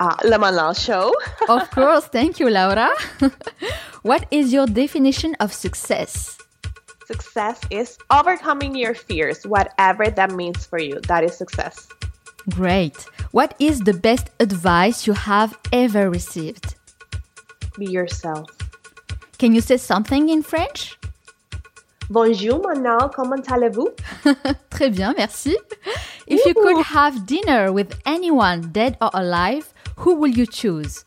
Uh, 0.00 0.16
Le 0.24 0.38
Manal 0.38 0.74
Show. 0.76 1.14
Of 1.48 1.70
course. 1.70 2.06
Thank 2.06 2.40
you, 2.40 2.50
Laura. 2.50 2.90
what 4.02 4.26
is 4.30 4.52
your 4.52 4.66
definition 4.66 5.34
of 5.40 5.52
success? 5.52 6.38
Success 7.06 7.60
is 7.70 7.98
overcoming 8.10 8.74
your 8.74 8.94
fears, 8.94 9.46
whatever 9.46 10.08
that 10.08 10.32
means 10.32 10.64
for 10.64 10.78
you. 10.78 11.00
That 11.06 11.22
is 11.22 11.36
success. 11.36 11.86
Great. 12.50 12.96
What 13.32 13.54
is 13.58 13.80
the 13.80 13.94
best 13.94 14.30
advice 14.40 15.06
you 15.06 15.12
have 15.12 15.58
ever 15.72 16.10
received? 16.10 16.76
Be 17.78 17.86
yourself. 17.86 18.50
Can 19.38 19.54
you 19.54 19.60
say 19.60 19.76
something 19.76 20.28
in 20.28 20.42
French? 20.42 20.98
Bonjour, 22.10 22.60
Manal. 22.60 23.10
Comment 23.14 23.42
allez-vous? 23.50 23.88
Très 24.70 24.90
bien, 24.90 25.14
merci. 25.16 25.56
If 26.26 26.44
you 26.44 26.54
could 26.54 26.82
have 26.84 27.26
dinner 27.26 27.72
with 27.72 27.98
anyone, 28.04 28.70
dead 28.72 28.96
or 29.00 29.10
alive, 29.14 29.72
who 29.96 30.14
will 30.14 30.30
you 30.30 30.46
choose? 30.46 31.04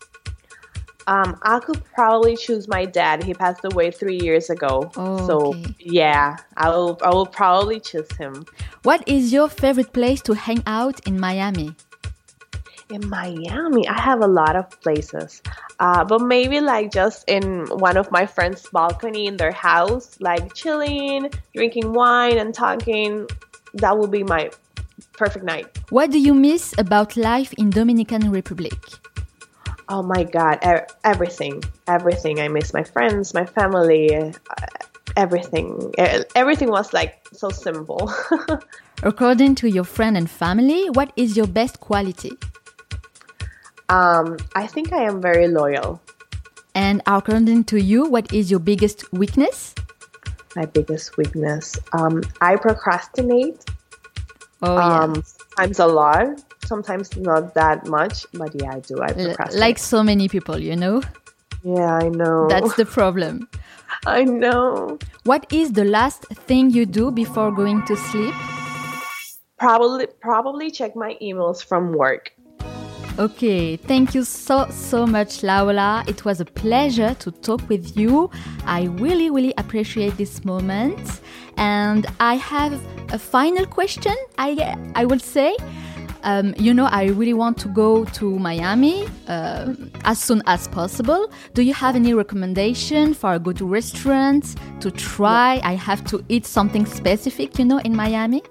Um, 1.08 1.38
I 1.43 1.60
could 1.60 1.84
probably 1.93 2.36
choose 2.36 2.68
my 2.68 2.86
dad. 2.86 3.24
He 3.24 3.34
passed 3.34 3.64
away 3.64 3.91
three 3.91 4.20
years 4.20 4.50
ago. 4.50 4.91
Oh, 4.98 5.26
so 5.26 5.38
okay. 5.54 5.76
yeah, 5.80 6.36
I 6.58 6.70
will. 6.70 6.98
I 7.02 7.10
will 7.12 7.26
probably 7.26 7.80
choose 7.80 8.12
him. 8.18 8.45
What 8.84 9.08
is 9.08 9.32
your 9.32 9.48
favorite 9.48 9.93
place 9.93 10.22
to 10.24 10.34
hang 10.34 10.64
out 10.66 11.00
in 11.08 11.18
Miami? 11.18 11.76
In 12.90 13.10
Miami, 13.10 13.86
I 13.88 14.00
have 14.00 14.22
a 14.22 14.28
lot 14.28 14.56
of 14.56 14.70
places, 14.80 15.42
uh, 15.80 16.06
but 16.06 16.22
maybe 16.22 16.62
like 16.62 16.90
just 16.92 17.26
in 17.28 17.66
one 17.68 17.98
of 17.98 18.10
my 18.12 18.26
friends' 18.26 18.66
balcony 18.72 19.28
in 19.28 19.36
their 19.36 19.52
house, 19.52 20.16
like 20.22 20.54
chilling, 20.54 21.30
drinking 21.54 21.92
wine, 21.92 22.38
and 22.38 22.54
talking. 22.54 23.28
That 23.74 23.98
will 23.98 24.08
be 24.08 24.24
my 24.24 24.52
perfect 25.18 25.44
night. 25.44 25.68
What 25.90 26.12
do 26.12 26.20
you 26.20 26.34
miss 26.34 26.74
about 26.78 27.18
life 27.18 27.52
in 27.54 27.70
Dominican 27.72 28.32
Republic? 28.32 28.80
Oh 29.90 30.02
my 30.02 30.24
God, 30.24 30.60
everything, 31.04 31.64
everything. 31.88 32.40
I 32.40 32.48
miss 32.48 32.74
my 32.74 32.84
friends, 32.84 33.34
my 33.34 33.46
family, 33.46 34.16
uh, 34.16 34.32
everything. 35.18 35.94
Everything 36.36 36.70
was 36.70 36.94
like 36.94 37.28
so 37.34 37.50
simple. 37.50 38.12
According 39.04 39.56
to 39.56 39.70
your 39.70 39.84
friend 39.84 40.18
and 40.18 40.30
family, 40.30 40.90
what 40.90 41.12
is 41.16 41.36
your 41.36 41.48
best 41.48 41.80
quality? 41.80 42.32
Um, 43.90 44.38
I 44.56 44.68
think 44.68 44.94
I 44.94 45.04
am 45.04 45.22
very 45.22 45.48
loyal. 45.48 46.02
And 46.76 47.02
according 47.08 47.64
to 47.66 47.82
you, 47.82 48.06
what 48.06 48.32
is 48.34 48.52
your 48.52 48.60
biggest 48.60 49.12
weakness? 49.12 49.74
My 50.56 50.66
biggest 50.66 51.18
weakness. 51.18 51.78
Um, 51.94 52.24
I 52.42 52.56
procrastinate. 52.56 53.64
Oh, 54.62 54.76
yeah. 54.76 55.00
Um, 55.02 55.24
sometimes 55.24 55.80
a 55.80 55.88
lot, 55.88 56.28
sometimes 56.66 57.16
not 57.18 57.54
that 57.54 57.88
much, 57.88 58.26
but 58.34 58.54
yeah, 58.56 58.76
I 58.76 58.80
do. 58.80 59.02
I 59.02 59.12
procrastinate. 59.14 59.60
like 59.60 59.78
so 59.78 60.04
many 60.04 60.28
people, 60.28 60.60
you 60.60 60.76
know? 60.76 61.02
yeah, 61.64 61.96
I 61.96 62.10
know. 62.10 62.48
That's 62.48 62.76
the 62.76 62.86
problem. 62.86 63.50
I 64.06 64.24
know. 64.24 65.00
What 65.24 65.52
is 65.52 65.74
the 65.74 65.84
last 65.84 66.26
thing 66.48 66.70
you 66.72 66.86
do 66.86 67.12
before 67.12 67.52
going 67.52 67.84
to 67.86 67.96
sleep? 67.96 68.34
Probably 69.58 70.08
probably 70.22 70.70
check 70.70 70.96
my 70.96 71.18
emails 71.22 71.64
from 71.64 71.94
work. 71.94 72.32
Okay, 73.20 73.78
thank 73.78 74.13
you 74.13 74.24
so 74.24 74.68
so 74.70 75.07
much 75.07 75.41
Laura. 75.41 76.03
It 76.07 76.24
was 76.24 76.39
a 76.39 76.45
pleasure 76.45 77.15
to 77.15 77.32
talk 77.32 77.68
with 77.68 77.97
you. 77.97 78.30
I 78.63 78.84
really 78.84 79.32
really 79.32 79.55
appreciate 79.57 80.18
this 80.18 80.45
moment. 80.45 81.22
And 81.57 82.05
I 82.20 82.36
have 82.36 82.80
a 83.11 83.18
final 83.18 83.65
question. 83.65 84.15
I 84.38 84.76
I 84.93 85.05
will 85.05 85.20
say 85.20 85.57
um, 86.24 86.53
you 86.57 86.74
know, 86.74 86.86
I 86.86 87.05
really 87.05 87.34
want 87.34 87.57
to 87.59 87.70
go 87.70 88.03
to 88.05 88.38
Miami 88.38 89.07
uh, 89.28 89.74
as 90.03 90.20
soon 90.20 90.43
as 90.45 90.68
possible. 90.68 91.32
Do 91.53 91.61
you 91.61 91.74
have 91.74 91.95
any 91.95 92.13
recommendation 92.13 93.13
for 93.13 93.34
a 93.34 93.39
good 93.39 93.61
restaurant 93.61 94.55
to 94.82 94.91
try? 94.91 95.61
I 95.63 95.74
have 95.74 96.03
to 96.05 96.24
eat 96.28 96.45
something 96.45 96.86
specific, 96.86 97.57
you 97.57 97.65
know, 97.65 97.80
in 97.80 97.95
Miami. 97.95 98.43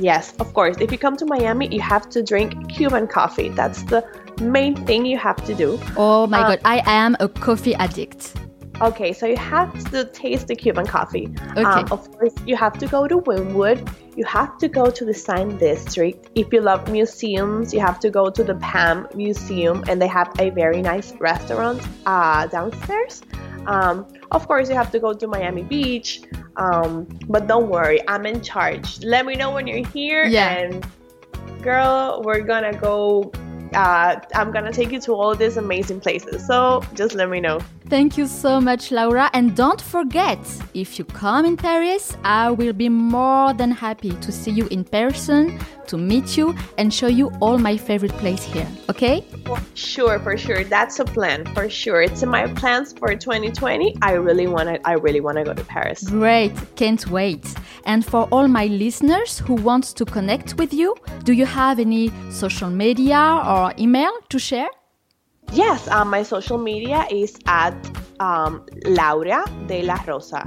Yes, 0.00 0.34
of 0.40 0.52
course. 0.54 0.76
If 0.80 0.90
you 0.90 0.98
come 0.98 1.16
to 1.18 1.26
Miami, 1.26 1.68
you 1.72 1.80
have 1.80 2.08
to 2.10 2.22
drink 2.22 2.70
Cuban 2.70 3.06
coffee. 3.06 3.50
That's 3.50 3.82
the 3.84 4.04
main 4.40 4.74
thing 4.86 5.04
you 5.04 5.18
have 5.18 5.44
to 5.44 5.54
do. 5.54 5.78
Oh 5.96 6.26
my 6.26 6.40
God, 6.40 6.60
I 6.64 6.82
am 6.86 7.16
a 7.20 7.28
coffee 7.28 7.74
addict. 7.74 8.34
Okay, 8.80 9.12
so 9.12 9.26
you 9.26 9.36
have 9.36 9.72
to 9.90 10.06
taste 10.06 10.46
the 10.48 10.56
Cuban 10.56 10.86
coffee. 10.86 11.28
Okay. 11.50 11.62
Um, 11.62 11.86
of 11.92 12.10
course, 12.12 12.32
you 12.46 12.56
have 12.56 12.78
to 12.78 12.86
go 12.86 13.06
to 13.06 13.18
Wynwood. 13.18 13.86
You 14.16 14.24
have 14.24 14.56
to 14.58 14.68
go 14.68 14.90
to 14.90 15.04
the 15.04 15.12
Design 15.12 15.58
District. 15.58 16.30
If 16.34 16.50
you 16.50 16.62
love 16.62 16.90
museums, 16.90 17.74
you 17.74 17.80
have 17.80 18.00
to 18.00 18.08
go 18.08 18.30
to 18.30 18.42
the 18.42 18.54
PAMM 18.54 19.14
Museum, 19.14 19.84
and 19.86 20.00
they 20.00 20.06
have 20.06 20.32
a 20.38 20.48
very 20.48 20.80
nice 20.80 21.12
restaurant 21.20 21.86
uh, 22.06 22.46
downstairs. 22.46 23.20
Um, 23.66 24.06
of 24.30 24.46
course, 24.46 24.68
you 24.68 24.74
have 24.74 24.90
to 24.92 24.98
go 24.98 25.12
to 25.12 25.26
Miami 25.26 25.62
Beach. 25.62 26.22
Um, 26.56 27.06
but 27.28 27.46
don't 27.46 27.68
worry, 27.68 28.00
I'm 28.08 28.26
in 28.26 28.42
charge. 28.42 29.02
Let 29.04 29.24
me 29.26 29.34
know 29.34 29.50
when 29.50 29.66
you're 29.66 29.86
here, 29.88 30.24
Yeah. 30.24 30.50
and 30.50 30.86
girl, 31.62 32.22
we're 32.24 32.40
gonna 32.42 32.72
go. 32.76 33.30
Uh, 33.72 34.16
I'm 34.34 34.50
gonna 34.50 34.72
take 34.72 34.90
you 34.90 35.00
to 35.02 35.12
all 35.14 35.34
these 35.34 35.56
amazing 35.56 36.00
places. 36.00 36.46
So 36.46 36.82
just 36.94 37.14
let 37.14 37.30
me 37.30 37.40
know. 37.40 37.60
Thank 37.90 38.16
you 38.16 38.28
so 38.28 38.60
much, 38.60 38.92
Laura. 38.92 39.28
And 39.32 39.56
don't 39.56 39.80
forget, 39.82 40.38
if 40.74 40.96
you 40.96 41.04
come 41.04 41.44
in 41.44 41.56
Paris, 41.56 42.16
I 42.22 42.52
will 42.52 42.72
be 42.72 42.88
more 42.88 43.52
than 43.52 43.72
happy 43.72 44.12
to 44.12 44.30
see 44.30 44.52
you 44.52 44.68
in 44.68 44.84
person, 44.84 45.58
to 45.88 45.98
meet 45.98 46.36
you, 46.36 46.54
and 46.78 46.94
show 46.94 47.08
you 47.08 47.32
all 47.40 47.58
my 47.58 47.76
favorite 47.76 48.12
place 48.12 48.44
here. 48.44 48.68
Okay? 48.88 49.24
Sure, 49.74 50.20
for 50.20 50.36
sure. 50.36 50.62
That's 50.62 51.00
a 51.00 51.04
plan 51.04 51.44
for 51.46 51.68
sure. 51.68 52.00
It's 52.00 52.22
in 52.22 52.28
my 52.28 52.46
plans 52.54 52.92
for 52.92 53.08
2020. 53.16 53.96
I 54.02 54.12
really 54.12 54.46
want 54.46 54.68
to. 54.68 54.88
I 54.88 54.92
really 54.92 55.20
want 55.20 55.38
to 55.38 55.44
go 55.44 55.52
to 55.52 55.64
Paris. 55.64 56.08
Great, 56.08 56.52
can't 56.76 57.04
wait. 57.08 57.44
And 57.86 58.06
for 58.06 58.28
all 58.30 58.46
my 58.46 58.66
listeners 58.66 59.40
who 59.40 59.54
want 59.54 59.96
to 59.96 60.04
connect 60.04 60.54
with 60.58 60.72
you, 60.72 60.94
do 61.24 61.32
you 61.32 61.44
have 61.44 61.80
any 61.80 62.12
social 62.30 62.70
media 62.70 63.42
or 63.44 63.74
email 63.78 64.12
to 64.28 64.38
share? 64.38 64.68
Yes, 65.52 65.88
um, 65.88 66.10
my 66.10 66.22
social 66.22 66.58
media 66.58 67.06
is 67.10 67.36
at 67.46 67.74
um, 68.20 68.64
Laura 68.86 69.44
de 69.66 69.82
la 69.82 69.96
Rosa. 70.06 70.44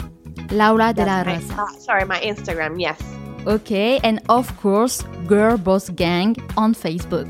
Laura 0.52 0.94
de 0.94 1.06
la 1.06 1.24
Rosa. 1.24 1.56
my- 1.56 1.64
uh, 1.64 1.74
sorry, 1.80 2.06
my 2.06 2.20
Instagram. 2.22 2.80
Yes. 2.80 3.02
Okay, 3.46 4.00
and 4.04 4.22
of 4.30 4.48
course, 4.62 5.04
Girl 5.28 5.58
Boss 5.58 5.90
Gang 5.90 6.38
on 6.56 6.74
Facebook. 6.74 7.28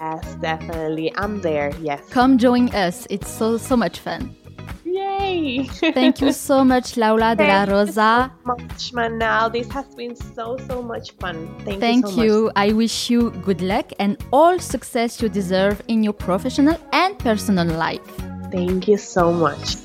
Yes, 0.00 0.34
definitely. 0.40 1.12
I'm 1.16 1.40
there. 1.40 1.72
Yes. 1.82 2.00
Come 2.10 2.38
join 2.38 2.68
us. 2.70 3.06
It's 3.10 3.28
so 3.28 3.56
so 3.58 3.76
much 3.76 3.98
fun. 3.98 4.30
Yay! 4.96 5.64
Thank 5.92 6.20
you 6.22 6.32
so 6.32 6.64
much, 6.64 6.96
Laura 6.96 7.34
de 7.36 7.42
la 7.44 7.64
Thank 7.64 7.68
you 7.68 7.74
Rosa. 7.74 8.30
so 8.44 8.46
much, 8.46 8.92
Manal. 8.92 9.52
This 9.52 9.68
has 9.72 9.86
been 9.94 10.14
so 10.16 10.56
so 10.68 10.82
much 10.82 11.12
fun. 11.20 11.48
Thank, 11.64 11.80
Thank 11.80 12.06
you 12.06 12.12
so 12.12 12.24
you. 12.24 12.50
I 12.56 12.72
wish 12.72 13.10
you 13.10 13.30
good 13.44 13.60
luck 13.60 13.92
and 13.98 14.16
all 14.32 14.58
success 14.58 15.20
you 15.20 15.28
deserve 15.28 15.82
in 15.88 16.02
your 16.02 16.14
professional 16.14 16.76
and 16.92 17.18
personal 17.18 17.66
life. 17.66 18.00
Thank 18.50 18.88
you 18.88 18.96
so 18.96 19.32
much. 19.32 19.76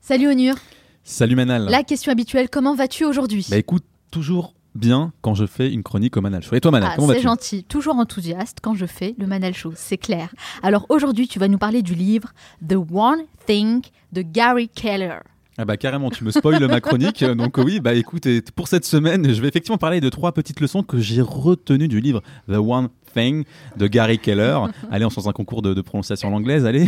Salut 0.00 0.28
Onur. 0.28 0.56
Salut 1.04 1.36
Manal. 1.36 1.66
La 1.70 1.82
question 1.84 2.12
habituelle, 2.12 2.48
comment 2.50 2.74
vas-tu 2.74 3.04
aujourd'hui? 3.04 3.46
Bah 3.50 3.56
écoute, 3.56 3.84
toujours 4.10 4.52
bien 4.74 5.12
quand 5.22 5.34
je 5.34 5.46
fais 5.46 5.70
une 5.72 5.82
chronique 5.82 6.16
au 6.16 6.20
Manal 6.20 6.42
Show. 6.42 6.54
Et 6.54 6.60
toi 6.60 6.70
Manal, 6.70 6.90
Ah, 6.92 6.96
comment 6.96 7.08
c'est 7.08 7.14
vas-tu? 7.14 7.26
gentil, 7.26 7.64
toujours 7.64 7.96
enthousiaste 7.96 8.58
quand 8.62 8.74
je 8.74 8.86
fais 8.86 9.14
le 9.18 9.26
Manal 9.26 9.54
Show, 9.54 9.72
c'est 9.74 9.98
clair. 9.98 10.34
Alors 10.62 10.86
aujourd'hui, 10.88 11.28
tu 11.28 11.38
vas 11.38 11.48
nous 11.48 11.58
parler 11.58 11.82
du 11.82 11.94
livre 11.94 12.32
The 12.66 12.74
One 12.92 13.22
Thing 13.46 13.82
de 14.12 14.22
Gary 14.22 14.68
Keller. 14.68 15.18
Ah 15.60 15.64
bah 15.64 15.76
carrément, 15.76 16.08
tu 16.10 16.22
me 16.22 16.30
spoiles 16.30 16.64
ma 16.68 16.80
chronique. 16.80 17.24
Donc 17.36 17.58
oui, 17.58 17.80
bah 17.80 17.94
écoute, 17.94 18.28
pour 18.54 18.68
cette 18.68 18.84
semaine, 18.84 19.32
je 19.34 19.40
vais 19.42 19.48
effectivement 19.48 19.76
parler 19.78 20.00
de 20.00 20.08
trois 20.08 20.30
petites 20.30 20.60
leçons 20.60 20.84
que 20.84 20.98
j'ai 21.00 21.20
retenues 21.20 21.88
du 21.88 22.00
livre 22.00 22.22
The 22.48 22.58
One 22.58 22.90
Thing 23.12 23.44
de 23.76 23.86
Gary 23.88 24.20
Keller. 24.20 24.56
allez, 24.92 25.04
on 25.04 25.10
se 25.10 25.16
lance 25.16 25.26
un 25.26 25.32
concours 25.32 25.62
de, 25.62 25.74
de 25.74 25.80
prononciation 25.80 26.28
en 26.28 26.36
anglaise, 26.36 26.64
allez. 26.64 26.86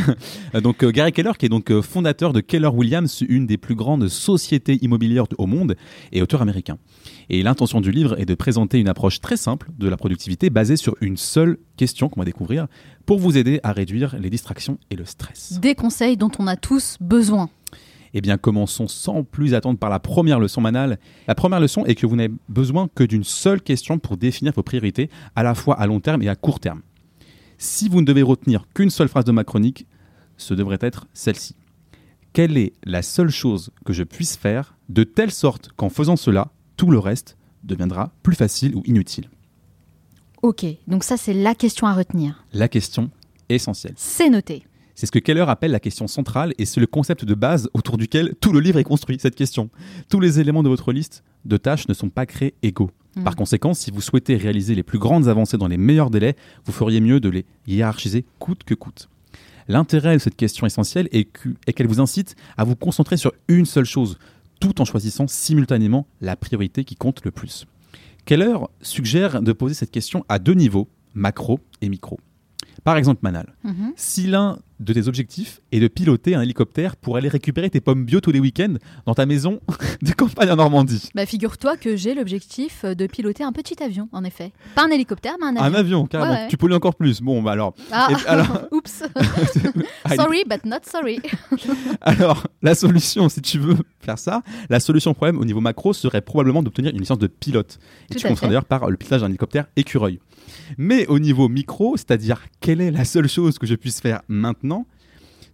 Euh, 0.54 0.60
Donc 0.60 0.84
euh, 0.84 0.92
Gary 0.92 1.10
Keller, 1.10 1.32
qui 1.36 1.46
est 1.46 1.48
donc 1.48 1.68
euh, 1.72 1.82
fondateur 1.82 2.32
de 2.32 2.40
Keller 2.40 2.68
Williams, 2.68 3.24
une 3.28 3.44
des 3.48 3.56
plus 3.56 3.74
grandes 3.74 4.06
sociétés 4.06 4.78
immobilières 4.82 5.24
au 5.38 5.46
monde 5.46 5.74
et 6.12 6.22
auteur 6.22 6.40
américain. 6.40 6.78
Et 7.32 7.44
l'intention 7.44 7.80
du 7.80 7.92
livre 7.92 8.18
est 8.18 8.24
de 8.24 8.34
présenter 8.34 8.80
une 8.80 8.88
approche 8.88 9.20
très 9.20 9.36
simple 9.36 9.70
de 9.78 9.88
la 9.88 9.96
productivité 9.96 10.50
basée 10.50 10.76
sur 10.76 10.96
une 11.00 11.16
seule 11.16 11.58
question 11.76 12.08
qu'on 12.08 12.20
va 12.20 12.24
découvrir 12.24 12.66
pour 13.06 13.20
vous 13.20 13.38
aider 13.38 13.60
à 13.62 13.72
réduire 13.72 14.16
les 14.18 14.30
distractions 14.30 14.78
et 14.90 14.96
le 14.96 15.04
stress. 15.04 15.60
Des 15.60 15.76
conseils 15.76 16.16
dont 16.16 16.32
on 16.40 16.48
a 16.48 16.56
tous 16.56 16.96
besoin. 17.00 17.48
Eh 18.14 18.20
bien, 18.20 18.36
commençons 18.36 18.88
sans 18.88 19.22
plus 19.22 19.54
attendre 19.54 19.78
par 19.78 19.90
la 19.90 20.00
première 20.00 20.40
leçon 20.40 20.60
manale. 20.60 20.98
La 21.28 21.36
première 21.36 21.60
leçon 21.60 21.84
est 21.84 21.94
que 21.94 22.04
vous 22.04 22.16
n'avez 22.16 22.34
besoin 22.48 22.88
que 22.96 23.04
d'une 23.04 23.22
seule 23.22 23.62
question 23.62 24.00
pour 24.00 24.16
définir 24.16 24.52
vos 24.52 24.64
priorités, 24.64 25.08
à 25.36 25.44
la 25.44 25.54
fois 25.54 25.78
à 25.78 25.86
long 25.86 26.00
terme 26.00 26.22
et 26.22 26.28
à 26.28 26.34
court 26.34 26.58
terme. 26.58 26.82
Si 27.58 27.88
vous 27.88 28.00
ne 28.00 28.06
devez 28.06 28.22
retenir 28.22 28.66
qu'une 28.74 28.90
seule 28.90 29.08
phrase 29.08 29.24
de 29.24 29.30
ma 29.30 29.44
chronique, 29.44 29.86
ce 30.36 30.52
devrait 30.52 30.78
être 30.80 31.06
celle-ci. 31.14 31.54
Quelle 32.32 32.58
est 32.58 32.72
la 32.82 33.02
seule 33.02 33.30
chose 33.30 33.70
que 33.84 33.92
je 33.92 34.02
puisse 34.02 34.36
faire 34.36 34.74
de 34.88 35.04
telle 35.04 35.30
sorte 35.30 35.70
qu'en 35.76 35.90
faisant 35.90 36.16
cela, 36.16 36.50
tout 36.80 36.90
le 36.90 36.98
reste 36.98 37.36
deviendra 37.62 38.10
plus 38.22 38.34
facile 38.34 38.74
ou 38.74 38.82
inutile 38.86 39.28
Ok, 40.40 40.64
donc 40.86 41.04
ça 41.04 41.18
c'est 41.18 41.34
la 41.34 41.54
question 41.54 41.86
à 41.86 41.92
retenir. 41.92 42.42
La 42.54 42.68
question 42.68 43.10
essentielle. 43.50 43.92
C'est 43.96 44.30
noté. 44.30 44.62
C'est 44.94 45.04
ce 45.04 45.12
que 45.12 45.18
Keller 45.18 45.44
appelle 45.46 45.72
la 45.72 45.78
question 45.78 46.06
centrale 46.06 46.54
et 46.56 46.64
c'est 46.64 46.80
le 46.80 46.86
concept 46.86 47.26
de 47.26 47.34
base 47.34 47.68
autour 47.74 47.98
duquel 47.98 48.34
tout 48.40 48.50
le 48.54 48.60
livre 48.60 48.78
est 48.78 48.84
construit, 48.84 49.18
cette 49.20 49.34
question. 49.34 49.68
Tous 50.08 50.20
les 50.20 50.40
éléments 50.40 50.62
de 50.62 50.70
votre 50.70 50.90
liste 50.90 51.22
de 51.44 51.58
tâches 51.58 51.86
ne 51.86 51.92
sont 51.92 52.08
pas 52.08 52.24
créés 52.24 52.54
égaux. 52.62 52.90
Mm. 53.14 53.24
Par 53.24 53.36
conséquent, 53.36 53.74
si 53.74 53.90
vous 53.90 54.00
souhaitez 54.00 54.38
réaliser 54.38 54.74
les 54.74 54.82
plus 54.82 54.98
grandes 54.98 55.28
avancées 55.28 55.58
dans 55.58 55.68
les 55.68 55.76
meilleurs 55.76 56.08
délais, 56.08 56.34
vous 56.64 56.72
feriez 56.72 57.02
mieux 57.02 57.20
de 57.20 57.28
les 57.28 57.44
hiérarchiser 57.66 58.24
coûte 58.38 58.64
que 58.64 58.72
coûte. 58.72 59.10
L'intérêt 59.68 60.14
de 60.14 60.18
cette 60.18 60.34
question 60.34 60.66
essentielle 60.66 61.10
est 61.12 61.28
qu'elle 61.74 61.88
vous 61.88 62.00
incite 62.00 62.36
à 62.56 62.64
vous 62.64 62.74
concentrer 62.74 63.18
sur 63.18 63.34
une 63.48 63.66
seule 63.66 63.84
chose, 63.84 64.18
tout 64.60 64.80
en 64.80 64.84
choisissant 64.84 65.26
simultanément 65.26 66.06
la 66.20 66.36
priorité 66.36 66.84
qui 66.84 66.94
compte 66.94 67.24
le 67.24 67.30
plus. 67.30 67.66
Keller 68.26 68.56
suggère 68.82 69.42
de 69.42 69.52
poser 69.52 69.74
cette 69.74 69.90
question 69.90 70.24
à 70.28 70.38
deux 70.38 70.52
niveaux, 70.54 70.88
macro 71.14 71.58
et 71.80 71.88
micro. 71.88 72.20
Par 72.84 72.96
exemple, 72.96 73.20
Manal, 73.22 73.54
Mhm. 73.64 73.92
si 73.96 74.26
l'un 74.26 74.58
de 74.80 74.92
tes 74.92 75.06
objectifs 75.08 75.60
est 75.72 75.78
de 75.80 75.86
piloter 75.88 76.34
un 76.34 76.40
hélicoptère 76.42 76.96
pour 76.96 77.16
aller 77.16 77.28
récupérer 77.28 77.70
tes 77.70 77.80
pommes 77.80 78.04
bio 78.04 78.20
tous 78.20 78.32
les 78.32 78.40
week-ends 78.40 78.74
dans 79.06 79.14
ta 79.14 79.26
maison 79.26 79.60
de 80.02 80.12
campagne 80.12 80.50
en 80.50 80.56
Normandie. 80.56 81.10
Bah 81.14 81.26
figure-toi 81.26 81.76
que 81.76 81.96
j'ai 81.96 82.14
l'objectif 82.14 82.84
de 82.84 83.06
piloter 83.06 83.44
un 83.44 83.52
petit 83.52 83.82
avion, 83.82 84.08
en 84.12 84.24
effet. 84.24 84.52
Pas 84.74 84.84
un 84.86 84.90
hélicoptère, 84.90 85.34
mais 85.40 85.46
un 85.46 85.56
avion. 85.56 85.62
Un 85.62 85.74
avion, 85.78 86.06
carrément. 86.06 86.32
Ouais, 86.32 86.38
ouais. 86.40 86.48
Tu 86.48 86.56
pollues 86.56 86.74
encore 86.74 86.94
plus. 86.94 87.20
Bon, 87.20 87.42
bah 87.42 87.52
alors. 87.52 87.74
Ah, 87.92 88.08
Et- 88.10 88.26
alors- 88.28 88.62
oups. 88.72 89.04
Allez. 90.04 90.16
sorry, 90.16 90.42
but 90.48 90.64
not 90.64 90.78
sorry. 90.90 91.20
Alors, 92.00 92.46
la 92.62 92.74
solution, 92.74 93.28
si 93.28 93.42
tu 93.42 93.58
veux 93.58 93.76
faire 94.00 94.18
ça, 94.18 94.42
la 94.68 94.80
solution 94.80 95.10
au 95.10 95.14
problème 95.14 95.38
au 95.38 95.44
niveau 95.44 95.60
macro 95.60 95.92
serait 95.92 96.22
probablement 96.22 96.62
d'obtenir 96.62 96.92
une 96.92 97.00
licence 97.00 97.18
de 97.18 97.26
pilote. 97.26 97.78
Et 98.10 98.14
Tout 98.14 98.20
tu 98.28 98.34
fait. 98.36 98.46
d'ailleurs 98.46 98.64
par 98.64 98.88
le 98.90 98.96
pilotage 98.96 99.20
d'un 99.20 99.28
hélicoptère 99.28 99.66
écureuil. 99.76 100.20
Mais 100.78 101.06
au 101.06 101.18
niveau 101.18 101.48
micro, 101.48 101.96
c'est-à-dire 101.96 102.42
quelle 102.60 102.80
est 102.80 102.90
la 102.90 103.04
seule 103.04 103.28
chose 103.28 103.58
que 103.58 103.66
je 103.66 103.74
puisse 103.74 104.00
faire 104.00 104.22
maintenant, 104.28 104.69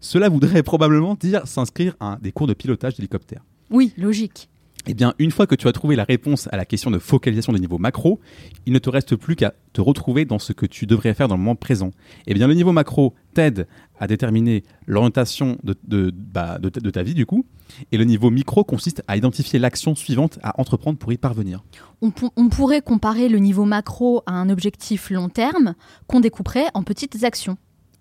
cela 0.01 0.29
voudrait 0.29 0.63
probablement 0.73 1.15
dire 1.15 1.47
s'inscrire 1.47 1.95
à 2.01 2.19
des 2.23 2.33
cours 2.33 2.47
de 2.47 2.55
pilotage 2.55 2.97
d'hélicoptère. 2.97 3.43
Oui, 3.71 3.93
logique. 3.97 4.49
Eh 4.89 4.95
bien, 4.95 5.15
une 5.19 5.33
fois 5.33 5.49
que 5.49 5.57
tu 5.57 5.67
as 5.67 5.73
trouvé 5.73 5.97
la 5.97 6.05
réponse 6.05 6.49
à 6.53 6.57
la 6.57 6.65
question 6.65 6.93
de 6.93 7.01
focalisation 7.01 7.53
de 7.53 7.59
niveau 7.59 7.77
macro, 7.77 8.21
il 8.67 8.73
ne 8.73 8.79
te 8.79 8.89
reste 8.89 9.17
plus 9.17 9.35
qu'à 9.35 9.53
te 9.73 9.81
retrouver 9.81 10.25
dans 10.25 10.39
ce 10.39 10.53
que 10.53 10.65
tu 10.65 10.87
devrais 10.87 11.13
faire 11.13 11.27
dans 11.27 11.35
le 11.35 11.41
moment 11.41 11.57
présent. 11.57 11.91
Eh 12.29 12.35
bien, 12.35 12.47
le 12.47 12.55
niveau 12.55 12.71
macro 12.71 13.13
t'aide 13.35 13.67
à 13.99 14.07
déterminer 14.07 14.63
l'orientation 14.87 15.59
de, 15.65 15.75
de- 15.89 16.13
bah, 16.15 16.59
de 16.61 16.69
ta- 16.69 16.79
de 16.79 16.91
ta 16.91 17.03
vie, 17.03 17.15
du 17.15 17.27
coup, 17.27 17.45
et 17.91 17.97
le 17.99 18.05
niveau 18.05 18.31
micro 18.31 18.63
consiste 18.63 19.03
à 19.09 19.17
identifier 19.17 19.59
l'action 19.59 19.97
suivante 19.97 20.39
à 20.45 20.61
entreprendre 20.61 20.99
pour 20.99 21.13
y 21.13 21.17
parvenir. 21.17 21.65
On 22.01 22.49
pourrait 22.49 22.81
comparer 22.83 23.29
le 23.29 23.39
niveau 23.39 23.65
macro 23.65 24.23
à 24.27 24.35
un 24.35 24.49
objectif 24.51 25.11
long 25.11 25.29
terme 25.29 25.75
qu'on 26.07 26.21
découperait 26.21 26.67
en 26.75 26.85
petites 26.85 27.25
actions. 27.25 27.57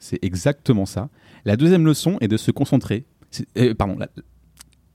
C'est 0.06 0.20
exactement 0.24 0.86
ça. 0.86 1.10
La 1.45 1.58
deuxième 1.58 1.84
leçon 1.86 2.18
est 2.22 2.28
de 2.28 2.38
se 2.38 2.51
concentrer 2.51 3.06
euh, 3.58 3.74
pardon. 3.74 3.97
la- 3.97 4.10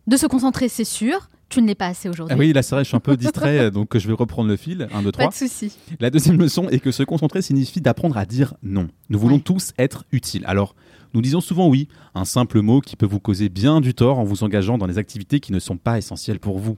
De 0.06 0.16
se 0.16 0.26
concentrer, 0.26 0.68
c'est 0.68 0.84
sûr. 0.84 1.28
Tu 1.48 1.60
ne 1.60 1.66
l'es 1.66 1.74
pas 1.74 1.88
assez 1.88 2.08
aujourd'hui. 2.08 2.32
Ah 2.36 2.38
oui, 2.38 2.52
là 2.52 2.62
c'est 2.62 2.76
vrai, 2.76 2.84
je 2.84 2.88
suis 2.88 2.96
un 2.96 3.00
peu 3.00 3.16
distrait, 3.16 3.72
donc 3.72 3.98
je 3.98 4.06
vais 4.06 4.14
reprendre 4.14 4.48
le 4.48 4.56
fil. 4.56 4.86
1, 4.92 5.02
2, 5.02 5.10
Pas 5.10 5.24
3. 5.24 5.28
de 5.30 5.34
souci. 5.34 5.72
La 5.98 6.10
deuxième 6.10 6.38
leçon 6.38 6.68
est 6.68 6.78
que 6.78 6.92
se 6.92 7.02
concentrer 7.02 7.42
signifie 7.42 7.80
d'apprendre 7.80 8.16
à 8.16 8.24
dire 8.24 8.54
non. 8.62 8.86
Nous 9.08 9.18
voulons 9.18 9.34
Ouais. 9.36 9.40
tous 9.40 9.72
être 9.76 10.04
utiles. 10.12 10.44
Alors, 10.46 10.76
nous 11.12 11.20
disons 11.22 11.40
souvent 11.40 11.66
oui, 11.68 11.88
un 12.14 12.24
simple 12.24 12.60
mot 12.60 12.80
qui 12.80 12.94
peut 12.94 13.04
vous 13.06 13.18
causer 13.18 13.48
bien 13.48 13.80
du 13.80 13.94
tort 13.94 14.20
en 14.20 14.24
vous 14.24 14.44
engageant 14.44 14.78
dans 14.78 14.86
des 14.86 14.98
activités 14.98 15.40
qui 15.40 15.50
ne 15.52 15.58
sont 15.58 15.76
pas 15.76 15.98
essentielles 15.98 16.38
pour 16.38 16.60
vous. 16.60 16.76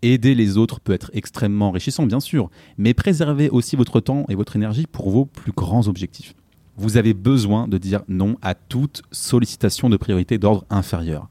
Aider 0.00 0.34
les 0.34 0.56
autres 0.56 0.80
peut 0.80 0.94
être 0.94 1.10
extrêmement 1.12 1.68
enrichissant, 1.68 2.06
bien 2.06 2.20
sûr, 2.20 2.50
mais 2.78 2.94
préservez 2.94 3.50
aussi 3.50 3.76
votre 3.76 4.00
temps 4.00 4.24
et 4.30 4.34
votre 4.34 4.56
énergie 4.56 4.86
pour 4.90 5.10
vos 5.10 5.26
plus 5.26 5.52
grands 5.52 5.86
objectifs. 5.86 6.34
Vous 6.76 6.96
avez 6.96 7.14
besoin 7.14 7.68
de 7.68 7.78
dire 7.78 8.02
non 8.08 8.36
à 8.42 8.54
toute 8.54 9.02
sollicitation 9.12 9.88
de 9.88 9.96
priorité 9.96 10.38
d'ordre 10.38 10.64
inférieur. 10.70 11.28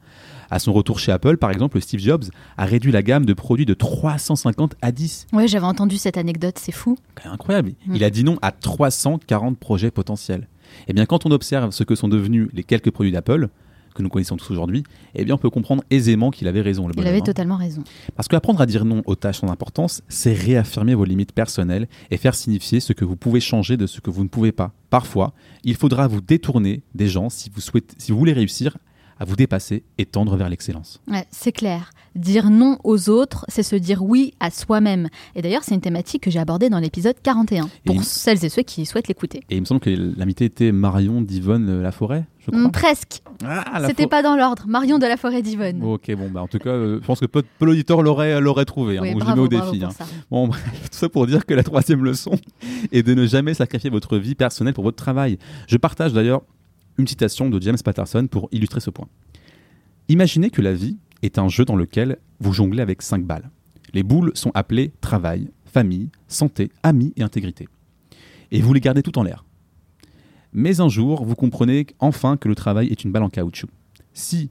À 0.50 0.58
son 0.58 0.72
retour 0.72 0.98
chez 0.98 1.10
Apple, 1.12 1.36
par 1.36 1.50
exemple, 1.50 1.80
Steve 1.80 2.00
Jobs 2.00 2.24
a 2.56 2.64
réduit 2.64 2.92
la 2.92 3.02
gamme 3.02 3.26
de 3.26 3.32
produits 3.32 3.66
de 3.66 3.74
350 3.74 4.74
à 4.82 4.92
10 4.92 5.26
Ouais, 5.32 5.48
j'avais 5.48 5.66
entendu 5.66 5.96
cette 5.96 6.16
anecdote, 6.16 6.58
c'est 6.58 6.72
fou. 6.72 6.96
incroyable. 7.24 7.72
Mm. 7.86 7.94
Il 7.96 8.04
a 8.04 8.10
dit 8.10 8.24
non 8.24 8.38
à 8.42 8.52
340 8.52 9.58
projets 9.58 9.90
potentiels. 9.90 10.48
Et 10.88 10.92
bien, 10.92 11.06
quand 11.06 11.26
on 11.26 11.30
observe 11.30 11.70
ce 11.72 11.84
que 11.84 11.94
sont 11.94 12.08
devenus 12.08 12.48
les 12.52 12.62
quelques 12.62 12.90
produits 12.90 13.12
d'Apple, 13.12 13.48
que 13.94 14.02
nous 14.02 14.08
connaissons 14.08 14.36
tous 14.36 14.50
aujourd'hui, 14.50 14.84
eh 15.14 15.24
bien, 15.24 15.36
on 15.36 15.38
peut 15.38 15.50
comprendre 15.50 15.82
aisément 15.90 16.30
qu'il 16.30 16.48
avait 16.48 16.60
raison. 16.60 16.86
Le 16.86 16.94
Il 16.96 17.06
avait 17.06 17.18
hein. 17.18 17.22
totalement 17.22 17.56
raison. 17.56 17.82
Parce 18.16 18.28
qu'apprendre 18.28 18.60
à 18.60 18.66
dire 18.66 18.84
non 18.84 19.02
aux 19.06 19.14
tâches 19.14 19.40
sans 19.40 19.50
importance, 19.50 20.02
c'est 20.08 20.34
réaffirmer 20.34 20.94
vos 20.94 21.04
limites 21.04 21.32
personnelles 21.32 21.88
et 22.10 22.16
faire 22.16 22.34
signifier 22.34 22.80
ce 22.80 22.92
que 22.92 23.04
vous 23.04 23.16
pouvez 23.16 23.40
changer 23.40 23.76
de 23.76 23.86
ce 23.86 24.00
que 24.00 24.10
vous 24.10 24.24
ne 24.24 24.28
pouvez 24.28 24.52
pas. 24.52 24.72
Parfois, 24.90 25.32
il 25.62 25.76
faudra 25.76 26.06
vous 26.08 26.20
détourner 26.20 26.82
des 26.94 27.08
gens 27.08 27.30
si 27.30 27.50
vous, 27.50 27.60
souhaitez, 27.60 27.94
si 27.98 28.12
vous 28.12 28.18
voulez 28.18 28.32
réussir 28.32 28.76
à 29.18 29.24
vous 29.24 29.36
dépasser 29.36 29.82
et 29.98 30.06
tendre 30.06 30.36
vers 30.36 30.48
l'excellence. 30.48 31.00
Ouais, 31.08 31.24
c'est 31.30 31.52
clair. 31.52 31.90
Dire 32.16 32.50
non 32.50 32.78
aux 32.84 33.08
autres, 33.10 33.44
c'est 33.48 33.62
se 33.64 33.74
dire 33.76 34.02
oui 34.04 34.34
à 34.40 34.50
soi-même. 34.50 35.08
Et 35.34 35.42
d'ailleurs, 35.42 35.62
c'est 35.64 35.74
une 35.74 35.80
thématique 35.80 36.22
que 36.22 36.30
j'ai 36.30 36.38
abordée 36.38 36.68
dans 36.70 36.78
l'épisode 36.78 37.16
41, 37.22 37.68
pour 37.84 38.02
celles 38.04 38.44
et 38.44 38.48
ceux 38.48 38.62
qui 38.62 38.86
souhaitent 38.86 39.08
l'écouter. 39.08 39.40
Et 39.50 39.56
il 39.56 39.60
me 39.60 39.64
semble 39.66 39.80
que 39.80 39.90
l'invité 39.90 40.44
était 40.44 40.70
Marion 40.70 41.22
d'Yvonne 41.22 41.68
euh, 41.68 41.82
Laforêt, 41.82 42.24
je 42.38 42.50
crois. 42.52 42.60
Hmm, 42.60 42.70
presque. 42.70 43.22
Ah, 43.44 43.80
la 43.80 43.88
C'était 43.88 44.04
fo- 44.04 44.08
pas 44.08 44.22
dans 44.22 44.36
l'ordre. 44.36 44.64
Marion 44.68 44.98
de 44.98 45.06
la 45.06 45.16
Forêt 45.16 45.42
d'Yvonne. 45.42 45.82
Ok, 45.82 46.12
bon, 46.16 46.30
bah 46.30 46.42
en 46.42 46.46
tout 46.46 46.58
cas, 46.58 46.70
euh, 46.70 47.00
je 47.02 47.06
pense 47.06 47.18
que 47.18 47.26
peu, 47.26 47.42
peu 47.58 47.64
l'auraient, 47.66 48.40
l'auraient 48.40 48.64
trouvé. 48.64 48.98
hein, 48.98 49.02
Oui, 49.02 49.10
donc 49.12 49.20
je 49.20 49.24
bravo, 49.24 49.42
mets 49.48 49.56
au 49.56 49.58
bravo 49.58 49.72
défi. 49.72 49.84
hein. 49.84 49.88
Bon, 50.30 50.46
bref, 50.48 50.62
tout 50.90 50.98
ça 50.98 51.08
pour 51.08 51.26
dire 51.26 51.44
que 51.46 51.54
la 51.54 51.64
troisième 51.64 52.04
leçon 52.04 52.32
est 52.92 53.02
de 53.02 53.14
ne 53.14 53.26
jamais 53.26 53.54
sacrifier 53.54 53.90
votre 53.90 54.18
vie 54.18 54.34
personnelle 54.36 54.74
pour 54.74 54.84
votre 54.84 54.96
travail. 54.96 55.38
Je 55.66 55.76
partage 55.78 56.12
d'ailleurs 56.12 56.42
une 56.98 57.06
citation 57.06 57.50
de 57.50 57.60
James 57.60 57.78
Patterson 57.82 58.26
pour 58.30 58.48
illustrer 58.52 58.80
ce 58.80 58.90
point. 58.90 59.08
Imaginez 60.08 60.50
que 60.50 60.62
la 60.62 60.74
vie 60.74 60.98
est 61.22 61.38
un 61.38 61.48
jeu 61.48 61.64
dans 61.64 61.76
lequel 61.76 62.18
vous 62.40 62.52
jonglez 62.52 62.82
avec 62.82 63.02
cinq 63.02 63.24
balles. 63.24 63.50
Les 63.92 64.02
boules 64.02 64.32
sont 64.34 64.50
appelées 64.54 64.92
travail, 65.00 65.50
famille, 65.64 66.10
santé, 66.28 66.70
amis 66.82 67.12
et 67.16 67.22
intégrité. 67.22 67.68
Et 68.50 68.60
vous 68.60 68.74
les 68.74 68.80
gardez 68.80 69.02
tout 69.02 69.18
en 69.18 69.22
l'air. 69.22 69.44
Mais 70.52 70.80
un 70.80 70.88
jour, 70.88 71.24
vous 71.24 71.34
comprenez 71.34 71.86
enfin 71.98 72.36
que 72.36 72.48
le 72.48 72.54
travail 72.54 72.88
est 72.88 73.02
une 73.02 73.10
balle 73.10 73.24
en 73.24 73.28
caoutchouc. 73.28 73.68
Si 74.12 74.50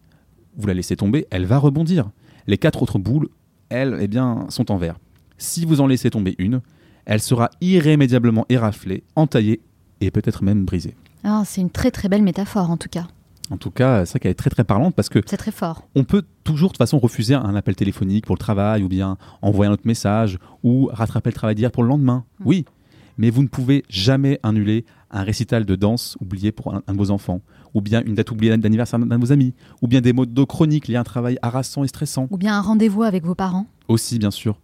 vous 0.58 0.68
la 0.68 0.74
laissez 0.74 0.96
tomber, 0.96 1.26
elle 1.30 1.46
va 1.46 1.58
rebondir. 1.58 2.10
Les 2.48 2.58
quatre 2.58 2.82
autres 2.82 3.00
boules, 3.00 3.30
elles, 3.70 3.98
eh 4.02 4.08
bien, 4.08 4.46
sont 4.50 4.72
en 4.72 4.78
verre. 4.78 5.00
Si 5.38 5.66
vous 5.66 5.82
en 5.82 5.88
laissez 5.88 6.10
tomber 6.10 6.36
une, 6.38 6.62
elle 7.06 7.22
sera 7.22 7.50
irrémédiablement 7.62 8.46
éraflée, 8.50 9.04
entaillée 9.16 9.62
et 10.02 10.12
peut-être 10.12 10.44
même 10.44 10.66
brisée. 10.66 10.96
Ah, 11.24 11.44
c'est 11.46 11.62
une 11.62 11.70
très 11.70 11.92
très 11.92 12.10
belle 12.10 12.24
métaphore 12.24 12.70
en 12.70 12.78
tout 12.78 12.90
cas. 12.90 13.08
En 13.50 13.58
tout 13.58 13.72
cas, 13.72 14.06
c'est 14.06 14.12
vrai 14.14 14.20
qu'elle 14.22 14.32
est 14.32 14.36
très 14.36 14.50
très 14.50 14.64
parlante 14.64 14.96
parce 14.96 15.10
que 15.10 15.20
C'est 15.26 15.38
très 15.38 15.52
fort. 15.52 15.88
on 15.96 16.04
peut 16.06 16.24
toujours 16.44 16.70
de 16.70 16.74
toute 16.74 16.78
façon 16.78 16.98
refuser 16.98 17.36
un 17.36 17.56
appel 17.56 17.76
téléphonique 17.76 18.26
pour 18.26 18.36
le 18.36 18.40
travail 18.40 18.84
ou 18.84 18.88
bien 18.88 19.18
envoyer 19.42 19.70
un 19.70 19.74
autre 19.74 19.86
message 19.86 20.40
ou 20.64 20.90
rattraper 20.92 21.30
le 21.30 21.36
travail 21.36 21.56
d'hier 21.56 21.72
pour 21.72 21.84
le 21.84 21.90
lendemain. 21.90 22.24
Mm. 22.40 22.44
Oui, 22.46 22.66
mais 23.18 23.30
vous 23.30 23.44
ne 23.44 23.48
pouvez 23.48 23.84
jamais 23.90 24.40
annuler 24.44 24.86
un 25.12 25.24
récital 25.24 25.66
de 25.66 25.76
danse 25.76 26.18
oublié 26.22 26.52
pour 26.52 26.74
un, 26.74 26.82
un 26.88 26.94
de 26.94 26.98
vos 26.98 27.12
enfants 27.12 27.42
ou 27.74 27.82
bien 27.82 28.02
une 28.06 28.16
date 28.16 28.32
oubliée 28.32 28.56
d'anniversaire 28.58 29.00
d'un 29.00 29.18
de 29.18 29.26
vos 29.26 29.32
amis 29.32 29.54
ou 29.82 29.88
bien 29.88 30.02
des 30.02 30.14
mots 30.14 30.26
d'eau 30.26 30.46
chroniques 30.46 30.88
liés 30.88 30.96
à 30.96 31.02
un 31.02 31.04
travail 31.04 31.38
harassant 31.42 31.84
et 31.84 31.88
stressant. 31.88 32.28
Ou 32.32 32.38
bien 32.38 32.58
un 32.58 32.62
rendez-vous 32.62 33.04
avec 33.04 33.26
vos 33.26 33.36
parents. 33.36 33.68
Aussi, 33.88 34.20
bien 34.20 34.32
sûr. 34.32 34.60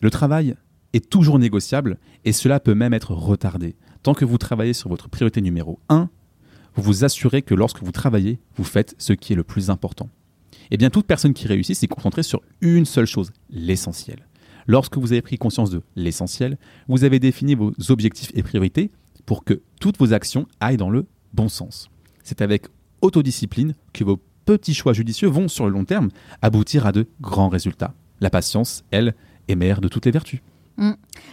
Le 0.00 0.10
travail 0.10 0.56
est 0.92 1.08
toujours 1.08 1.38
négociable 1.38 1.98
et 2.24 2.32
cela 2.32 2.60
peut 2.60 2.74
même 2.74 2.92
être 2.92 3.12
retardé. 3.12 3.76
Tant 4.04 4.12
que 4.12 4.26
vous 4.26 4.36
travaillez 4.36 4.74
sur 4.74 4.90
votre 4.90 5.08
priorité 5.08 5.40
numéro 5.40 5.80
1, 5.88 6.10
vous 6.74 6.82
vous 6.82 7.04
assurez 7.04 7.40
que 7.40 7.54
lorsque 7.54 7.82
vous 7.82 7.90
travaillez, 7.90 8.38
vous 8.54 8.62
faites 8.62 8.94
ce 8.98 9.14
qui 9.14 9.32
est 9.32 9.36
le 9.36 9.44
plus 9.44 9.70
important. 9.70 10.10
Eh 10.70 10.76
bien, 10.76 10.90
toute 10.90 11.06
personne 11.06 11.32
qui 11.32 11.46
réussit 11.46 11.74
s'est 11.74 11.86
concentrée 11.86 12.22
sur 12.22 12.42
une 12.60 12.84
seule 12.84 13.06
chose, 13.06 13.32
l'essentiel. 13.48 14.28
Lorsque 14.66 14.98
vous 14.98 15.12
avez 15.12 15.22
pris 15.22 15.38
conscience 15.38 15.70
de 15.70 15.80
l'essentiel, 15.96 16.58
vous 16.86 17.04
avez 17.04 17.18
défini 17.18 17.54
vos 17.54 17.72
objectifs 17.88 18.30
et 18.34 18.42
priorités 18.42 18.90
pour 19.24 19.42
que 19.42 19.62
toutes 19.80 19.98
vos 19.98 20.12
actions 20.12 20.46
aillent 20.60 20.76
dans 20.76 20.90
le 20.90 21.06
bon 21.32 21.48
sens. 21.48 21.88
C'est 22.24 22.42
avec 22.42 22.66
autodiscipline 23.00 23.72
que 23.94 24.04
vos 24.04 24.20
petits 24.44 24.74
choix 24.74 24.92
judicieux 24.92 25.28
vont, 25.28 25.48
sur 25.48 25.64
le 25.64 25.72
long 25.72 25.86
terme, 25.86 26.10
aboutir 26.42 26.86
à 26.86 26.92
de 26.92 27.06
grands 27.22 27.48
résultats. 27.48 27.94
La 28.20 28.28
patience, 28.28 28.84
elle, 28.90 29.14
est 29.48 29.56
mère 29.56 29.80
de 29.80 29.88
toutes 29.88 30.04
les 30.04 30.12
vertus. 30.12 30.42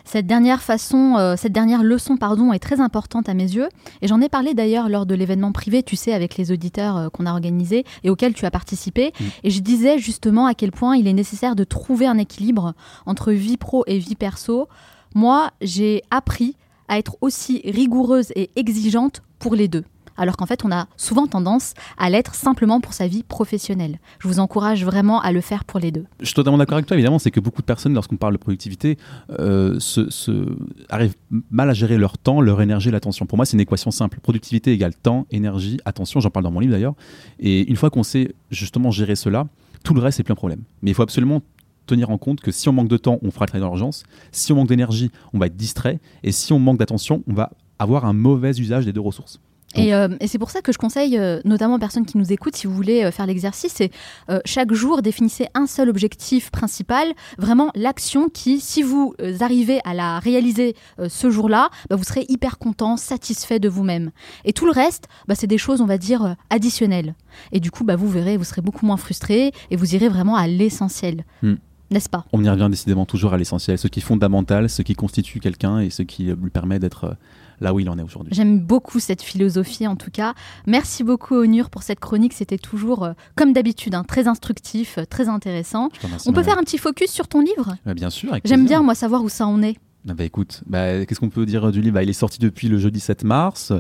Cette 0.04 0.28
dernière 0.28 0.62
façon, 0.62 1.16
euh, 1.18 1.36
cette 1.38 1.52
dernière 1.52 1.84
leçon, 1.84 2.18
pardon, 2.18 2.54
est 2.54 2.60
très 2.60 2.80
importante 2.80 3.30
à 3.30 3.34
mes 3.34 3.44
yeux. 3.44 3.70
Et 4.02 4.08
j'en 4.08 4.22
ai 4.22 4.30
parlé 4.30 4.54
d'ailleurs 4.54 4.90
lors 4.90 5.06
de 5.06 5.16
l'événement 5.16 5.52
privé, 5.52 5.84
tu 5.84 5.96
sais, 5.96 6.14
avec 6.14 6.38
les 6.38 6.52
auditeurs 6.52 6.98
euh, 6.98 7.10
qu'on 7.10 7.26
a 7.26 7.32
organisé 7.32 7.86
et 8.04 8.10
auquel 8.10 8.34
tu 8.34 8.46
as 8.46 8.52
participé. 8.52 9.14
Mm. 9.20 9.24
Et 9.44 9.50
je 9.50 9.62
disais 9.62 10.00
justement 10.00 10.46
à 10.46 10.54
quel 10.54 10.72
point 10.72 10.96
il 10.96 11.08
est 11.08 11.14
nécessaire 11.14 11.56
de 11.56 11.64
trouver 11.64 12.08
un 12.08 12.18
équilibre 12.18 12.74
entre 13.06 13.32
vie 13.32 13.58
pro 13.58 13.84
et 13.88 14.00
vie 14.00 14.16
perso. 14.16 14.68
Moi, 15.16 15.52
j'ai 15.62 16.04
appris 16.12 16.56
à 16.88 16.98
être 16.98 17.18
aussi 17.22 17.62
rigoureuse 17.66 18.32
et 18.36 18.50
exigeante 18.56 19.22
pour 19.40 19.56
les 19.56 19.68
deux. 19.68 19.84
Alors 20.18 20.38
qu'en 20.38 20.46
fait, 20.46 20.66
on 20.66 20.72
a 20.72 20.88
souvent 20.98 21.28
tendance 21.28 21.74
à 21.98 22.10
l'être 22.10 22.36
simplement 22.36 22.82
pour 22.82 22.94
sa 22.94 23.08
vie 23.08 23.24
professionnelle. 23.24 24.00
Je 24.20 24.28
vous 24.28 24.40
encourage 24.40 24.84
vraiment 24.86 25.22
à 25.22 25.32
le 25.32 25.42
faire 25.42 25.66
pour 25.66 25.80
les 25.80 25.92
deux. 25.92 26.06
Je 26.20 26.26
suis 26.26 26.34
totalement 26.34 26.58
d'accord 26.58 26.76
avec 26.76 26.86
toi, 26.86 26.96
évidemment, 26.96 27.20
c'est 27.20 27.32
que 27.32 27.40
beaucoup 27.40 27.62
de 27.62 27.66
personnes, 27.66 27.94
lorsqu'on 27.94 28.18
parle 28.18 28.34
de 28.34 28.40
productivité, 28.40 28.98
euh, 29.40 29.80
se, 29.80 30.46
arrivent 30.90 31.16
mal 31.50 31.70
à 31.70 31.74
gérer 31.74 31.98
leur 31.98 32.18
temps, 32.18 32.42
leur 32.42 32.62
énergie, 32.62 32.92
l'attention. 32.92 33.26
Pour 33.26 33.38
moi, 33.38 33.46
c'est 33.46 33.54
une 33.54 33.62
équation 33.62 33.92
simple. 33.92 34.20
Productivité 34.20 34.72
égale 34.72 34.96
temps, 34.96 35.26
énergie, 35.32 35.80
attention, 35.86 36.20
j'en 36.20 36.30
parle 36.30 36.44
dans 36.44 36.52
mon 36.52 36.60
livre 36.60 36.74
d'ailleurs. 36.74 36.96
Et 37.40 37.70
une 37.70 37.76
fois 37.76 37.90
qu'on 37.90 38.04
sait 38.04 38.36
justement 38.50 38.92
gérer 38.92 39.16
cela, 39.16 39.48
tout 39.84 39.94
le 39.94 40.02
reste, 40.02 40.18
c'est 40.18 40.24
plus 40.24 40.34
un 40.34 40.36
problème. 40.36 40.62
Mais 40.82 40.92
il 40.92 40.94
faut 40.94 41.04
absolument 41.04 41.42
tenir 41.88 42.10
en 42.10 42.18
compte 42.18 42.42
que 42.42 42.52
si 42.52 42.70
on 42.70 42.74
manque 42.74 42.88
de 42.88 42.98
temps, 42.98 43.20
on 43.22 43.32
fera 43.32 43.46
le 43.46 43.50
travail 43.50 43.62
dans 43.62 43.74
l'urgence. 43.74 44.04
Si 44.32 44.52
on 44.52 44.56
manque 44.56 44.68
d'énergie, 44.68 45.12
on 45.34 45.40
va 45.40 45.48
être 45.48 45.58
distrait. 45.58 46.00
Et 46.24 46.32
si 46.32 46.54
on 46.54 46.60
manque 46.60 46.78
d'attention, 46.78 47.24
on 47.28 47.34
va 47.34 47.52
avoir 47.80 48.06
un 48.06 48.14
mauvais 48.14 48.52
usage 48.52 48.86
des 48.86 48.94
deux 48.94 49.02
ressources. 49.02 49.40
Et, 49.76 49.94
euh, 49.94 50.10
et 50.20 50.28
c'est 50.28 50.38
pour 50.38 50.52
ça 50.52 50.62
que 50.62 50.72
je 50.72 50.78
conseille, 50.78 51.18
euh, 51.18 51.40
notamment 51.46 51.76
aux 51.76 51.80
personnes 51.80 52.06
qui 52.06 52.18
nous 52.18 52.32
écoutent, 52.32 52.56
si 52.56 52.68
vous 52.68 52.76
voulez 52.76 53.04
euh, 53.04 53.12
faire 53.12 53.26
l'exercice, 53.26 53.74
c'est 53.76 53.92
chaque 54.46 54.74
jour 54.74 55.02
définissez 55.02 55.48
un 55.54 55.68
seul 55.68 55.90
objectif 55.90 56.52
principal, 56.52 57.08
vraiment 57.38 57.72
l'action 57.76 58.30
qui, 58.30 58.60
si 58.60 58.82
vous 58.82 59.14
arrivez 59.40 59.80
à 59.84 59.94
la 59.94 60.20
réaliser 60.20 60.76
ce 61.08 61.30
jour-là, 61.30 61.70
bah, 61.90 61.96
vous 61.96 62.04
serez 62.04 62.26
hyper 62.30 62.58
content, 62.58 62.98
satisfait 62.98 63.60
de 63.60 63.70
vous-même. 63.70 64.12
Et 64.46 64.54
tout 64.54 64.66
le 64.66 64.72
reste, 64.72 65.08
bah, 65.28 65.36
c'est 65.36 65.48
des 65.48 65.58
choses, 65.58 65.82
on 65.82 65.86
va 65.86 65.98
dire, 65.98 66.36
additionnelles. 66.50 67.16
Et 67.52 67.60
du 67.60 67.72
coup, 67.72 67.84
bah, 67.84 67.96
vous 67.96 68.10
verrez, 68.10 68.38
vous 68.38 68.44
serez 68.44 68.62
beaucoup 68.62 68.86
moins 68.86 68.98
frustré 68.98 69.52
et 69.70 69.76
vous 69.76 69.96
irez 69.96 70.10
vraiment 70.10 70.36
à 70.36 70.48
l'essentiel. 70.48 71.26
Hmm. 71.42 71.56
N'est-ce 71.92 72.10
pas? 72.10 72.26
On 72.32 72.44
y 72.44 72.50
revient 72.50 72.70
décidément 72.70 73.06
toujours 73.06 73.34
à 73.34 73.38
l'essentiel, 73.38 73.78
ce 73.78 73.90
qui 73.90 74.00
est 74.00 74.04
fondamental, 74.04 74.70
ce 74.70 74.82
qui 74.82 74.96
constitue 74.96 75.42
quelqu'un 75.42 75.80
et 75.80 75.90
ce 75.90 76.04
qui 76.04 76.24
lui 76.26 76.50
permet 76.50 76.80
d'être 76.80 77.18
là 77.62 77.74
où 77.74 77.80
il 77.80 77.90
en 77.90 77.98
est 77.98 78.02
aujourd'hui. 78.02 78.34
J'aime 78.34 78.60
beaucoup 78.60 79.00
cette 79.00 79.22
philosophie 79.22 79.88
en 79.88 79.96
tout 79.96 80.12
cas. 80.12 80.34
Merci 80.68 81.04
beaucoup 81.04 81.36
Onur 81.36 81.70
pour 81.70 81.84
cette 81.84 82.00
chronique. 82.00 82.34
C'était 82.34 82.58
toujours, 82.58 83.04
euh, 83.04 83.14
comme 83.36 83.54
d'habitude, 83.54 83.96
hein, 83.96 84.04
très 84.04 84.28
instructif, 84.28 84.98
euh, 84.98 85.06
très 85.06 85.30
intéressant. 85.30 85.90
Remercie, 86.04 86.28
On 86.28 86.34
peut 86.34 86.44
faire 86.44 86.58
un 86.58 86.64
petit 86.64 86.78
focus 86.78 87.12
sur 87.12 87.28
ton 87.28 87.40
livre? 87.40 87.76
Bah, 87.86 87.94
Bien 87.94 88.10
sûr. 88.10 88.36
J'aime 88.44 88.66
bien, 88.66 88.82
moi, 88.82 88.96
savoir 88.96 89.24
où 89.24 89.30
ça 89.30 89.48
en 89.48 89.62
est. 89.62 89.78
Ah 90.10 90.16
bah 90.16 90.24
écoute, 90.24 90.64
bah, 90.66 91.06
qu'est-ce 91.06 91.20
qu'on 91.20 91.30
peut 91.30 91.46
dire 91.46 91.72
du 91.72 91.80
livre? 91.80 91.94
Bah, 91.94 92.04
Il 92.04 92.10
est 92.10 92.14
sorti 92.14 92.40
depuis 92.40 92.68
le 92.68 92.80
jeudi 92.80 93.00
7 93.00 93.24
mars. 93.24 93.72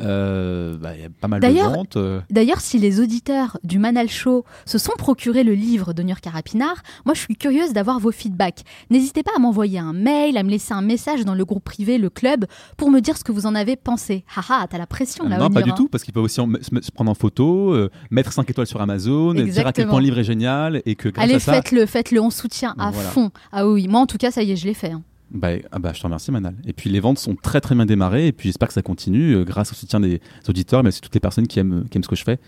Euh, 0.00 0.76
bah, 0.76 0.90
Il 0.96 1.02
y 1.02 1.04
a 1.04 1.08
pas 1.08 1.28
mal 1.28 1.40
de 1.40 1.46
ventes. 1.48 1.96
euh. 1.96 2.20
D'ailleurs, 2.30 2.60
si 2.60 2.78
les 2.78 3.00
auditeurs 3.00 3.58
du 3.64 3.78
Manal 3.78 4.08
Show 4.08 4.44
se 4.64 4.78
sont 4.78 4.92
procurés 4.98 5.44
le 5.44 5.54
livre 5.54 5.92
d'Onur 5.92 6.20
Carapinard, 6.20 6.76
moi 7.04 7.14
je 7.14 7.20
suis 7.20 7.36
curieuse 7.36 7.72
d'avoir 7.72 7.98
vos 7.98 8.12
feedbacks. 8.12 8.62
N'hésitez 8.90 9.22
pas 9.22 9.32
à 9.36 9.38
m'envoyer 9.40 9.78
un 9.78 9.92
mail, 9.92 10.36
à 10.36 10.42
me 10.42 10.50
laisser 10.50 10.72
un 10.74 10.82
message 10.82 11.24
dans 11.24 11.34
le 11.34 11.44
groupe 11.44 11.64
privé, 11.64 11.98
le 11.98 12.10
club, 12.10 12.46
pour 12.76 12.90
me 12.90 13.00
dire 13.00 13.16
ce 13.16 13.24
que 13.24 13.32
vous 13.32 13.46
en 13.46 13.54
avez 13.54 13.76
pensé. 13.76 14.24
Haha, 14.36 14.66
t'as 14.68 14.78
la 14.78 14.86
pression 14.86 15.28
là, 15.28 15.38
non, 15.38 15.50
pas 15.50 15.62
du 15.62 15.70
hein. 15.70 15.74
tout, 15.76 15.88
parce 15.88 16.04
qu'ils 16.04 16.14
peuvent 16.14 16.24
aussi 16.24 16.36
se, 16.40 16.90
prendre 16.92 17.10
en 17.10 17.14
photo, 17.14 17.72
euh, 17.72 17.90
mettre 18.10 18.32
5 18.32 18.48
étoiles 18.50 18.66
sur 18.66 18.80
Amazon, 18.80 19.34
et 19.34 19.44
dire 19.44 19.66
à 19.66 19.72
quel 19.72 19.88
point 19.88 19.98
le 19.98 20.04
livre 20.04 20.18
est 20.18 20.24
génial 20.24 20.82
et 20.86 20.94
que 20.94 21.08
grâce 21.08 21.24
Allez, 21.24 21.34
à 21.34 21.40
ça. 21.40 21.54
faites-le, 21.54 21.86
faites-le, 21.86 22.20
on 22.20 22.30
soutient 22.30 22.74
à 22.78 22.90
Voilà. 22.90 23.08
fond. 23.10 23.30
Ah 23.52 23.66
oui, 23.68 23.88
moi 23.88 24.00
en 24.00 24.06
tout 24.06 24.18
cas, 24.18 24.30
ça 24.30 24.42
y 24.42 24.52
est, 24.52 24.56
je 24.56 24.66
l'ai 24.66 24.74
fait. 24.74 24.92
hein. 24.92 25.02
Bah, 25.30 25.50
ah 25.72 25.78
bah, 25.78 25.92
je 25.94 26.00
te 26.00 26.04
remercie 26.04 26.30
Manal. 26.30 26.54
Et 26.64 26.72
puis 26.72 26.88
les 26.88 27.00
ventes 27.00 27.18
sont 27.18 27.34
très 27.34 27.60
très 27.60 27.74
bien 27.74 27.84
démarrées 27.84 28.28
et 28.28 28.32
puis 28.32 28.48
j'espère 28.48 28.68
que 28.68 28.74
ça 28.74 28.82
continue 28.82 29.34
euh, 29.34 29.44
grâce 29.44 29.72
au 29.72 29.74
soutien 29.74 30.00
des 30.00 30.20
auditeurs, 30.48 30.82
mais 30.82 30.88
aussi 30.88 31.00
toutes 31.00 31.14
les 31.14 31.20
personnes 31.20 31.46
qui 31.46 31.58
aiment, 31.58 31.86
qui 31.90 31.98
aiment 31.98 32.04
ce 32.04 32.08
que 32.08 32.16
je 32.16 32.24
fais. 32.24 32.38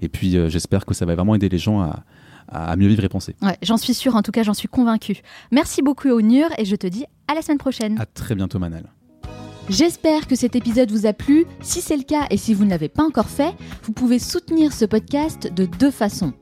Et 0.00 0.08
puis 0.08 0.36
euh, 0.36 0.48
j'espère 0.48 0.86
que 0.86 0.94
ça 0.94 1.04
va 1.04 1.14
vraiment 1.14 1.34
aider 1.34 1.50
les 1.50 1.58
gens 1.58 1.80
à, 1.80 2.04
à 2.48 2.76
mieux 2.76 2.88
vivre 2.88 3.04
et 3.04 3.08
penser. 3.08 3.36
Ouais, 3.42 3.56
j'en 3.62 3.76
suis 3.76 3.94
sûre, 3.94 4.16
en 4.16 4.22
tout 4.22 4.32
cas 4.32 4.42
j'en 4.42 4.54
suis 4.54 4.68
convaincue. 4.68 5.18
Merci 5.52 5.82
beaucoup 5.82 6.08
Onur 6.08 6.48
et 6.56 6.64
je 6.64 6.76
te 6.76 6.86
dis 6.86 7.04
à 7.28 7.34
la 7.34 7.42
semaine 7.42 7.58
prochaine. 7.58 8.00
À 8.00 8.06
très 8.06 8.34
bientôt 8.34 8.58
Manal. 8.58 8.84
J'espère 9.68 10.26
que 10.26 10.34
cet 10.34 10.56
épisode 10.56 10.90
vous 10.90 11.06
a 11.06 11.12
plu. 11.12 11.44
Si 11.60 11.80
c'est 11.80 11.96
le 11.96 12.02
cas 12.02 12.26
et 12.30 12.36
si 12.36 12.54
vous 12.54 12.64
ne 12.64 12.70
l'avez 12.70 12.88
pas 12.88 13.04
encore 13.04 13.28
fait, 13.28 13.54
vous 13.84 13.92
pouvez 13.92 14.18
soutenir 14.18 14.72
ce 14.72 14.84
podcast 14.84 15.52
de 15.54 15.64
deux 15.66 15.92
façons. 15.92 16.32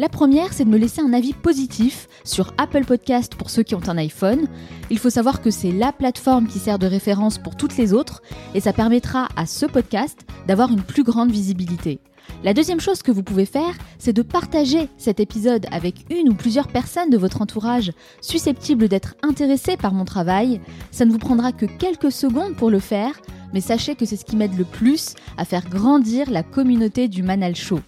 La 0.00 0.08
première, 0.08 0.54
c'est 0.54 0.64
de 0.64 0.70
me 0.70 0.78
laisser 0.78 1.02
un 1.02 1.12
avis 1.12 1.34
positif 1.34 2.08
sur 2.24 2.54
Apple 2.56 2.86
Podcast 2.86 3.34
pour 3.34 3.50
ceux 3.50 3.62
qui 3.62 3.74
ont 3.74 3.86
un 3.86 3.98
iPhone. 3.98 4.46
Il 4.88 4.98
faut 4.98 5.10
savoir 5.10 5.42
que 5.42 5.50
c'est 5.50 5.72
la 5.72 5.92
plateforme 5.92 6.46
qui 6.46 6.58
sert 6.58 6.78
de 6.78 6.86
référence 6.86 7.36
pour 7.36 7.54
toutes 7.54 7.76
les 7.76 7.92
autres 7.92 8.22
et 8.54 8.60
ça 8.60 8.72
permettra 8.72 9.28
à 9.36 9.44
ce 9.44 9.66
podcast 9.66 10.20
d'avoir 10.48 10.72
une 10.72 10.80
plus 10.80 11.02
grande 11.02 11.30
visibilité. 11.30 12.00
La 12.44 12.54
deuxième 12.54 12.80
chose 12.80 13.02
que 13.02 13.12
vous 13.12 13.22
pouvez 13.22 13.44
faire, 13.44 13.76
c'est 13.98 14.14
de 14.14 14.22
partager 14.22 14.88
cet 14.96 15.20
épisode 15.20 15.66
avec 15.70 16.06
une 16.08 16.30
ou 16.30 16.34
plusieurs 16.34 16.68
personnes 16.68 17.10
de 17.10 17.18
votre 17.18 17.42
entourage 17.42 17.92
susceptibles 18.22 18.88
d'être 18.88 19.16
intéressées 19.22 19.76
par 19.76 19.92
mon 19.92 20.06
travail. 20.06 20.62
Ça 20.92 21.04
ne 21.04 21.12
vous 21.12 21.18
prendra 21.18 21.52
que 21.52 21.66
quelques 21.66 22.10
secondes 22.10 22.56
pour 22.56 22.70
le 22.70 22.80
faire, 22.80 23.20
mais 23.52 23.60
sachez 23.60 23.96
que 23.96 24.06
c'est 24.06 24.16
ce 24.16 24.24
qui 24.24 24.36
m'aide 24.36 24.56
le 24.56 24.64
plus 24.64 25.12
à 25.36 25.44
faire 25.44 25.68
grandir 25.68 26.30
la 26.30 26.42
communauté 26.42 27.06
du 27.06 27.22
Manal 27.22 27.54
Show. 27.54 27.80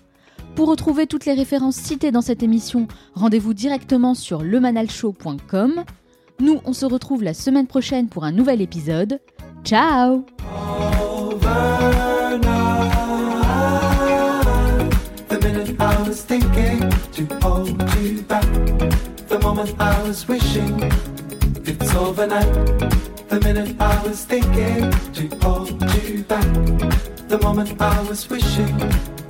Pour 0.54 0.68
retrouver 0.68 1.06
toutes 1.06 1.24
les 1.24 1.32
références 1.32 1.76
citées 1.76 2.10
dans 2.10 2.20
cette 2.20 2.42
émission, 2.42 2.86
rendez-vous 3.14 3.54
directement 3.54 4.14
sur 4.14 4.42
lemanalshow.com. 4.42 5.84
Nous, 6.40 6.60
on 6.64 6.72
se 6.72 6.86
retrouve 6.86 7.22
la 7.22 7.34
semaine 7.34 7.66
prochaine 7.66 8.08
pour 8.08 8.24
un 8.24 8.32
nouvel 8.32 8.60
épisode. 8.60 9.20
Ciao 9.64 10.24
it's 21.64 21.94
overnight. 21.94 22.46
The 23.28 23.40
minute 23.42 23.76
I 23.80 24.02
was 24.04 24.24
thinking. 24.24 24.90
The 27.28 27.38
moment 27.40 27.80
I 27.80 28.02
was 28.08 28.28
wishing 28.28 29.21